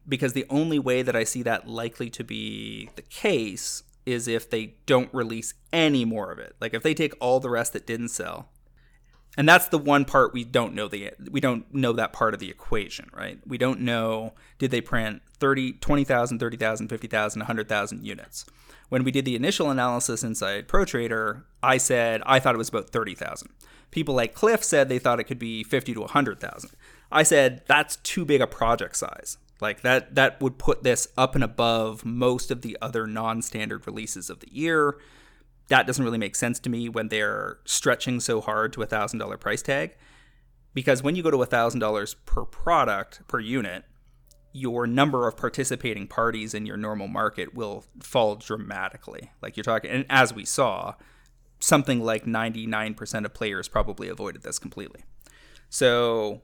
[0.07, 4.49] because the only way that I see that likely to be the case is if
[4.51, 6.57] they don't release any more of it.
[6.61, 8.49] Like if they take all the rest that didn't sell.
[9.37, 12.41] And that's the one part we don't know the we don't know that part of
[12.41, 13.41] the equation, right?
[13.47, 18.45] We don't know did they print 30 20,000, 30,000, 50,000, 100,000 units.
[18.91, 22.91] When we did the initial analysis inside ProTrader, I said I thought it was about
[22.91, 23.49] 30,000.
[23.91, 26.71] People like Cliff said they thought it could be 50 to 100,000.
[27.11, 29.39] I said that's too big a project size.
[29.61, 34.31] Like that that would put this up and above most of the other non-standard releases
[34.31, 34.99] of the year.
[35.69, 39.19] That doesn't really make sense to me when they're stretching so hard to a thousand
[39.21, 39.97] dollar price tag.
[40.75, 43.85] Because when you go to a thousand dollars per product per unit,
[44.53, 49.33] your number of participating parties in your normal market will fall dramatically.
[49.43, 50.95] Like you're talking, and as we saw,
[51.59, 55.05] something like 99% of players probably avoided this completely.
[55.69, 56.43] So,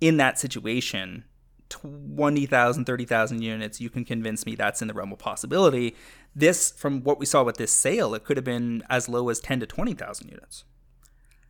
[0.00, 1.24] in that situation,
[1.68, 5.96] 20,000, 30,000 units, you can convince me that's in the realm of possibility.
[6.34, 9.40] This, from what we saw with this sale, it could have been as low as
[9.40, 10.64] 10 to 20,000 units.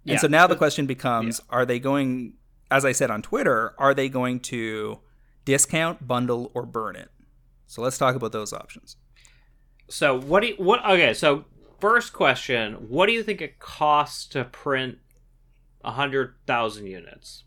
[0.06, 1.56] And so now the question becomes yeah.
[1.56, 2.34] are they going,
[2.70, 5.00] as I said on Twitter, are they going to
[5.44, 7.10] discount, bundle, or burn it?
[7.66, 8.96] So let's talk about those options.
[9.90, 11.44] So, what do you, what, okay, so
[11.80, 14.98] first question what do you think it costs to print
[15.82, 17.44] 100,000 units?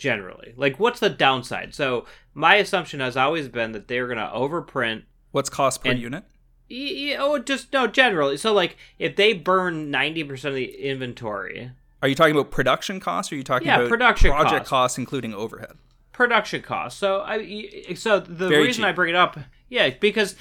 [0.00, 0.54] Generally.
[0.56, 1.74] Like, what's the downside?
[1.74, 5.04] So, my assumption has always been that they're going to overprint.
[5.30, 6.24] What's cost per and, unit?
[6.68, 8.36] Yeah, oh, just no, generally.
[8.36, 11.70] So, like, if they burn 90% of the inventory.
[12.02, 14.70] Are you talking about production costs or are you talking yeah, about production project costs.
[14.70, 15.72] costs including overhead?
[16.12, 16.98] Production costs.
[16.98, 18.88] So, I, so the Very reason cheap.
[18.88, 19.38] I bring it up,
[19.68, 20.34] yeah, because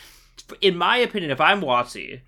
[0.61, 2.21] in my opinion, if I'm WotC,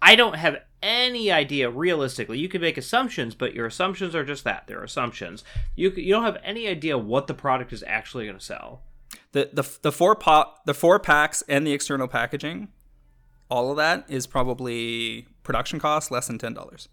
[0.00, 2.38] I don't have any idea realistically.
[2.38, 4.66] You can make assumptions, but your assumptions are just that.
[4.66, 5.42] They're assumptions.
[5.74, 8.82] You you don't have any idea what the product is actually going to sell.
[9.32, 12.68] The the the four pot the four packs and the external packaging,
[13.48, 16.88] all of that is probably production cost less than ten dollars.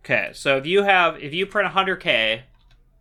[0.00, 2.44] Okay, so if you have if you print hundred k,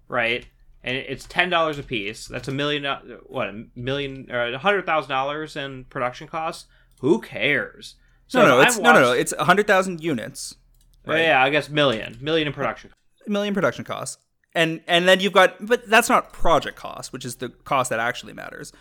[0.07, 0.47] right,
[0.84, 2.86] and it's ten dollars a piece, that's a million.
[2.86, 6.65] Uh, what a million or a hundred thousand dollars in production costs.
[7.01, 7.95] Who cares?
[8.28, 8.84] So no, no, it's, watched...
[8.84, 9.11] no, no, no.
[9.11, 10.55] It's hundred thousand units.
[11.05, 11.21] Right?
[11.21, 12.91] Yeah, I guess million, million in production.
[13.28, 14.17] A million production costs,
[14.53, 17.99] and and then you've got, but that's not project cost, which is the cost that
[17.99, 18.73] actually matters.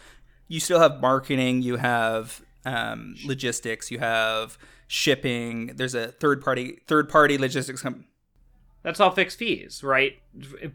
[0.49, 5.73] You still have marketing, you have um, logistics, you have shipping.
[5.77, 8.07] There's a third party third party logistics company.
[8.85, 10.19] That's all fixed fees, right?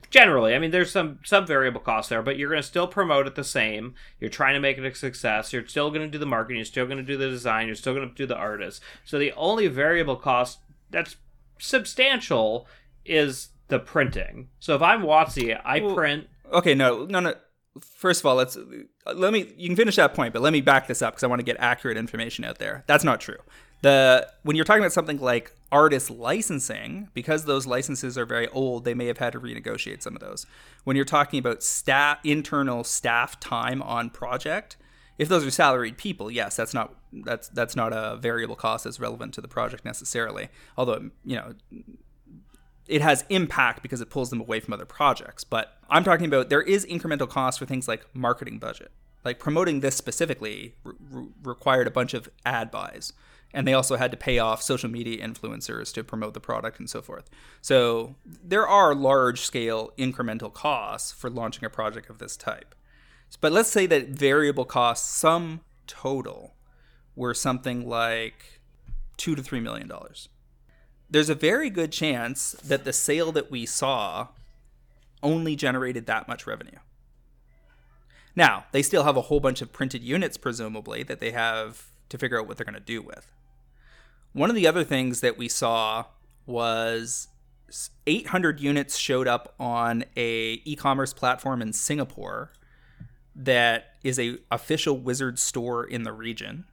[0.10, 3.28] Generally, I mean, there's some some variable costs there, but you're going to still promote
[3.28, 3.94] it the same.
[4.20, 5.54] You're trying to make it a success.
[5.54, 6.58] You're still going to do the marketing.
[6.58, 7.68] You're still going to do the design.
[7.68, 8.82] You're still going to do the artist.
[9.06, 10.58] So the only variable cost
[10.90, 11.18] that's
[11.60, 12.68] substantial
[13.06, 14.50] is the printing.
[14.60, 16.28] So if I'm WotC, I well, print.
[16.52, 17.36] Okay, no, no, no.
[17.80, 18.58] First of all, let's
[19.06, 19.54] let me.
[19.56, 21.46] You can finish that point, but let me back this up because I want to
[21.46, 22.84] get accurate information out there.
[22.88, 23.38] That's not true.
[23.84, 28.86] The when you're talking about something like artist licensing, because those licenses are very old,
[28.86, 30.46] they may have had to renegotiate some of those.
[30.84, 34.78] When you're talking about staff, internal staff time on project,
[35.18, 39.00] if those are salaried people, yes, that's not that's that's not a variable cost that's
[39.00, 40.50] relevant to the project necessarily.
[40.78, 41.54] Although you know
[42.88, 45.44] it has impact because it pulls them away from other projects.
[45.44, 48.92] But I'm talking about there is incremental cost for things like marketing budget.
[49.24, 53.14] Like promoting this specifically re- required a bunch of ad buys.
[53.54, 56.90] And they also had to pay off social media influencers to promote the product and
[56.90, 57.30] so forth.
[57.62, 62.76] So there are large scale incremental costs for launching a project of this type.
[63.42, 66.54] But let's say that variable costs, sum total,
[67.16, 68.60] were something like
[69.18, 70.30] two to three million dollars
[71.10, 74.28] there's a very good chance that the sale that we saw
[75.24, 76.78] only generated that much revenue.
[78.36, 82.18] Now, they still have a whole bunch of printed units, presumably, that they have to
[82.18, 83.32] figure out what they're going to do with.
[84.34, 86.06] One of the other things that we saw
[86.46, 87.28] was
[88.08, 92.52] 800 units showed up on a e-commerce platform in Singapore
[93.36, 96.66] that is a official Wizard store in the region.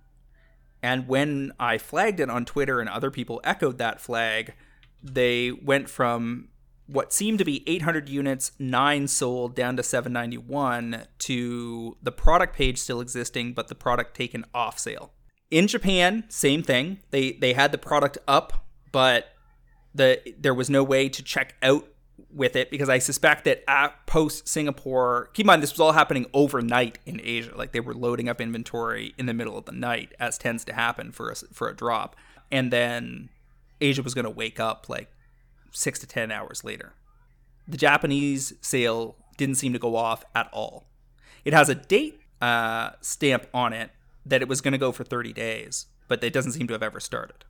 [0.83, 4.55] And when I flagged it on Twitter and other people echoed that flag,
[5.03, 6.49] they went from
[6.87, 12.79] what seemed to be 800 units, nine sold down to 791 to the product page
[12.79, 15.13] still existing, but the product taken off sale.
[15.51, 16.99] In Japan, same thing.
[17.11, 19.29] They they had the product up, but
[19.95, 21.89] the there was no way to check out
[22.31, 25.93] with it because I suspect that at post Singapore, keep in mind this was all
[25.93, 27.57] happening overnight in Asia.
[27.57, 30.73] Like they were loading up inventory in the middle of the night, as tends to
[30.73, 32.17] happen for a, for a drop,
[32.51, 33.29] and then
[33.81, 35.11] Asia was going to wake up like
[35.71, 36.95] six to ten hours later.
[37.69, 40.85] The Japanese sale didn't seem to go off at all.
[41.45, 43.91] It has a date uh, stamp on it
[44.27, 46.83] that it was going to go for 30 days, but it doesn't seem to have
[46.83, 47.45] ever started.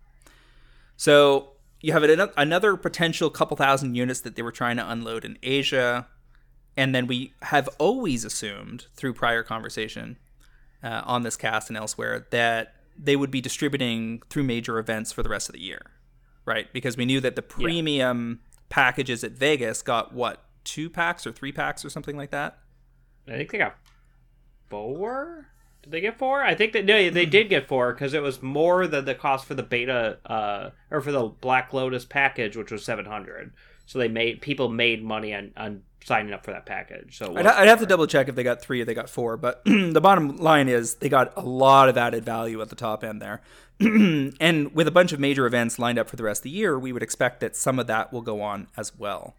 [0.97, 2.03] So you have
[2.37, 6.07] another potential couple thousand units that they were trying to unload in Asia.
[6.77, 10.18] And then we have always assumed through prior conversation
[10.83, 15.22] uh, on this cast and elsewhere that they would be distributing through major events for
[15.22, 15.83] the rest of the year,
[16.45, 16.72] right?
[16.72, 18.59] Because we knew that the premium yeah.
[18.68, 22.59] packages at Vegas got what, two packs or three packs or something like that?
[23.29, 23.77] I think they got
[24.68, 25.49] four.
[25.87, 26.43] Did they get four?
[26.43, 29.47] I think that no, they did get four because it was more than the cost
[29.47, 33.53] for the beta uh, or for the Black Lotus package, which was seven hundred.
[33.87, 37.16] So they made people made money on, on signing up for that package.
[37.16, 39.37] So I'd, I'd have to double check if they got three or they got four,
[39.37, 43.05] but the bottom line is they got a lot of added value at the top
[43.05, 43.43] end there.
[43.80, 46.76] and with a bunch of major events lined up for the rest of the year,
[46.76, 49.37] we would expect that some of that will go on as well.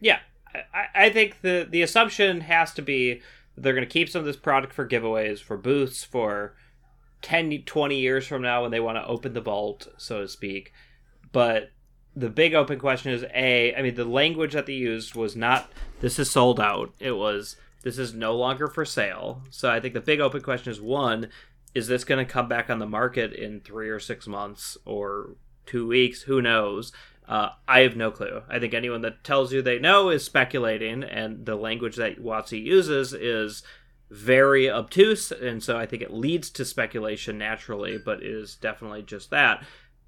[0.00, 0.18] Yeah,
[0.54, 3.22] I, I think the the assumption has to be
[3.60, 6.54] they're going to keep some of this product for giveaways, for booths, for
[7.22, 10.72] 10, 20 years from now when they want to open the vault, so to speak.
[11.32, 11.70] But
[12.16, 15.70] the big open question is A, I mean, the language that they used was not,
[16.00, 16.92] this is sold out.
[16.98, 19.42] It was, this is no longer for sale.
[19.50, 21.28] So I think the big open question is one,
[21.74, 25.36] is this going to come back on the market in three or six months or
[25.66, 26.22] two weeks?
[26.22, 26.92] Who knows?
[27.30, 28.42] Uh, I have no clue.
[28.48, 32.60] I think anyone that tells you they know is speculating, and the language that WotC
[32.60, 33.62] uses is
[34.10, 39.30] very obtuse, and so I think it leads to speculation naturally, but is definitely just
[39.30, 39.62] that.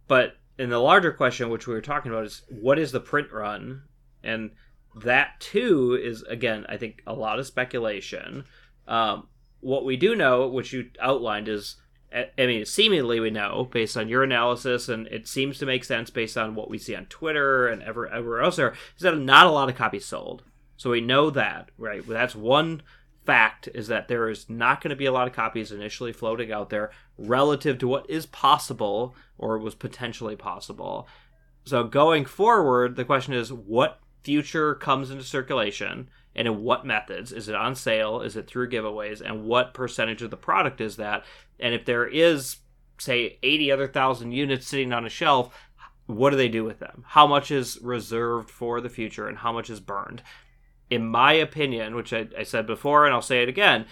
[0.08, 3.30] But in the larger question, which we were talking about, is what is the print
[3.30, 3.84] run?
[4.24, 4.50] And
[4.96, 8.46] that too is, again, I think a lot of speculation.
[8.88, 9.28] Um,
[9.60, 11.76] what we do know, which you outlined, is
[12.12, 16.10] I mean, seemingly we know based on your analysis, and it seems to make sense
[16.10, 18.56] based on what we see on Twitter and ever everywhere else.
[18.56, 20.42] There is that not a lot of copies sold,
[20.76, 22.06] so we know that right.
[22.06, 22.82] That's one
[23.24, 26.52] fact is that there is not going to be a lot of copies initially floating
[26.52, 31.06] out there relative to what is possible or was potentially possible.
[31.64, 37.32] So going forward, the question is what future comes into circulation and in what methods
[37.32, 40.96] is it on sale is it through giveaways and what percentage of the product is
[40.96, 41.24] that
[41.62, 42.58] and if there is
[42.98, 45.56] say 80 other thousand units sitting on a shelf
[46.06, 49.52] what do they do with them how much is reserved for the future and how
[49.52, 50.22] much is burned
[50.90, 53.86] in my opinion which I, I said before and i'll say it again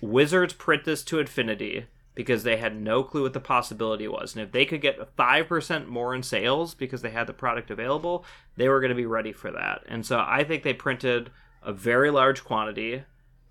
[0.00, 4.34] wizards print this to infinity because they had no clue what the possibility was.
[4.34, 8.24] And if they could get 5% more in sales because they had the product available,
[8.56, 9.82] they were going to be ready for that.
[9.86, 11.30] And so I think they printed
[11.62, 13.04] a very large quantity.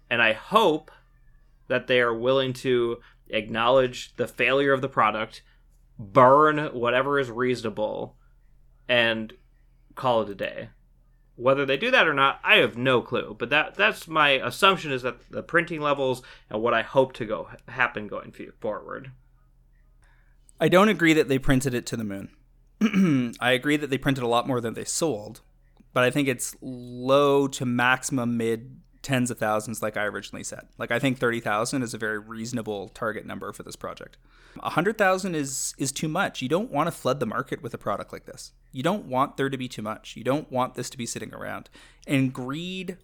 [0.09, 0.91] And I hope
[1.67, 2.97] that they are willing to
[3.29, 5.41] acknowledge the failure of the product,
[5.97, 8.17] burn whatever is reasonable,
[8.87, 9.33] and
[9.95, 10.69] call it a day.
[11.35, 13.35] Whether they do that or not, I have no clue.
[13.37, 17.25] But that that's my assumption is that the printing levels and what I hope to
[17.25, 19.11] go happen going forward.
[20.59, 22.29] I don't agree that they printed it to the moon.
[23.41, 25.41] I agree that they printed a lot more than they sold,
[25.93, 30.67] but I think it's low to maximum mid tens of thousands like I originally said.
[30.79, 34.17] Like I think 30,000 is a very reasonable target number for this project.
[34.59, 36.41] 100,000 is is too much.
[36.41, 38.51] You don't want to flood the market with a product like this.
[38.71, 40.15] You don't want there to be too much.
[40.15, 41.69] You don't want this to be sitting around.
[42.07, 42.97] And greed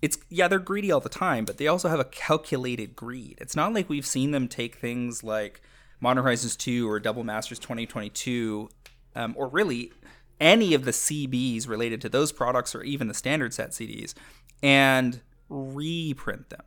[0.00, 3.36] it's yeah, they're greedy all the time, but they also have a calculated greed.
[3.40, 5.60] It's not like we've seen them take things like
[6.00, 8.70] Modern Horizons 2 or Double Masters 2022
[9.16, 9.92] um, or really
[10.40, 14.14] any of the CBs related to those products or even the standard set CDs
[14.62, 16.62] and reprint them.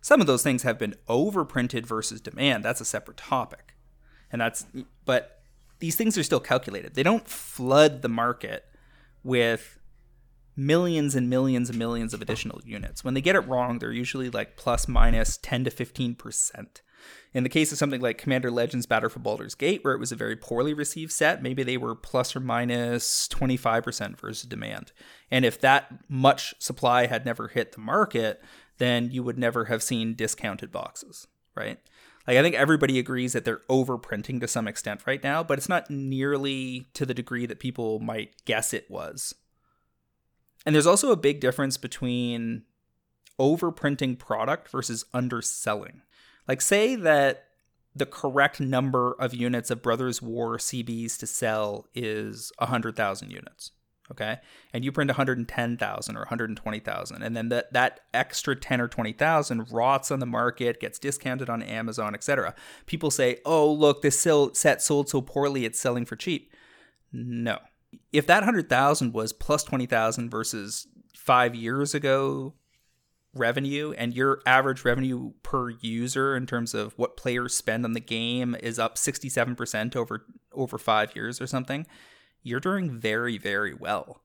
[0.00, 2.64] Some of those things have been overprinted versus demand.
[2.64, 3.74] That's a separate topic.
[4.30, 4.66] And that's,
[5.04, 5.42] but
[5.78, 6.94] these things are still calculated.
[6.94, 8.64] They don't flood the market
[9.22, 9.78] with
[10.56, 13.02] millions and millions and millions of additional units.
[13.02, 16.66] When they get it wrong, they're usually like plus minus 10 to 15%.
[17.32, 20.12] In the case of something like Commander Legends Battle for Baldur's Gate, where it was
[20.12, 24.92] a very poorly received set, maybe they were plus or minus 25% versus demand.
[25.30, 28.42] And if that much supply had never hit the market,
[28.78, 31.78] then you would never have seen discounted boxes, right?
[32.26, 35.68] Like I think everybody agrees that they're overprinting to some extent right now, but it's
[35.68, 39.34] not nearly to the degree that people might guess it was.
[40.64, 42.62] And there's also a big difference between
[43.38, 46.02] overprinting product versus underselling.
[46.48, 47.44] Like say that
[47.94, 53.70] the correct number of units of Brothers War CBs to sell is 100,000 units
[54.10, 54.38] okay?
[54.72, 60.10] And you print 110000 or 120000 and then that, that extra 10 or 20000 rots
[60.10, 62.54] on the market gets discounted on amazon etc
[62.86, 64.20] people say oh look this
[64.52, 66.50] set sold so poorly it's selling for cheap.
[67.12, 67.58] No.
[68.12, 72.54] If that 100000 was plus 20000 versus five years ago
[73.34, 78.00] revenue and your average revenue per user in terms of what players spend on the
[78.00, 81.86] game is up 67% over over 5 years or something
[82.44, 84.20] you're doing very, very well.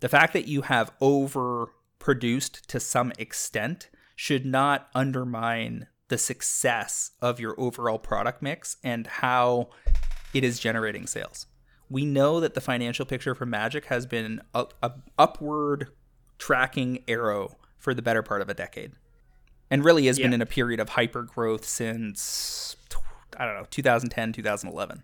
[0.00, 7.38] The fact that you have overproduced to some extent should not undermine the success of
[7.38, 9.68] your overall product mix and how
[10.32, 11.46] it is generating sales.
[11.90, 15.88] We know that the financial picture for Magic has been a, a upward
[16.38, 18.92] tracking arrow for the better part of a decade.
[19.70, 20.26] And really has yeah.
[20.26, 22.76] been in a period of hyper growth since
[23.38, 25.02] I don't know, 2010, 2011.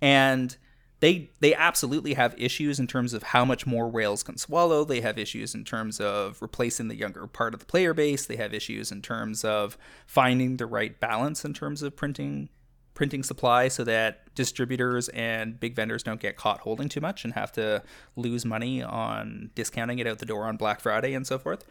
[0.00, 0.56] And
[1.00, 4.84] they they absolutely have issues in terms of how much more whales can swallow.
[4.84, 8.24] They have issues in terms of replacing the younger part of the player base.
[8.24, 12.48] They have issues in terms of finding the right balance in terms of printing
[12.96, 17.34] printing supply so that distributors and big vendors don't get caught holding too much and
[17.34, 17.82] have to
[18.16, 21.62] lose money on discounting it out the door on Black Friday and so forth.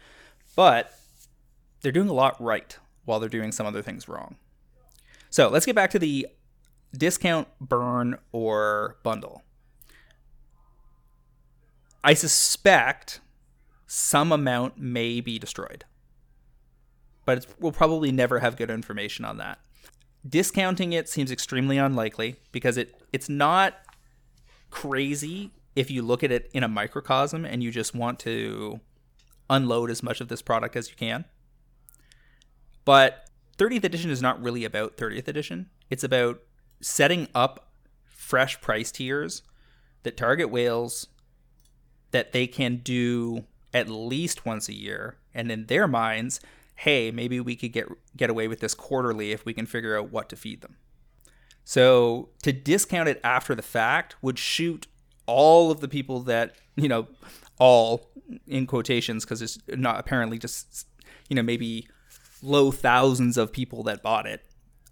[0.54, 0.96] But
[1.82, 4.36] they're doing a lot right while they're doing some other things wrong.
[5.28, 6.28] So let's get back to the
[6.96, 9.42] discount, burn, or bundle.
[12.04, 13.20] I suspect
[13.88, 15.84] some amount may be destroyed,
[17.24, 19.58] but we'll probably never have good information on that.
[20.26, 23.74] Discounting it seems extremely unlikely because it it's not
[24.70, 28.80] crazy if you look at it in a microcosm and you just want to
[29.48, 31.24] unload as much of this product as you can.
[32.84, 35.70] But 30th edition is not really about 30th edition.
[35.90, 36.40] It's about
[36.80, 37.72] setting up
[38.04, 39.42] fresh price tiers
[40.02, 41.08] that target whales
[42.10, 46.40] that they can do at least once a year and in their minds
[46.76, 50.10] hey maybe we could get get away with this quarterly if we can figure out
[50.10, 50.76] what to feed them.
[51.64, 54.86] So to discount it after the fact would shoot
[55.26, 57.08] all of the people that you know
[57.58, 58.10] all
[58.46, 60.86] in quotations because it's not apparently just
[61.28, 61.88] you know maybe
[62.42, 64.42] low thousands of people that bought it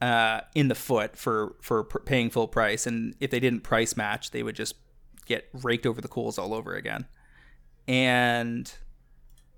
[0.01, 4.31] uh, in the foot for for paying full price, and if they didn't price match,
[4.31, 4.75] they would just
[5.27, 7.07] get raked over the coals all over again,
[7.89, 8.75] and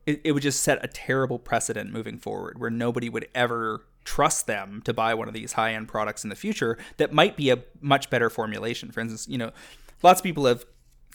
[0.07, 4.47] it, it would just set a terrible precedent moving forward, where nobody would ever trust
[4.47, 7.51] them to buy one of these high end products in the future that might be
[7.51, 8.91] a much better formulation.
[8.93, 9.51] For instance, you know,
[10.03, 10.65] lots of people have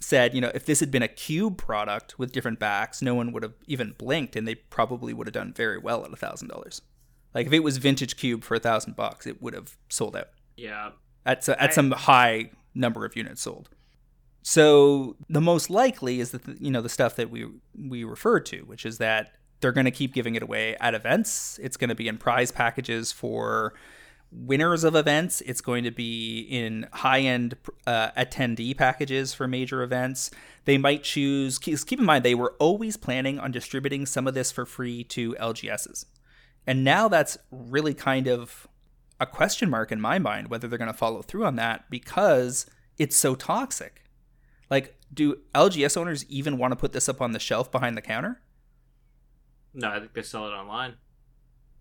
[0.01, 3.31] said, you know, if this had been a cube product with different backs, no one
[3.31, 6.49] would have even blinked and they probably would have done very well at a thousand
[6.49, 6.81] dollars.
[7.33, 10.29] Like if it was vintage cube for a thousand bucks, it would have sold out.
[10.57, 10.89] Yeah.
[11.25, 13.69] At, at I- some high number of units sold.
[14.43, 18.61] So the most likely is that you know the stuff that we we referred to,
[18.61, 21.59] which is that they're going to keep giving it away at events.
[21.61, 23.73] It's going to be in prize packages for
[24.31, 25.41] winners of events.
[25.41, 30.31] It's going to be in high end uh, attendee packages for major events.
[30.65, 31.59] They might choose.
[31.59, 35.33] Keep in mind they were always planning on distributing some of this for free to
[35.35, 36.05] LGSs,
[36.65, 38.67] and now that's really kind of
[39.19, 42.65] a question mark in my mind whether they're going to follow through on that because
[42.97, 44.00] it's so toxic.
[44.71, 48.01] Like, do LGS owners even want to put this up on the shelf behind the
[48.01, 48.41] counter?
[49.73, 50.95] No, I think they sell it online.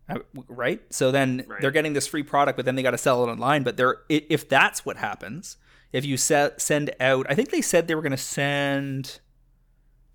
[0.09, 0.19] Uh,
[0.49, 0.83] Right?
[0.93, 1.61] So then Right.
[1.61, 3.63] they're getting this free product, but then they got to sell it online.
[3.63, 5.57] But they're if that's what happens,
[5.93, 9.21] if you se- send out, I think they said they were going to send.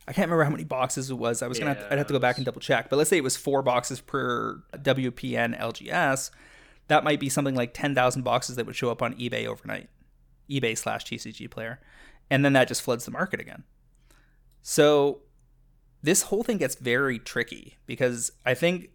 [0.08, 1.42] I can't remember how many boxes it was.
[1.42, 2.90] I was gonna, have to, I'd have to go back and double check.
[2.92, 6.30] But let's say it was four boxes per WPN LGS.
[6.90, 9.90] That might be something like ten thousand boxes that would show up on eBay overnight,
[10.50, 11.80] eBay slash TCG player,
[12.30, 13.64] and then that just floods the market again.
[14.62, 15.22] So
[16.02, 18.90] this whole thing gets very tricky because I think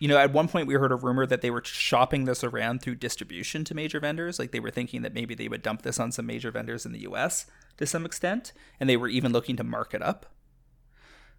[0.00, 2.82] you know, at one point we heard a rumor that they were shopping this around
[2.82, 4.38] through distribution to major vendors.
[4.38, 6.92] Like they were thinking that maybe they would dump this on some major vendors in
[6.92, 7.46] the US
[7.76, 10.26] to some extent, and they were even looking to mark it up.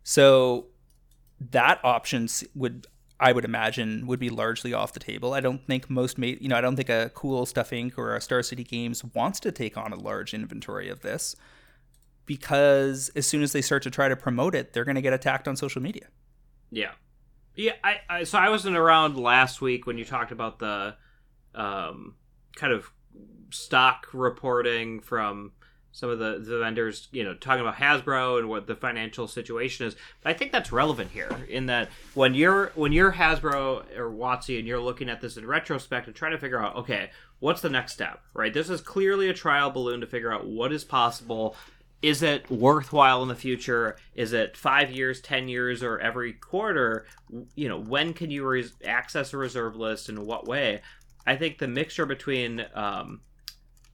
[0.04, 0.68] So
[1.40, 2.88] that option would
[3.26, 5.34] I would imagine would be largely off the table.
[5.34, 7.98] I don't think most ma- you know, I don't think a Cool Stuff Inc.
[7.98, 11.36] or a Star City Games wants to take on a large inventory of this
[12.28, 15.12] because as soon as they start to try to promote it, they're going to get
[15.12, 16.06] attacked on social media.
[16.70, 16.92] Yeah,
[17.56, 17.72] yeah.
[17.84, 20.96] I, I so I wasn't around last week when you talked about the
[21.56, 22.14] um,
[22.56, 22.92] kind of
[23.50, 25.52] stock reporting from
[25.96, 29.88] some of the, the vendors, you know, talking about Hasbro and what the financial situation
[29.88, 29.96] is.
[30.22, 34.60] But I think that's relevant here in that when you're when you're Hasbro or WotC
[34.60, 37.70] and you're looking at this in retrospect and trying to figure out, okay, what's the
[37.70, 38.54] next step, right?
[38.54, 41.56] This is clearly a trial balloon to figure out what is possible.
[42.02, 43.96] Is it worthwhile in the future?
[44.16, 47.06] Is it five years, ten years, or every quarter?
[47.56, 50.82] You know, when can you res- access a reserve list and in what way?
[51.26, 53.22] I think the mixture between um,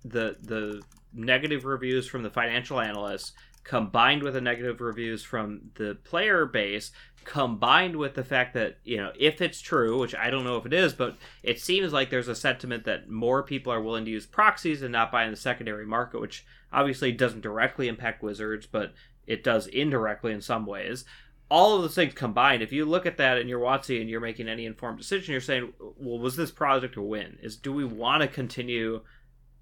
[0.03, 0.81] the the
[1.13, 3.33] negative reviews from the financial analysts
[3.63, 6.91] combined with the negative reviews from the player base
[7.23, 10.65] combined with the fact that you know if it's true which i don't know if
[10.65, 14.09] it is but it seems like there's a sentiment that more people are willing to
[14.09, 16.43] use proxies and not buy in the secondary market which
[16.73, 18.93] obviously doesn't directly impact wizards but
[19.27, 21.05] it does indirectly in some ways
[21.51, 24.21] all of those things combined, if you look at that and you're watching and you're
[24.21, 27.37] making any informed decision, you're saying, well, was this project a win?
[27.41, 29.01] Is do we want to continue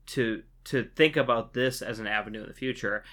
[0.06, 3.04] to to think about this as an avenue in the future?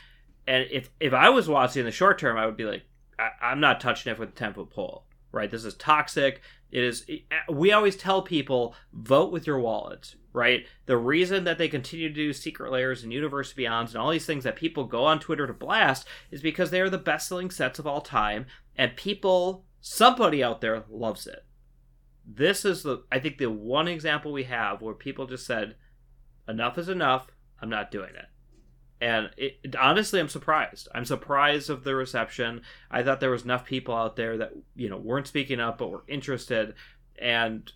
[0.46, 2.84] And if if I was watching in the short term, I would be like,
[3.18, 5.04] I, I'm not touching it with a ten foot pole.
[5.32, 5.50] Right?
[5.50, 6.40] This is toxic.
[6.70, 7.04] It is.
[7.50, 10.14] We always tell people vote with your wallet.
[10.32, 10.66] Right?
[10.84, 14.26] The reason that they continue to do secret lairs and universe beyonds and all these
[14.26, 17.50] things that people go on Twitter to blast is because they are the best selling
[17.50, 18.44] sets of all time,
[18.76, 21.46] and people, somebody out there loves it.
[22.26, 25.76] This is the, I think, the one example we have where people just said,
[26.46, 27.28] enough is enough.
[27.60, 28.26] I'm not doing it.
[29.00, 30.88] And it, honestly, I'm surprised.
[30.94, 32.62] I'm surprised of the reception.
[32.90, 35.90] I thought there was enough people out there that you know weren't speaking up but
[35.90, 36.74] were interested,
[37.18, 37.70] and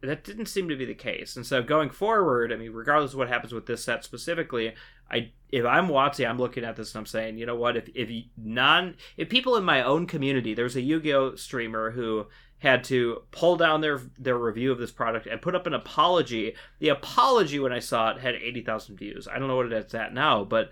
[0.00, 1.36] that didn't seem to be the case.
[1.36, 4.74] And so going forward, I mean, regardless of what happens with this set specifically,
[5.10, 7.76] I if I'm WotC, I'm looking at this and I'm saying, you know what?
[7.76, 12.26] If if non if people in my own community, there's a Yu-Gi-Oh streamer who
[12.62, 16.54] had to pull down their their review of this product and put up an apology.
[16.78, 19.26] The apology when I saw it had 80,000 views.
[19.26, 20.70] I don't know what it's at now, but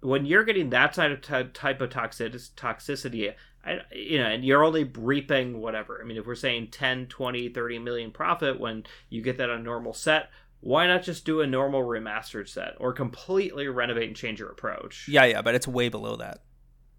[0.00, 4.46] when you're getting that type of ty- type of toxic- toxicity, I, you know, and
[4.46, 6.00] you're only reaping whatever.
[6.00, 9.62] I mean, if we're saying 10, 20, 30 million profit when you get that on
[9.62, 10.30] normal set,
[10.60, 15.06] why not just do a normal remastered set or completely renovate and change your approach?
[15.06, 16.40] Yeah, yeah, but it's way below that.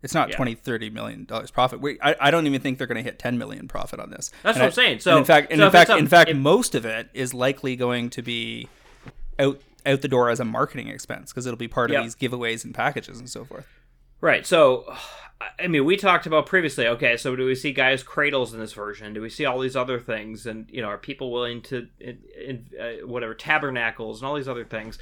[0.03, 0.35] It's not Yeah.
[0.35, 1.81] twenty, thirty million dollars profit.
[1.81, 4.31] We, I, I don't even think they're going to hit 10 million profit on this.
[4.43, 4.99] That's And what I- I'm saying.
[4.99, 7.75] So in fact, and in if it's fact, in fact, most of it is likely
[7.75, 8.67] going to be
[9.39, 11.99] out out the door as a marketing expense because it'll be part Yep.
[11.99, 13.65] of these giveaways and packages and so forth.
[14.19, 14.45] Right.
[14.45, 14.93] So,
[15.59, 16.87] I mean, we talked about previously.
[16.87, 19.13] Okay, so do we see Gaea's Cradles in this version?
[19.13, 20.45] Do we see all these other things?
[20.45, 24.47] And you know, are people willing to, in, in, uh, whatever tabernacles and all these
[24.47, 24.97] other things?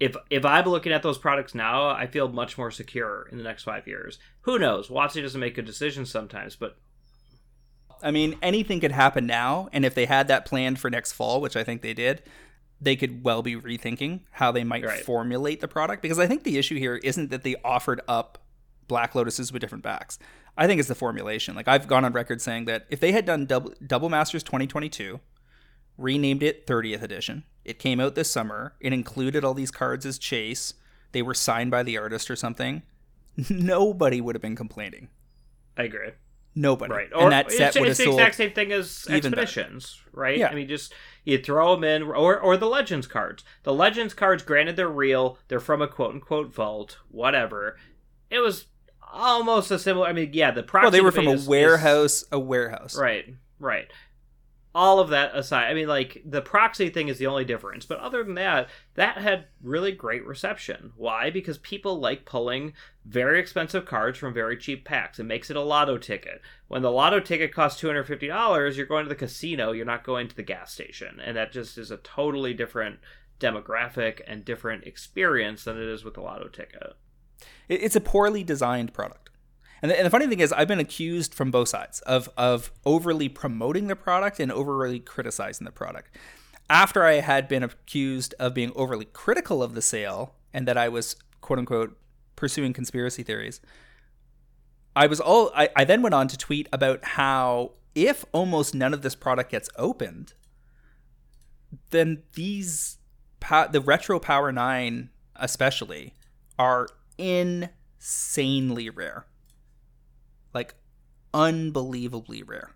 [0.00, 3.44] If if I'm looking at those products now, I feel much more secure in the
[3.44, 4.18] next five years.
[4.42, 4.88] Who knows?
[4.88, 6.76] WotC doesn't make good decisions sometimes, but
[8.02, 11.40] I mean, anything could happen now, and if they had that planned for next fall,
[11.42, 12.22] which I think they did,
[12.80, 15.04] they could well be rethinking how they might Right.
[15.04, 16.00] formulate the product.
[16.00, 18.38] Because I think the issue here isn't that they offered up
[18.88, 20.18] Black Lotuses with different backs.
[20.56, 21.54] I think it's the formulation.
[21.54, 25.20] Like I've gone on record saying that if they had done double, double Masters 2022
[26.00, 27.44] renamed it 30th edition.
[27.64, 28.74] It came out this summer.
[28.80, 30.74] It included all these cards as chase.
[31.12, 32.82] They were signed by the artist or something.
[33.50, 35.08] Nobody would have been complaining.
[35.76, 36.10] I agree.
[36.54, 36.92] Nobody.
[36.92, 37.08] Right.
[37.14, 39.42] and that set it's, would it's the exact same thing as even better.
[39.42, 40.36] expeditions, right?
[40.36, 40.48] Yeah.
[40.48, 40.92] I mean, just
[41.24, 43.44] you throw them in, or or the legends cards.
[43.62, 45.38] The legends cards, granted, they're real.
[45.46, 47.76] They're from a quote unquote vault, whatever.
[48.30, 48.66] It was
[49.12, 50.08] almost a similar.
[50.08, 52.98] I mean, yeah, the proxy well, they were from a is- is- warehouse, a warehouse.
[52.98, 53.86] Right, right.
[54.72, 57.84] All of that aside, I mean, like the proxy thing is the only difference.
[57.84, 60.92] But other than that, that had really great reception.
[60.96, 61.28] Why?
[61.28, 62.74] Because people like pulling
[63.04, 65.18] very expensive cards from very cheap packs.
[65.18, 66.40] It makes it a lotto ticket.
[66.68, 69.72] When the lotto ticket costs two hundred fifty dollars, you're going to the casino.
[69.72, 73.00] You're not going to the gas station, and that just is a totally different
[73.40, 76.94] demographic and different experience than it is with the lotto ticket.
[77.68, 79.29] It's a poorly designed product.
[79.82, 82.70] And the, and the funny thing is, I've been accused from both sides of of
[82.84, 86.16] overly promoting the product and overly criticizing the product.
[86.68, 90.88] After I had been accused of being overly critical of the sale and that I
[90.88, 91.98] was quote unquote
[92.36, 93.60] pursuing conspiracy theories,
[94.94, 98.94] I was all I, I then went on to tweet about how if almost none
[98.94, 100.34] of this product gets opened,
[101.90, 102.98] then these
[103.70, 106.14] the retro Power Nine especially
[106.58, 106.86] are
[107.18, 109.26] insanely rare,
[110.54, 110.74] like
[111.32, 112.70] unbelievably rare.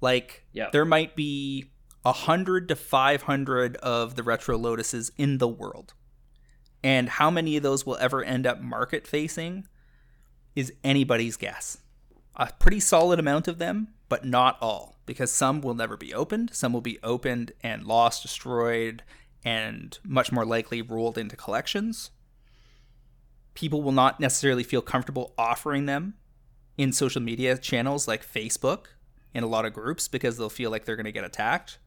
[0.00, 0.68] Like Yeah.
[0.72, 1.70] there might be
[2.04, 5.94] a hundred to five hundred of the retro lotuses in the world,
[6.82, 9.66] and how many of those will ever end up market facing
[10.54, 11.78] is anybody's guess.
[12.36, 16.50] A pretty solid amount of them, but not all, because some will never be opened,
[16.54, 19.02] some will be opened and lost, destroyed,
[19.44, 22.10] and much more likely rolled into collections.
[23.54, 26.14] People will not necessarily feel comfortable offering them
[26.78, 28.86] in social media channels like Facebook
[29.34, 31.78] in a lot of groups because they'll feel like they're going to get attacked.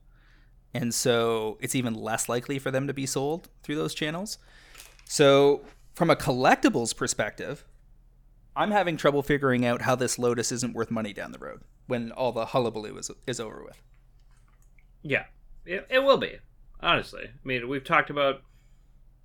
[0.74, 4.38] And so it's even less likely for them to be sold through those channels.
[5.06, 5.62] So,
[5.96, 7.66] from a collectibles perspective,
[8.56, 12.12] I'm having trouble figuring out how this Lotus isn't worth money down the road when
[12.12, 13.82] all the hullabaloo is, is over with.
[15.02, 15.26] Yeah,
[15.66, 16.38] it, it will be.
[16.80, 18.42] Honestly, I mean, we've talked about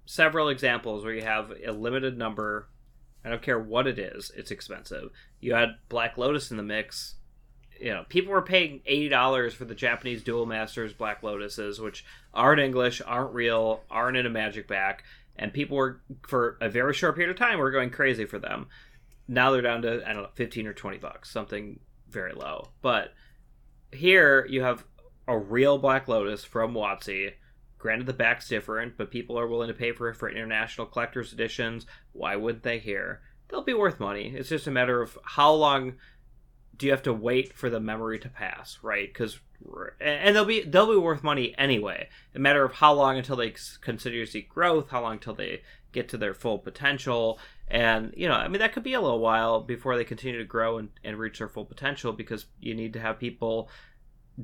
[0.04, 2.68] several examples where you have a limited number.
[3.26, 5.10] I don't care what it is; it's expensive.
[5.40, 7.16] You had Black Lotus in the mix.
[7.80, 12.04] You know, people were paying eighty dollars for the Japanese Dual Masters Black Lotuses, which
[12.32, 15.02] aren't English, aren't real, aren't in a magic back,
[15.34, 18.68] and people were for a very short period of time were going crazy for them.
[19.26, 22.68] Now they're down to I don't know, fifteen or twenty bucks, something very low.
[22.80, 23.12] But
[23.92, 24.84] here you have
[25.26, 27.32] a real Black Lotus from WotC.
[27.86, 31.32] Granted, the back's different, but people are willing to pay for it for international collector's
[31.32, 31.86] editions.
[32.10, 33.20] Why wouldn't they here?
[33.46, 34.34] They'll be worth money.
[34.34, 35.94] It's just a matter of how long
[36.76, 39.06] do you have to wait for the memory to pass, right?
[39.06, 39.38] Because
[40.00, 42.08] and they'll be they'll be worth money anyway.
[42.34, 46.08] A matter of how long until they consider see growth, how long until they get
[46.08, 47.38] to their full potential,
[47.68, 50.44] and you know, I mean, that could be a little while before they continue to
[50.44, 53.70] grow and, and reach their full potential because you need to have people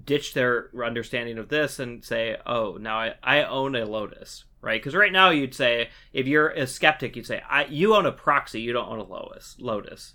[0.04, 4.80] ditch their understanding of this and say, oh, now I, I own a Lotus, right?
[4.80, 8.12] Because right now you'd say, if you're a skeptic, you'd say, I you own a
[8.12, 9.56] proxy, you don't own a Lotus.
[9.58, 10.14] Lotus.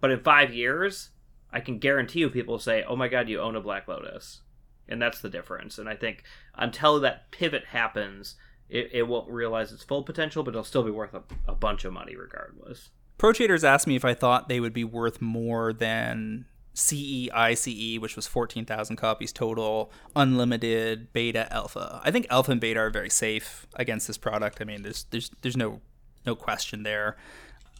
[0.00, 1.10] But in five years,
[1.52, 4.40] I can guarantee you people say, oh my god, you own a Black Lotus.
[4.88, 5.78] And that's the difference.
[5.78, 6.24] And I think
[6.54, 8.36] until that pivot happens,
[8.68, 11.84] it, it won't realize its full potential, but it'll still be worth a, a bunch
[11.84, 12.90] of money regardless.
[13.18, 17.98] Pro Traders asked me if I thought they would be worth more than CE ICE,
[17.98, 22.00] which was 14,000 copies total, unlimited, beta, alpha.
[22.02, 24.58] I think alpha and beta are very safe against this product.
[24.60, 25.80] I mean, there's there's there's no
[26.24, 27.16] no question there.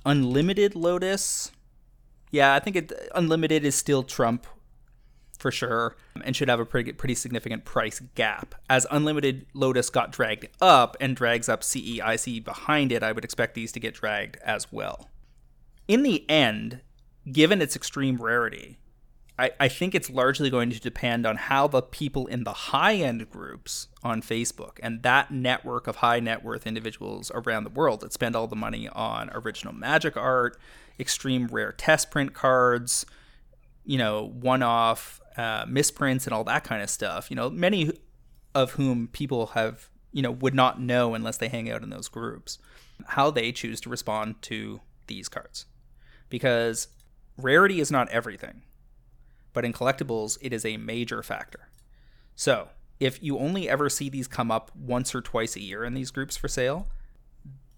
[0.04, 1.52] Unlimited Lotus,
[2.30, 4.46] yeah, I think it unlimited is still Trump
[5.38, 8.54] for sure and should have a pretty pretty significant price gap.
[8.68, 13.54] As unlimited Lotus got dragged up and drags up CEICE behind it, I would expect
[13.54, 15.08] these to get dragged as well.
[15.88, 16.80] In the end,
[17.30, 18.78] given its extreme rarity,
[19.38, 22.96] I, I think it's largely going to depend on how the people in the high
[22.96, 28.00] end groups on Facebook and that network of high net worth individuals around the world
[28.00, 30.58] that spend all the money on original magic art,
[31.00, 33.06] extreme rare test print cards,
[33.84, 37.90] you know, one off uh, misprints and all that kind of stuff, you know, many
[38.54, 42.08] of whom people have, you know, would not know unless they hang out in those
[42.08, 42.58] groups,
[43.06, 45.64] how they choose to respond to these cards.
[46.28, 46.88] Because
[47.38, 48.62] rarity is not everything
[49.52, 51.68] but in collectibles, it is a major factor.
[52.34, 52.68] So,
[53.00, 56.10] if you only ever see these come up once or twice a year in these
[56.10, 56.88] groups for sale,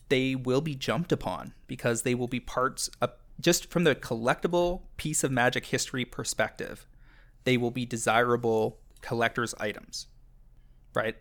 [0.08, 3.10] they will be jumped upon because they will be parts of
[3.40, 6.86] just from the collectible piece of magic history perspective,
[7.44, 10.06] they will be desirable collector's items.
[10.94, 11.16] right?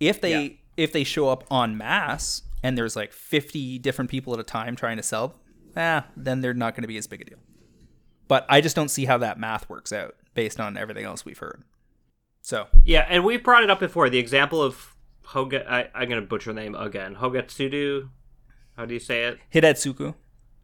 [0.00, 0.48] If they yeah.
[0.76, 4.76] if they show up en masse and there's like 50 different people at a time
[4.76, 5.36] trying to sell,
[5.76, 7.38] ah, then they're not going to be as big a deal.
[8.28, 11.38] But I just don't see how that math works out based on everything else we've
[11.38, 11.62] heard.
[12.40, 14.10] So yeah, and we've brought it up before.
[14.10, 14.94] The example of
[15.26, 17.16] Hoga, I, am going to butcher the name again.
[17.16, 18.08] Hogatsudu.
[18.76, 19.38] How do you say it?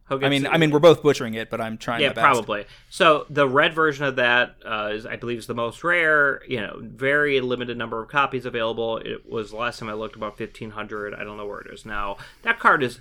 [0.09, 0.25] Hogatsudu.
[0.25, 1.99] I mean, I mean, we're both butchering it, but I'm trying.
[1.99, 2.65] To Yeah, probably.
[2.89, 6.41] So the red version of that uh, is, I believe, is the most rare.
[6.47, 8.97] You know, very limited number of copies available.
[8.97, 11.13] It was last time I looked about 1,500.
[11.13, 12.17] I don't know where it is now.
[12.41, 12.99] That card is.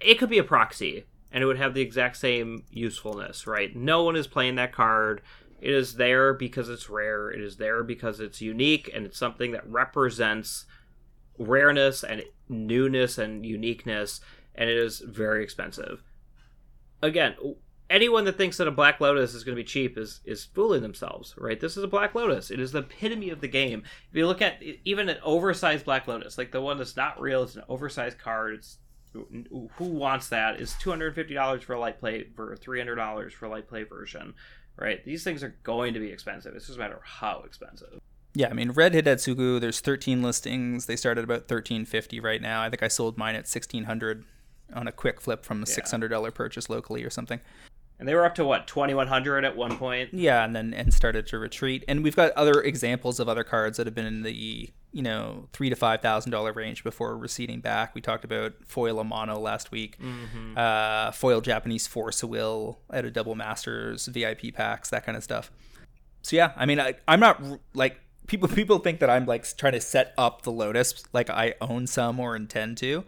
[0.00, 3.74] It could be a proxy, and it would have the exact same usefulness, right?
[3.74, 5.22] No one is playing that card.
[5.60, 7.30] It is there because it's rare.
[7.30, 10.66] It is there because it's unique, and it's something that represents
[11.38, 14.20] rareness and newness and uniqueness
[14.54, 16.02] and it is very expensive.
[17.02, 17.34] Again,
[17.88, 20.82] anyone that thinks that a Black Lotus is going to be cheap is is fooling
[20.82, 21.58] themselves, right?
[21.58, 22.50] This is a Black Lotus.
[22.50, 23.82] It is the epitome of the game.
[24.10, 27.42] If you look at even an oversized Black Lotus, like the one that's not real,
[27.42, 28.56] it's an oversized card.
[28.56, 28.78] It's
[29.12, 30.60] who wants that?
[30.60, 33.48] Is two hundred fifty dollars for a light play for three hundred dollars for a
[33.48, 34.34] light play version,
[34.76, 35.04] right?
[35.04, 36.54] These things are going to be expensive.
[36.54, 38.00] It's just a matter of how expensive.
[38.34, 40.86] Yeah, I mean, Red Hidetsugu, there's 13 listings.
[40.86, 42.62] They start at about 1350 right now.
[42.62, 44.24] I think I sold mine at 1600
[44.72, 47.40] on a quick flip from a $600 purchase locally or something.
[48.00, 50.14] And they were up to what 2100 at one point.
[50.14, 51.84] Yeah, and then and started to retreat.
[51.86, 55.48] And we've got other examples of other cards that have been in the you know
[55.52, 57.94] three to five thousand dollar range before receding back.
[57.94, 60.56] We talked about foil Amano last week, mm-hmm.
[60.56, 65.50] uh, foil Japanese Force Will at a double masters VIP packs, that kind of stuff.
[66.22, 67.42] So yeah, I mean, I, I'm not
[67.74, 71.54] like people people think that I'm like trying to set up the Lotus like I
[71.60, 73.04] own some or intend to.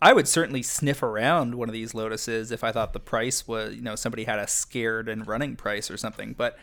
[0.00, 3.74] I would certainly sniff around one of these Lotuses if I thought the price was,
[3.74, 6.34] you know, somebody had a scared and running price or something.
[6.34, 6.56] But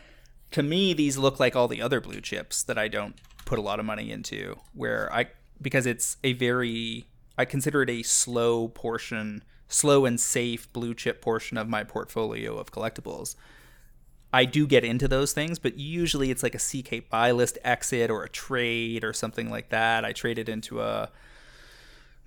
[0.52, 3.62] to me, these look like all the other blue chips that I don't put a
[3.62, 5.26] lot of money into, where I,
[5.60, 11.20] because it's a very, I consider it a slow portion, slow and safe blue chip
[11.20, 13.36] portion of my portfolio of collectibles.
[14.32, 18.10] I do get into those things, but usually it's like a CK buy list exit
[18.10, 20.04] or a trade or something like that.
[20.06, 21.10] I traded into a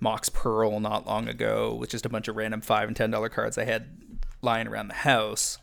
[0.00, 3.28] Mox Pearl not long ago with just a bunch of random five and ten dollar
[3.28, 3.86] cards I had
[4.42, 5.58] lying around the house.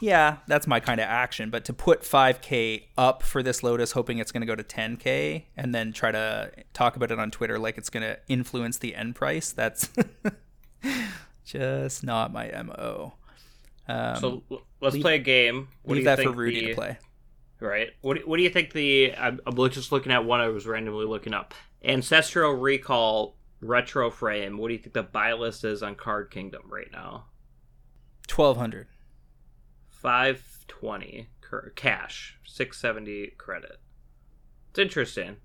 [0.00, 1.50] Yeah, that's my kind of action.
[1.50, 5.44] But to put 5K up for this Lotus, hoping it's going to go to 10K,
[5.56, 8.94] and then try to talk about it on Twitter like it's going to influence the
[8.96, 9.88] end price, that's
[11.44, 13.14] just not my MO.
[13.86, 14.42] Um, so
[14.80, 15.68] let's leave, play a game.
[15.84, 16.98] What leave that for Rudy the, to play.
[17.60, 17.90] Right.
[18.00, 19.14] What, what do you think the.
[19.16, 21.54] I'm, I'm just looking at one I was randomly looking up.
[21.84, 26.62] Ancestral Recall retro frame, what do you think the buy list is on Card Kingdom
[26.68, 27.26] right now?
[28.26, 28.88] Twelve hundred.
[29.88, 31.28] Five twenty
[31.76, 33.78] cash, six seventy credit.
[34.70, 35.36] It's interesting.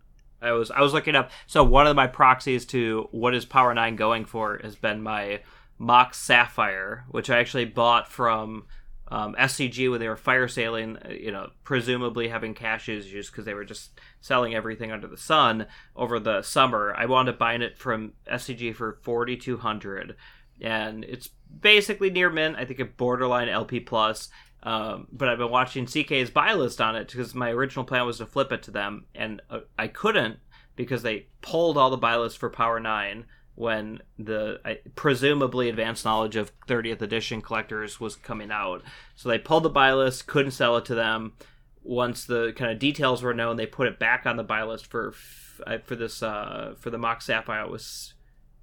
[0.42, 1.32] I was I was looking up.
[1.48, 5.42] So one of my proxies to what is Power Nine going for has been my
[5.78, 8.66] Mox Sapphire, which I actually bought from
[9.12, 13.46] um, SCG when they were fire sailing, uh, you know, presumably having cash issues because
[13.46, 15.66] they were just selling everything under the sun
[15.96, 16.94] over the summer.
[16.96, 20.16] I wound up buying it from SCG for forty two hundred,
[20.62, 21.30] and it's
[21.62, 22.56] basically near mint.
[22.58, 24.30] I think a borderline LP plus.
[24.62, 28.18] Um, but I've been watching CK's buy list on it because my original plan was
[28.18, 30.38] to flip it to them, and uh, I couldn't
[30.76, 33.26] because they pulled all the buy lists for Power Nine
[33.60, 38.84] when the I, presumably advanced knowledge of 30th edition collectors was coming out.
[39.18, 41.34] So they pulled the buy list, couldn't sell it to them.
[41.84, 44.88] Once the kind of details were known, they put it back on the buy list
[44.88, 45.12] for
[45.84, 47.64] for this uh, for the Mox Sapphire.
[47.64, 48.14] It was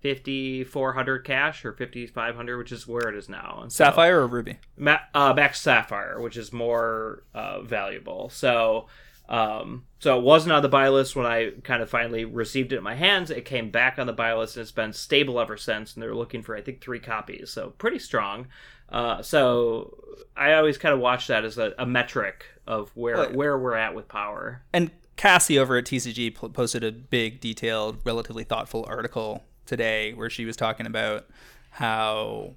[0.01, 4.59] 5400 cash or 5500 which is where it is now and sapphire so, or ruby
[4.77, 8.87] Ma- uh, Mox sapphire which is more uh, valuable so
[9.29, 12.79] um, so it wasn't on the buy list when I kind of finally received it
[12.79, 13.31] in my hands.
[13.31, 15.95] It came back on the buy list and it's been stable ever since.
[15.95, 18.47] And they're looking for I think three copies, so pretty strong.
[18.89, 19.97] Uh, so
[20.37, 23.95] I always kind of watch that as a, a metric of where where we're at
[23.95, 24.63] with power.
[24.73, 30.45] And Cassie over at TCG posted a big, detailed, relatively thoughtful article today where she
[30.45, 31.27] was talking about
[31.71, 32.55] how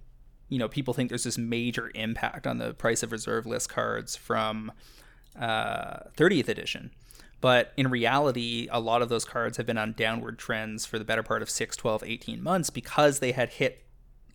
[0.49, 4.15] you know people think there's this major impact on the price of reserve list cards
[4.15, 4.71] from
[5.39, 6.91] uh, 30th edition.
[7.41, 11.05] But in reality, a lot of those cards have been on downward trends for the
[11.05, 13.85] better part of 6, 12, 18 months because they had hit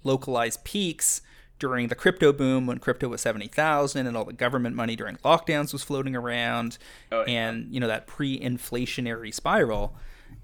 [0.03, 1.21] localized peaks
[1.59, 5.73] during the crypto boom when crypto was 70,000 and all the government money during lockdowns
[5.73, 6.79] was floating around
[7.13, 7.49] oh, yeah.
[7.49, 9.95] and, you know, that pre-inflationary spiral.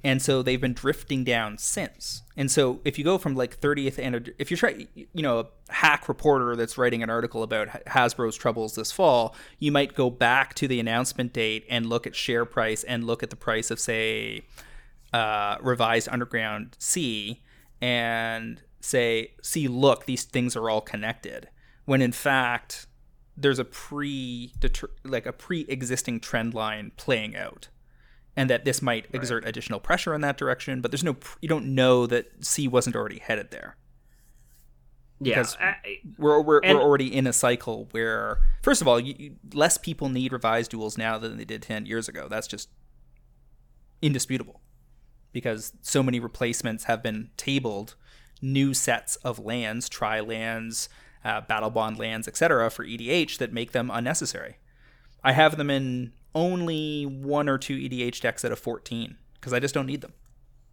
[0.03, 2.23] And so they've been drifting down since.
[2.37, 5.73] And so if you go from like 30th and if you're trying, you know, a
[5.73, 10.55] hack reporter that's writing an article about Hasbro's troubles this fall, you might go back
[10.55, 13.79] to the announcement date and look at share price and look at the price of
[13.79, 14.43] say
[15.13, 17.43] uh, revised Underground Sea
[17.81, 21.49] and say, see, look, these things are all connected.
[21.85, 22.87] When in fact,
[23.37, 24.53] there's a pre
[25.05, 27.69] like a pre-existing trend line playing out
[28.41, 29.15] and that this might right.
[29.15, 32.97] exert additional pressure in that direction but there's no you don't know that Sea wasn't
[32.97, 33.77] already headed there.
[35.23, 35.75] Because yeah,
[36.17, 40.33] we're, we're, we're already in a cycle where first of all you, less people need
[40.33, 42.27] revised duels now than they did 10 years ago.
[42.27, 42.71] That's just
[44.01, 44.63] indisputable.
[45.33, 47.97] Because so many replacements have been tabled
[48.41, 50.89] new sets of lands tri lands
[51.23, 54.57] uh, Battlebond lands etc for edh that make them unnecessary.
[55.23, 59.61] I have them in only one or two EDH decks out of 14 because I
[59.61, 60.13] just don't need them.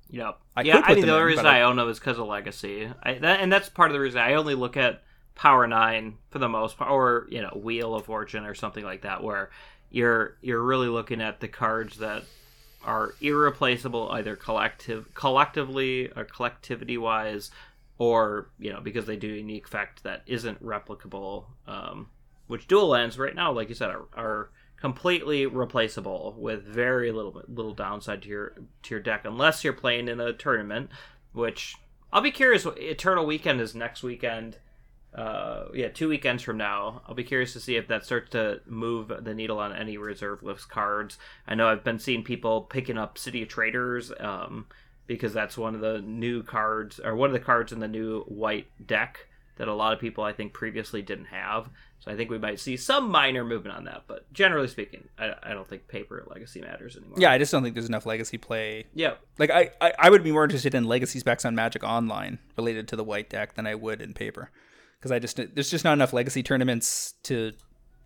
[0.10, 0.40] Yep.
[0.56, 2.90] I yeah, I mean, the only reason I, I own them is because of Legacy.
[3.04, 5.04] I, that, and that's part of the reason I only look at
[5.36, 9.02] Power 9 for the most part, or, you know, Wheel of Fortune or something like
[9.02, 9.50] that, where
[9.90, 12.24] you're you're really looking at the cards that
[12.84, 17.52] are irreplaceable either collective collectively or collectivity wise
[17.98, 22.08] or you know because they do a unique effect that isn't replicable um,
[22.48, 27.42] which dual lands right now like you said are, are completely replaceable with very little
[27.48, 30.90] little downside to your to your deck unless you're playing in a tournament
[31.34, 31.76] which
[32.14, 34.58] I'll be curious Eternal Weekend is next weekend
[35.16, 37.02] uh yeah two weekends from now.
[37.08, 40.44] I'll be curious to see if that starts to move the needle on any reserve
[40.44, 41.18] list cards.
[41.48, 44.68] I know I've been seeing people picking up City of Traitors um
[45.08, 48.22] because that's one of the new cards or one of the cards in the new
[48.24, 49.28] white deck
[49.58, 51.70] that a lot of people I think previously didn't have.
[52.00, 55.34] So I think we might see some minor movement on that, but generally speaking, I,
[55.42, 57.18] I don't think paper legacy matters anymore.
[57.20, 58.86] Yeah, I just don't think there's enough legacy play.
[58.94, 62.38] Yeah, like I, I, I would be more interested in legacy specs on Magic Online
[62.56, 64.52] related to the white deck than I would in paper,
[65.00, 67.54] because I just there's just not enough legacy tournaments to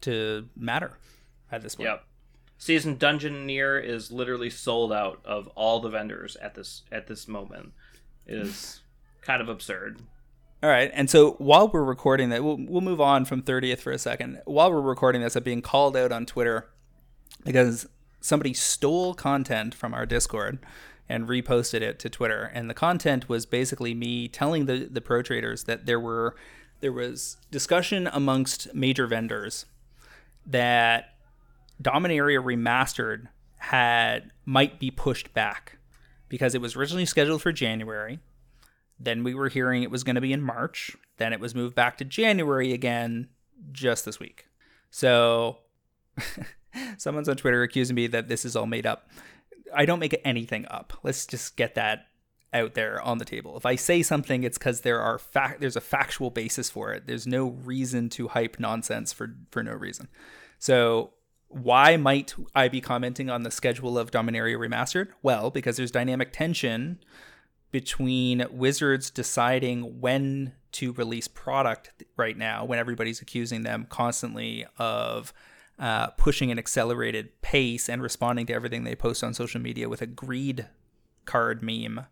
[0.01, 0.97] to matter
[1.51, 1.89] at this point.
[1.89, 2.05] Yep.
[2.57, 7.73] Seasoned Dungeoneer is literally sold out of all the vendors at this at this moment.
[8.25, 8.81] It is
[9.21, 9.99] kind of absurd.
[10.63, 10.91] All right.
[10.93, 14.41] And so while we're recording that, we'll, we'll move on from 30th for a second.
[14.45, 16.69] While we're recording this, I'm being called out on Twitter
[17.43, 17.87] because
[18.19, 20.59] somebody stole content from our Discord
[21.09, 22.51] and reposted it to Twitter.
[22.53, 26.35] And the content was basically me telling the, the pro traders that there were
[26.79, 29.65] there was discussion amongst major vendors
[30.45, 31.13] that
[31.81, 33.27] Dominaria Remastered
[33.57, 35.77] had might be pushed back
[36.27, 38.19] because it was originally scheduled for January
[39.03, 40.95] then we were hearing it was going to be in March.
[41.17, 43.29] Then it was moved back to January again
[43.71, 44.47] just this week.
[44.89, 45.57] So
[46.97, 49.09] someone's on Twitter accusing me that this is all made up.
[49.73, 50.93] I don't make anything up.
[51.03, 52.07] Let's just get that
[52.53, 53.55] out there on the table.
[53.55, 57.07] If I say something, it's because there are fact there's a factual basis for it.
[57.07, 60.09] There's no reason to hype nonsense for for no reason.
[60.59, 61.11] So
[61.47, 65.09] why might I be commenting on the schedule of Dominaria Remastered?
[65.21, 66.99] Well, because there's dynamic tension
[67.71, 75.33] between Wizards deciding when to release product right now, when everybody's accusing them constantly of
[75.79, 80.01] uh, pushing an accelerated pace and responding to everything they post on social media with
[80.01, 80.67] a greed
[81.25, 82.05] card meme,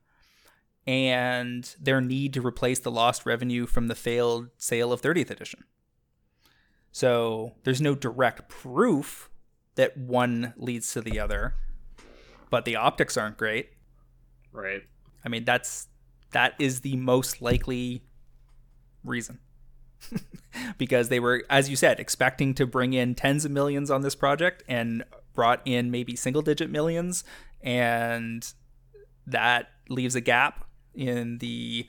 [0.87, 5.63] and their need to replace the lost revenue from the failed sale of 30th edition.
[6.91, 9.29] So there's no direct proof
[9.75, 11.55] that one leads to the other,
[12.49, 13.69] but the optics aren't great.
[14.51, 14.83] Right.
[15.25, 15.87] I mean, that's
[16.31, 18.03] that is the most likely
[19.03, 19.39] reason.
[20.77, 24.15] because they were, as you said, expecting to bring in tens of millions on this
[24.15, 27.23] project and brought in maybe single digit millions.
[27.61, 28.47] And
[29.27, 30.65] that leaves a gap
[30.95, 31.87] in the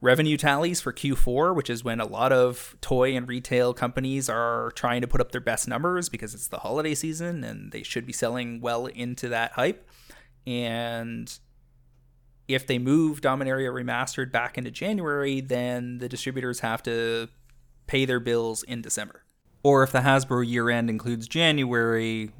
[0.00, 4.70] revenue tallies for Q4, which is when a lot of toy and retail companies are
[4.72, 8.06] trying to put up their best numbers because it's the holiday season and they should
[8.06, 9.88] be selling well into that hype.
[10.46, 11.36] And
[12.48, 17.28] if they move Dominaria Remastered back into January, then the distributors have to
[17.86, 19.22] pay their bills in December.
[19.62, 22.30] Or if the Hasbro year end includes January,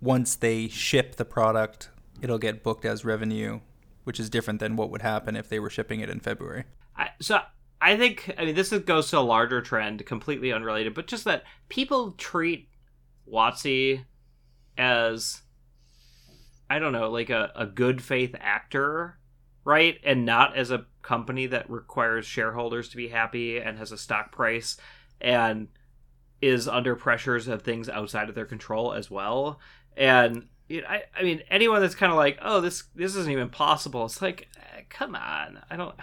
[0.00, 1.90] once they ship the product,
[2.22, 3.60] it'll get booked as revenue,
[4.04, 6.64] which is different than what would happen if they were shipping it in February.
[6.96, 7.40] I, so
[7.80, 11.44] I think I mean this goes to a larger trend, completely unrelated, but just that
[11.68, 12.68] people treat
[13.30, 14.04] WotC
[14.78, 15.42] as
[16.70, 19.18] I don't know, like a, a good faith actor
[19.64, 19.98] right?
[20.04, 24.32] And not as a company that requires shareholders to be happy and has a stock
[24.32, 24.76] price
[25.20, 25.68] and
[26.40, 29.60] is under pressures of things outside of their control as well.
[29.96, 33.32] And you know, I, I mean, anyone that's kind of like, oh, this this isn't
[33.32, 34.04] even possible.
[34.06, 35.94] It's like, eh, come on, I don't,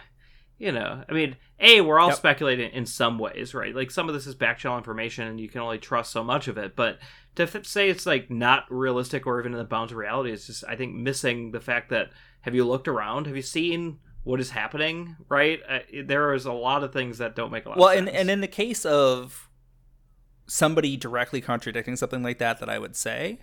[0.57, 2.17] you know, I mean, a we're all yep.
[2.17, 3.75] speculating in some ways, right?
[3.75, 6.47] Like some of this is back channel information, and you can only trust so much
[6.47, 6.75] of it.
[6.75, 6.99] But
[7.35, 10.47] to f- say it's like not realistic or even in the bounds of reality is
[10.47, 12.11] just, I think, missing the fact that
[12.41, 13.27] have you looked around?
[13.27, 15.15] Have you seen what is happening?
[15.29, 15.59] Right?
[15.67, 17.77] Uh, there is a lot of things that don't make a lot.
[17.77, 19.49] Well, and and in the case of
[20.47, 23.39] somebody directly contradicting something like that, that I would say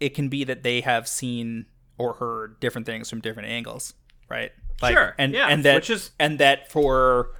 [0.00, 1.66] it can be that they have seen
[1.98, 3.94] or heard different things from different angles,
[4.28, 4.52] right?
[4.82, 5.14] Like, sure.
[5.18, 7.30] And yeah, and that which is and that for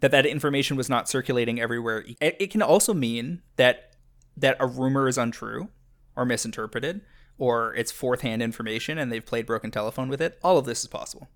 [0.00, 2.04] that that information was not circulating everywhere.
[2.20, 3.94] It, it can also mean that
[4.36, 5.68] that a rumor is untrue
[6.14, 7.00] or misinterpreted
[7.38, 10.38] or it's fourth hand information and they've played broken telephone with it.
[10.42, 11.28] All of this is possible.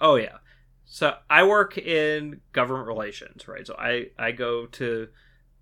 [0.00, 0.38] Oh yeah.
[0.84, 3.66] So I work in government relations, right?
[3.66, 5.08] So I I go to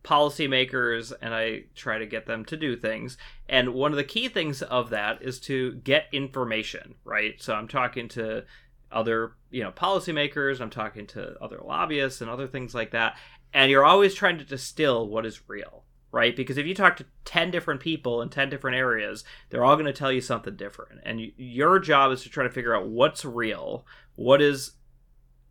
[0.07, 3.19] policymakers and I try to get them to do things.
[3.49, 7.43] And one of the key things of that is to get information, right?
[7.43, 8.45] So I'm talking to
[8.93, 13.17] other, you know, policymakers, I'm talking to other lobbyists and other things like that.
[13.53, 15.83] And you're always trying to distill what is real,
[16.13, 16.35] right?
[16.35, 19.87] Because if you talk to 10 different people in 10 different areas, they're all going
[19.87, 21.01] to tell you something different.
[21.05, 24.73] And your job is to try to figure out what's real, what is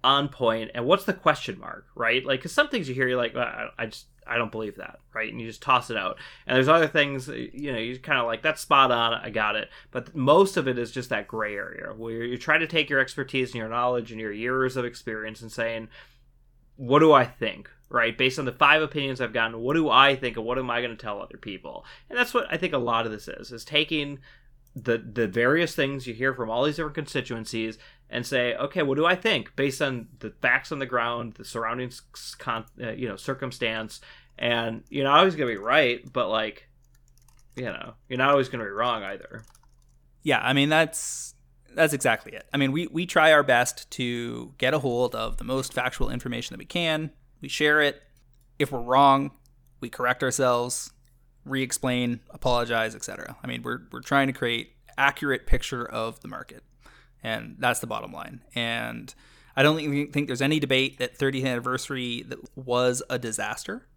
[0.03, 2.25] on point, and what's the question mark, right?
[2.25, 4.99] Like, because some things you hear, you're like, well, I just I don't believe that,
[5.13, 5.31] right?
[5.31, 6.17] And you just toss it out.
[6.47, 9.13] And there's other things, uh, you know, you kind of like that's spot on.
[9.13, 9.69] I got it.
[9.91, 12.99] But most of it is just that gray area where you try to take your
[12.99, 15.89] expertise and your knowledge and your years of experience and saying,
[16.75, 17.69] what do I think?
[17.87, 20.71] Right, based on the five opinions I've gotten, what do I think, and what am
[20.71, 21.85] I going to tell other people?
[22.09, 24.19] And that's what I think a lot of this is: is taking
[24.75, 27.77] the the various things you hear from all these different constituencies
[28.09, 31.45] and say, okay, what do I think based on the facts on the ground, the
[31.45, 31.91] surrounding,
[32.37, 34.01] con- uh, you know, circumstance,
[34.37, 36.67] and you're not always gonna be right, but like,
[37.55, 39.43] you know, you're not always gonna be wrong either.
[40.23, 41.35] Yeah, I mean that's
[41.73, 42.45] that's exactly it.
[42.53, 46.09] I mean, we we try our best to get a hold of the most factual
[46.09, 47.11] information that we can.
[47.41, 48.01] We share it.
[48.59, 49.31] If we're wrong,
[49.81, 50.91] we correct ourselves,
[51.43, 53.37] re-explain, apologize, etc.
[53.43, 56.63] I mean, we're we're trying to create accurate picture of the market
[57.25, 58.41] and that's the bottom line.
[58.53, 59.13] And
[59.55, 62.23] I don't think there's any debate that 30th anniversary
[62.55, 63.87] was a disaster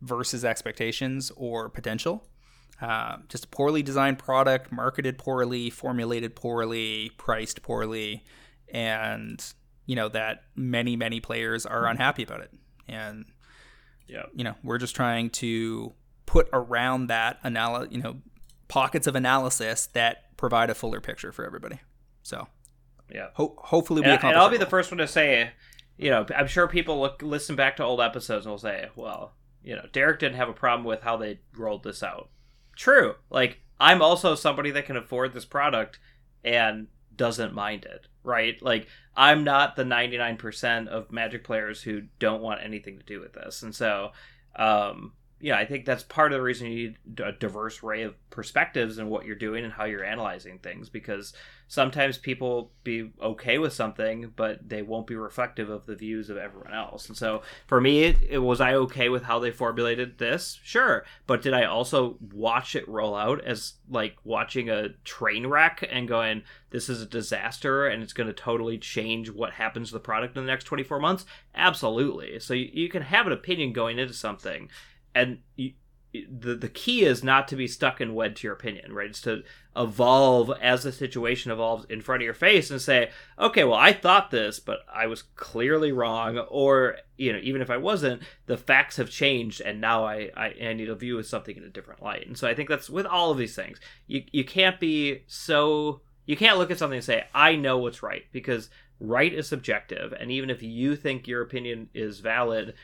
[0.00, 2.26] versus expectations or potential.
[2.80, 8.24] Uh, just a poorly designed product, marketed poorly, formulated poorly, priced poorly,
[8.72, 9.52] and
[9.84, 12.50] you know that many many players are unhappy about it.
[12.90, 13.26] And
[14.06, 15.94] yeah, you know we're just trying to
[16.26, 18.18] put around that analysis, you know,
[18.68, 21.80] pockets of analysis that provide a fuller picture for everybody.
[22.22, 22.46] So
[23.12, 23.28] yeah.
[23.34, 25.50] Ho- hopefully, we and, and I'll be the first one to say,
[25.96, 29.34] you know, I'm sure people look listen back to old episodes and will say, well,
[29.62, 32.30] you know, Derek didn't have a problem with how they rolled this out.
[32.76, 33.16] True.
[33.28, 35.98] Like I'm also somebody that can afford this product
[36.44, 38.60] and doesn't mind it, right?
[38.62, 38.86] Like
[39.16, 43.62] I'm not the 99% of Magic players who don't want anything to do with this.
[43.62, 44.12] And so
[44.56, 48.14] um yeah, I think that's part of the reason you need a diverse array of
[48.28, 51.32] perspectives and what you're doing and how you're analyzing things because
[51.66, 56.36] sometimes people be okay with something but they won't be reflective of the views of
[56.36, 57.08] everyone else.
[57.08, 60.58] And so for me it, it, was i okay with how they formulated this?
[60.62, 61.04] Sure.
[61.26, 66.06] But did i also watch it roll out as like watching a train wreck and
[66.06, 70.00] going this is a disaster and it's going to totally change what happens to the
[70.00, 72.38] product in the next 24 months absolutely.
[72.40, 74.68] So you, you can have an opinion going into something
[75.14, 75.72] and you,
[76.12, 79.10] the the key is not to be stuck and wed to your opinion, right?
[79.10, 79.44] It's to
[79.76, 83.92] evolve as the situation evolves in front of your face and say, okay, well, I
[83.92, 88.56] thought this, but I was clearly wrong, or you know, even if I wasn't, the
[88.56, 92.02] facts have changed, and now I I, I need to view something in a different
[92.02, 92.26] light.
[92.26, 93.78] And so I think that's with all of these things,
[94.08, 98.02] you you can't be so you can't look at something and say I know what's
[98.02, 98.68] right because
[98.98, 102.74] right is subjective, and even if you think your opinion is valid,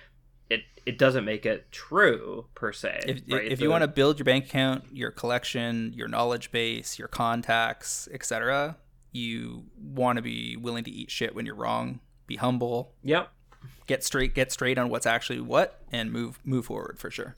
[0.51, 3.01] it it doesn't make it true per se.
[3.07, 3.45] If, right?
[3.45, 8.09] if you want to build your bank account, your collection, your knowledge base, your contacts,
[8.13, 8.77] etc.,
[9.13, 12.01] you want to be willing to eat shit when you're wrong.
[12.27, 12.93] Be humble.
[13.03, 13.31] Yep.
[13.87, 14.35] Get straight.
[14.35, 17.37] Get straight on what's actually what, and move move forward for sure.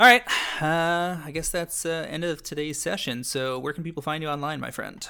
[0.00, 0.22] All right.
[0.60, 3.22] Uh, I guess that's uh, end of today's session.
[3.22, 5.06] So where can people find you online, my friend?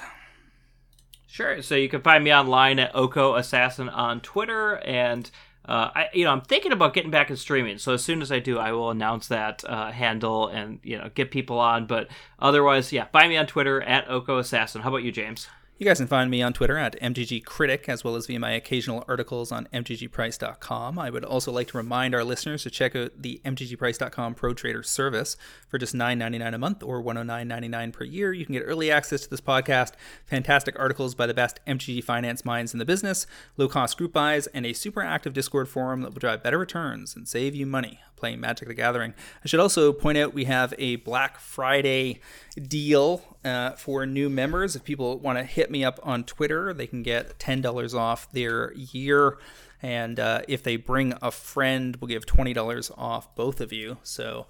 [1.27, 1.61] Sure.
[1.63, 5.29] So you can find me online at Oko Assassin on Twitter and
[5.67, 7.77] uh, I you know I'm thinking about getting back in streaming.
[7.77, 11.09] So as soon as I do, I will announce that uh, handle and you know
[11.13, 11.87] get people on.
[11.87, 12.07] But
[12.39, 14.81] otherwise, yeah, find me on Twitter at Oko Assassin.
[14.81, 15.47] How about you, James?
[15.77, 18.51] You guys can find me on Twitter at MTG Critic, as well as via my
[18.51, 20.97] occasional articles on MTGPrice.com.
[20.97, 24.83] I would also like to remind our listeners to check out the MTGPrice.com Pro Trader
[24.83, 25.35] service
[25.67, 28.31] for just $9.99 a month or $109.99 per year.
[28.31, 29.91] You can get early access to this podcast,
[30.25, 33.27] fantastic articles by the best MTG finance minds in the business,
[33.57, 37.17] low cost group buys, and a super active Discord forum that will drive better returns
[37.17, 39.13] and save you money playing Magic the Gathering.
[39.43, 42.21] I should also point out we have a Black Friday
[42.59, 44.75] deal uh, for new members.
[44.75, 48.73] If people want to hit me up on Twitter, they can get $10 off their
[48.73, 49.37] year.
[49.79, 53.97] And uh, if they bring a friend, we'll give $20 off both of you.
[54.01, 54.47] So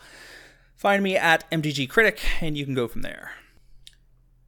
[0.77, 3.33] find me at MTG Critic and you can go from there.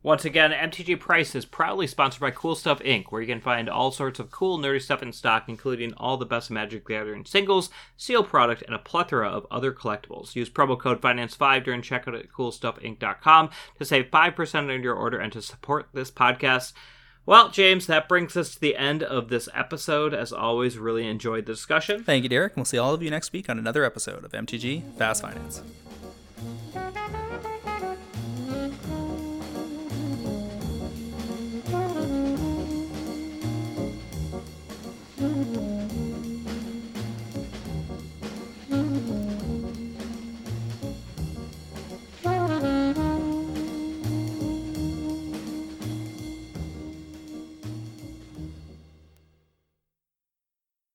[0.08, 3.68] Once again, MTG Price is proudly sponsored by Cool Stuff Inc., where you can find
[3.68, 7.26] all sorts of cool, nerdy stuff in stock, including all the best Magic the Gathering
[7.26, 10.34] singles, seal product, and a plethora of other collectibles.
[10.34, 15.34] Use promo code FINANCE5 during checkout at CoolStuffInc.com to save 5% on your order and
[15.34, 16.72] to support this podcast.
[17.26, 20.14] Well, James, that brings us to the end of this episode.
[20.14, 22.06] As always, really enjoyed the discussion.
[22.06, 22.56] Thank you, Derek.
[22.56, 25.62] We'll see all of you next week on another episode of MTG Fast Finance.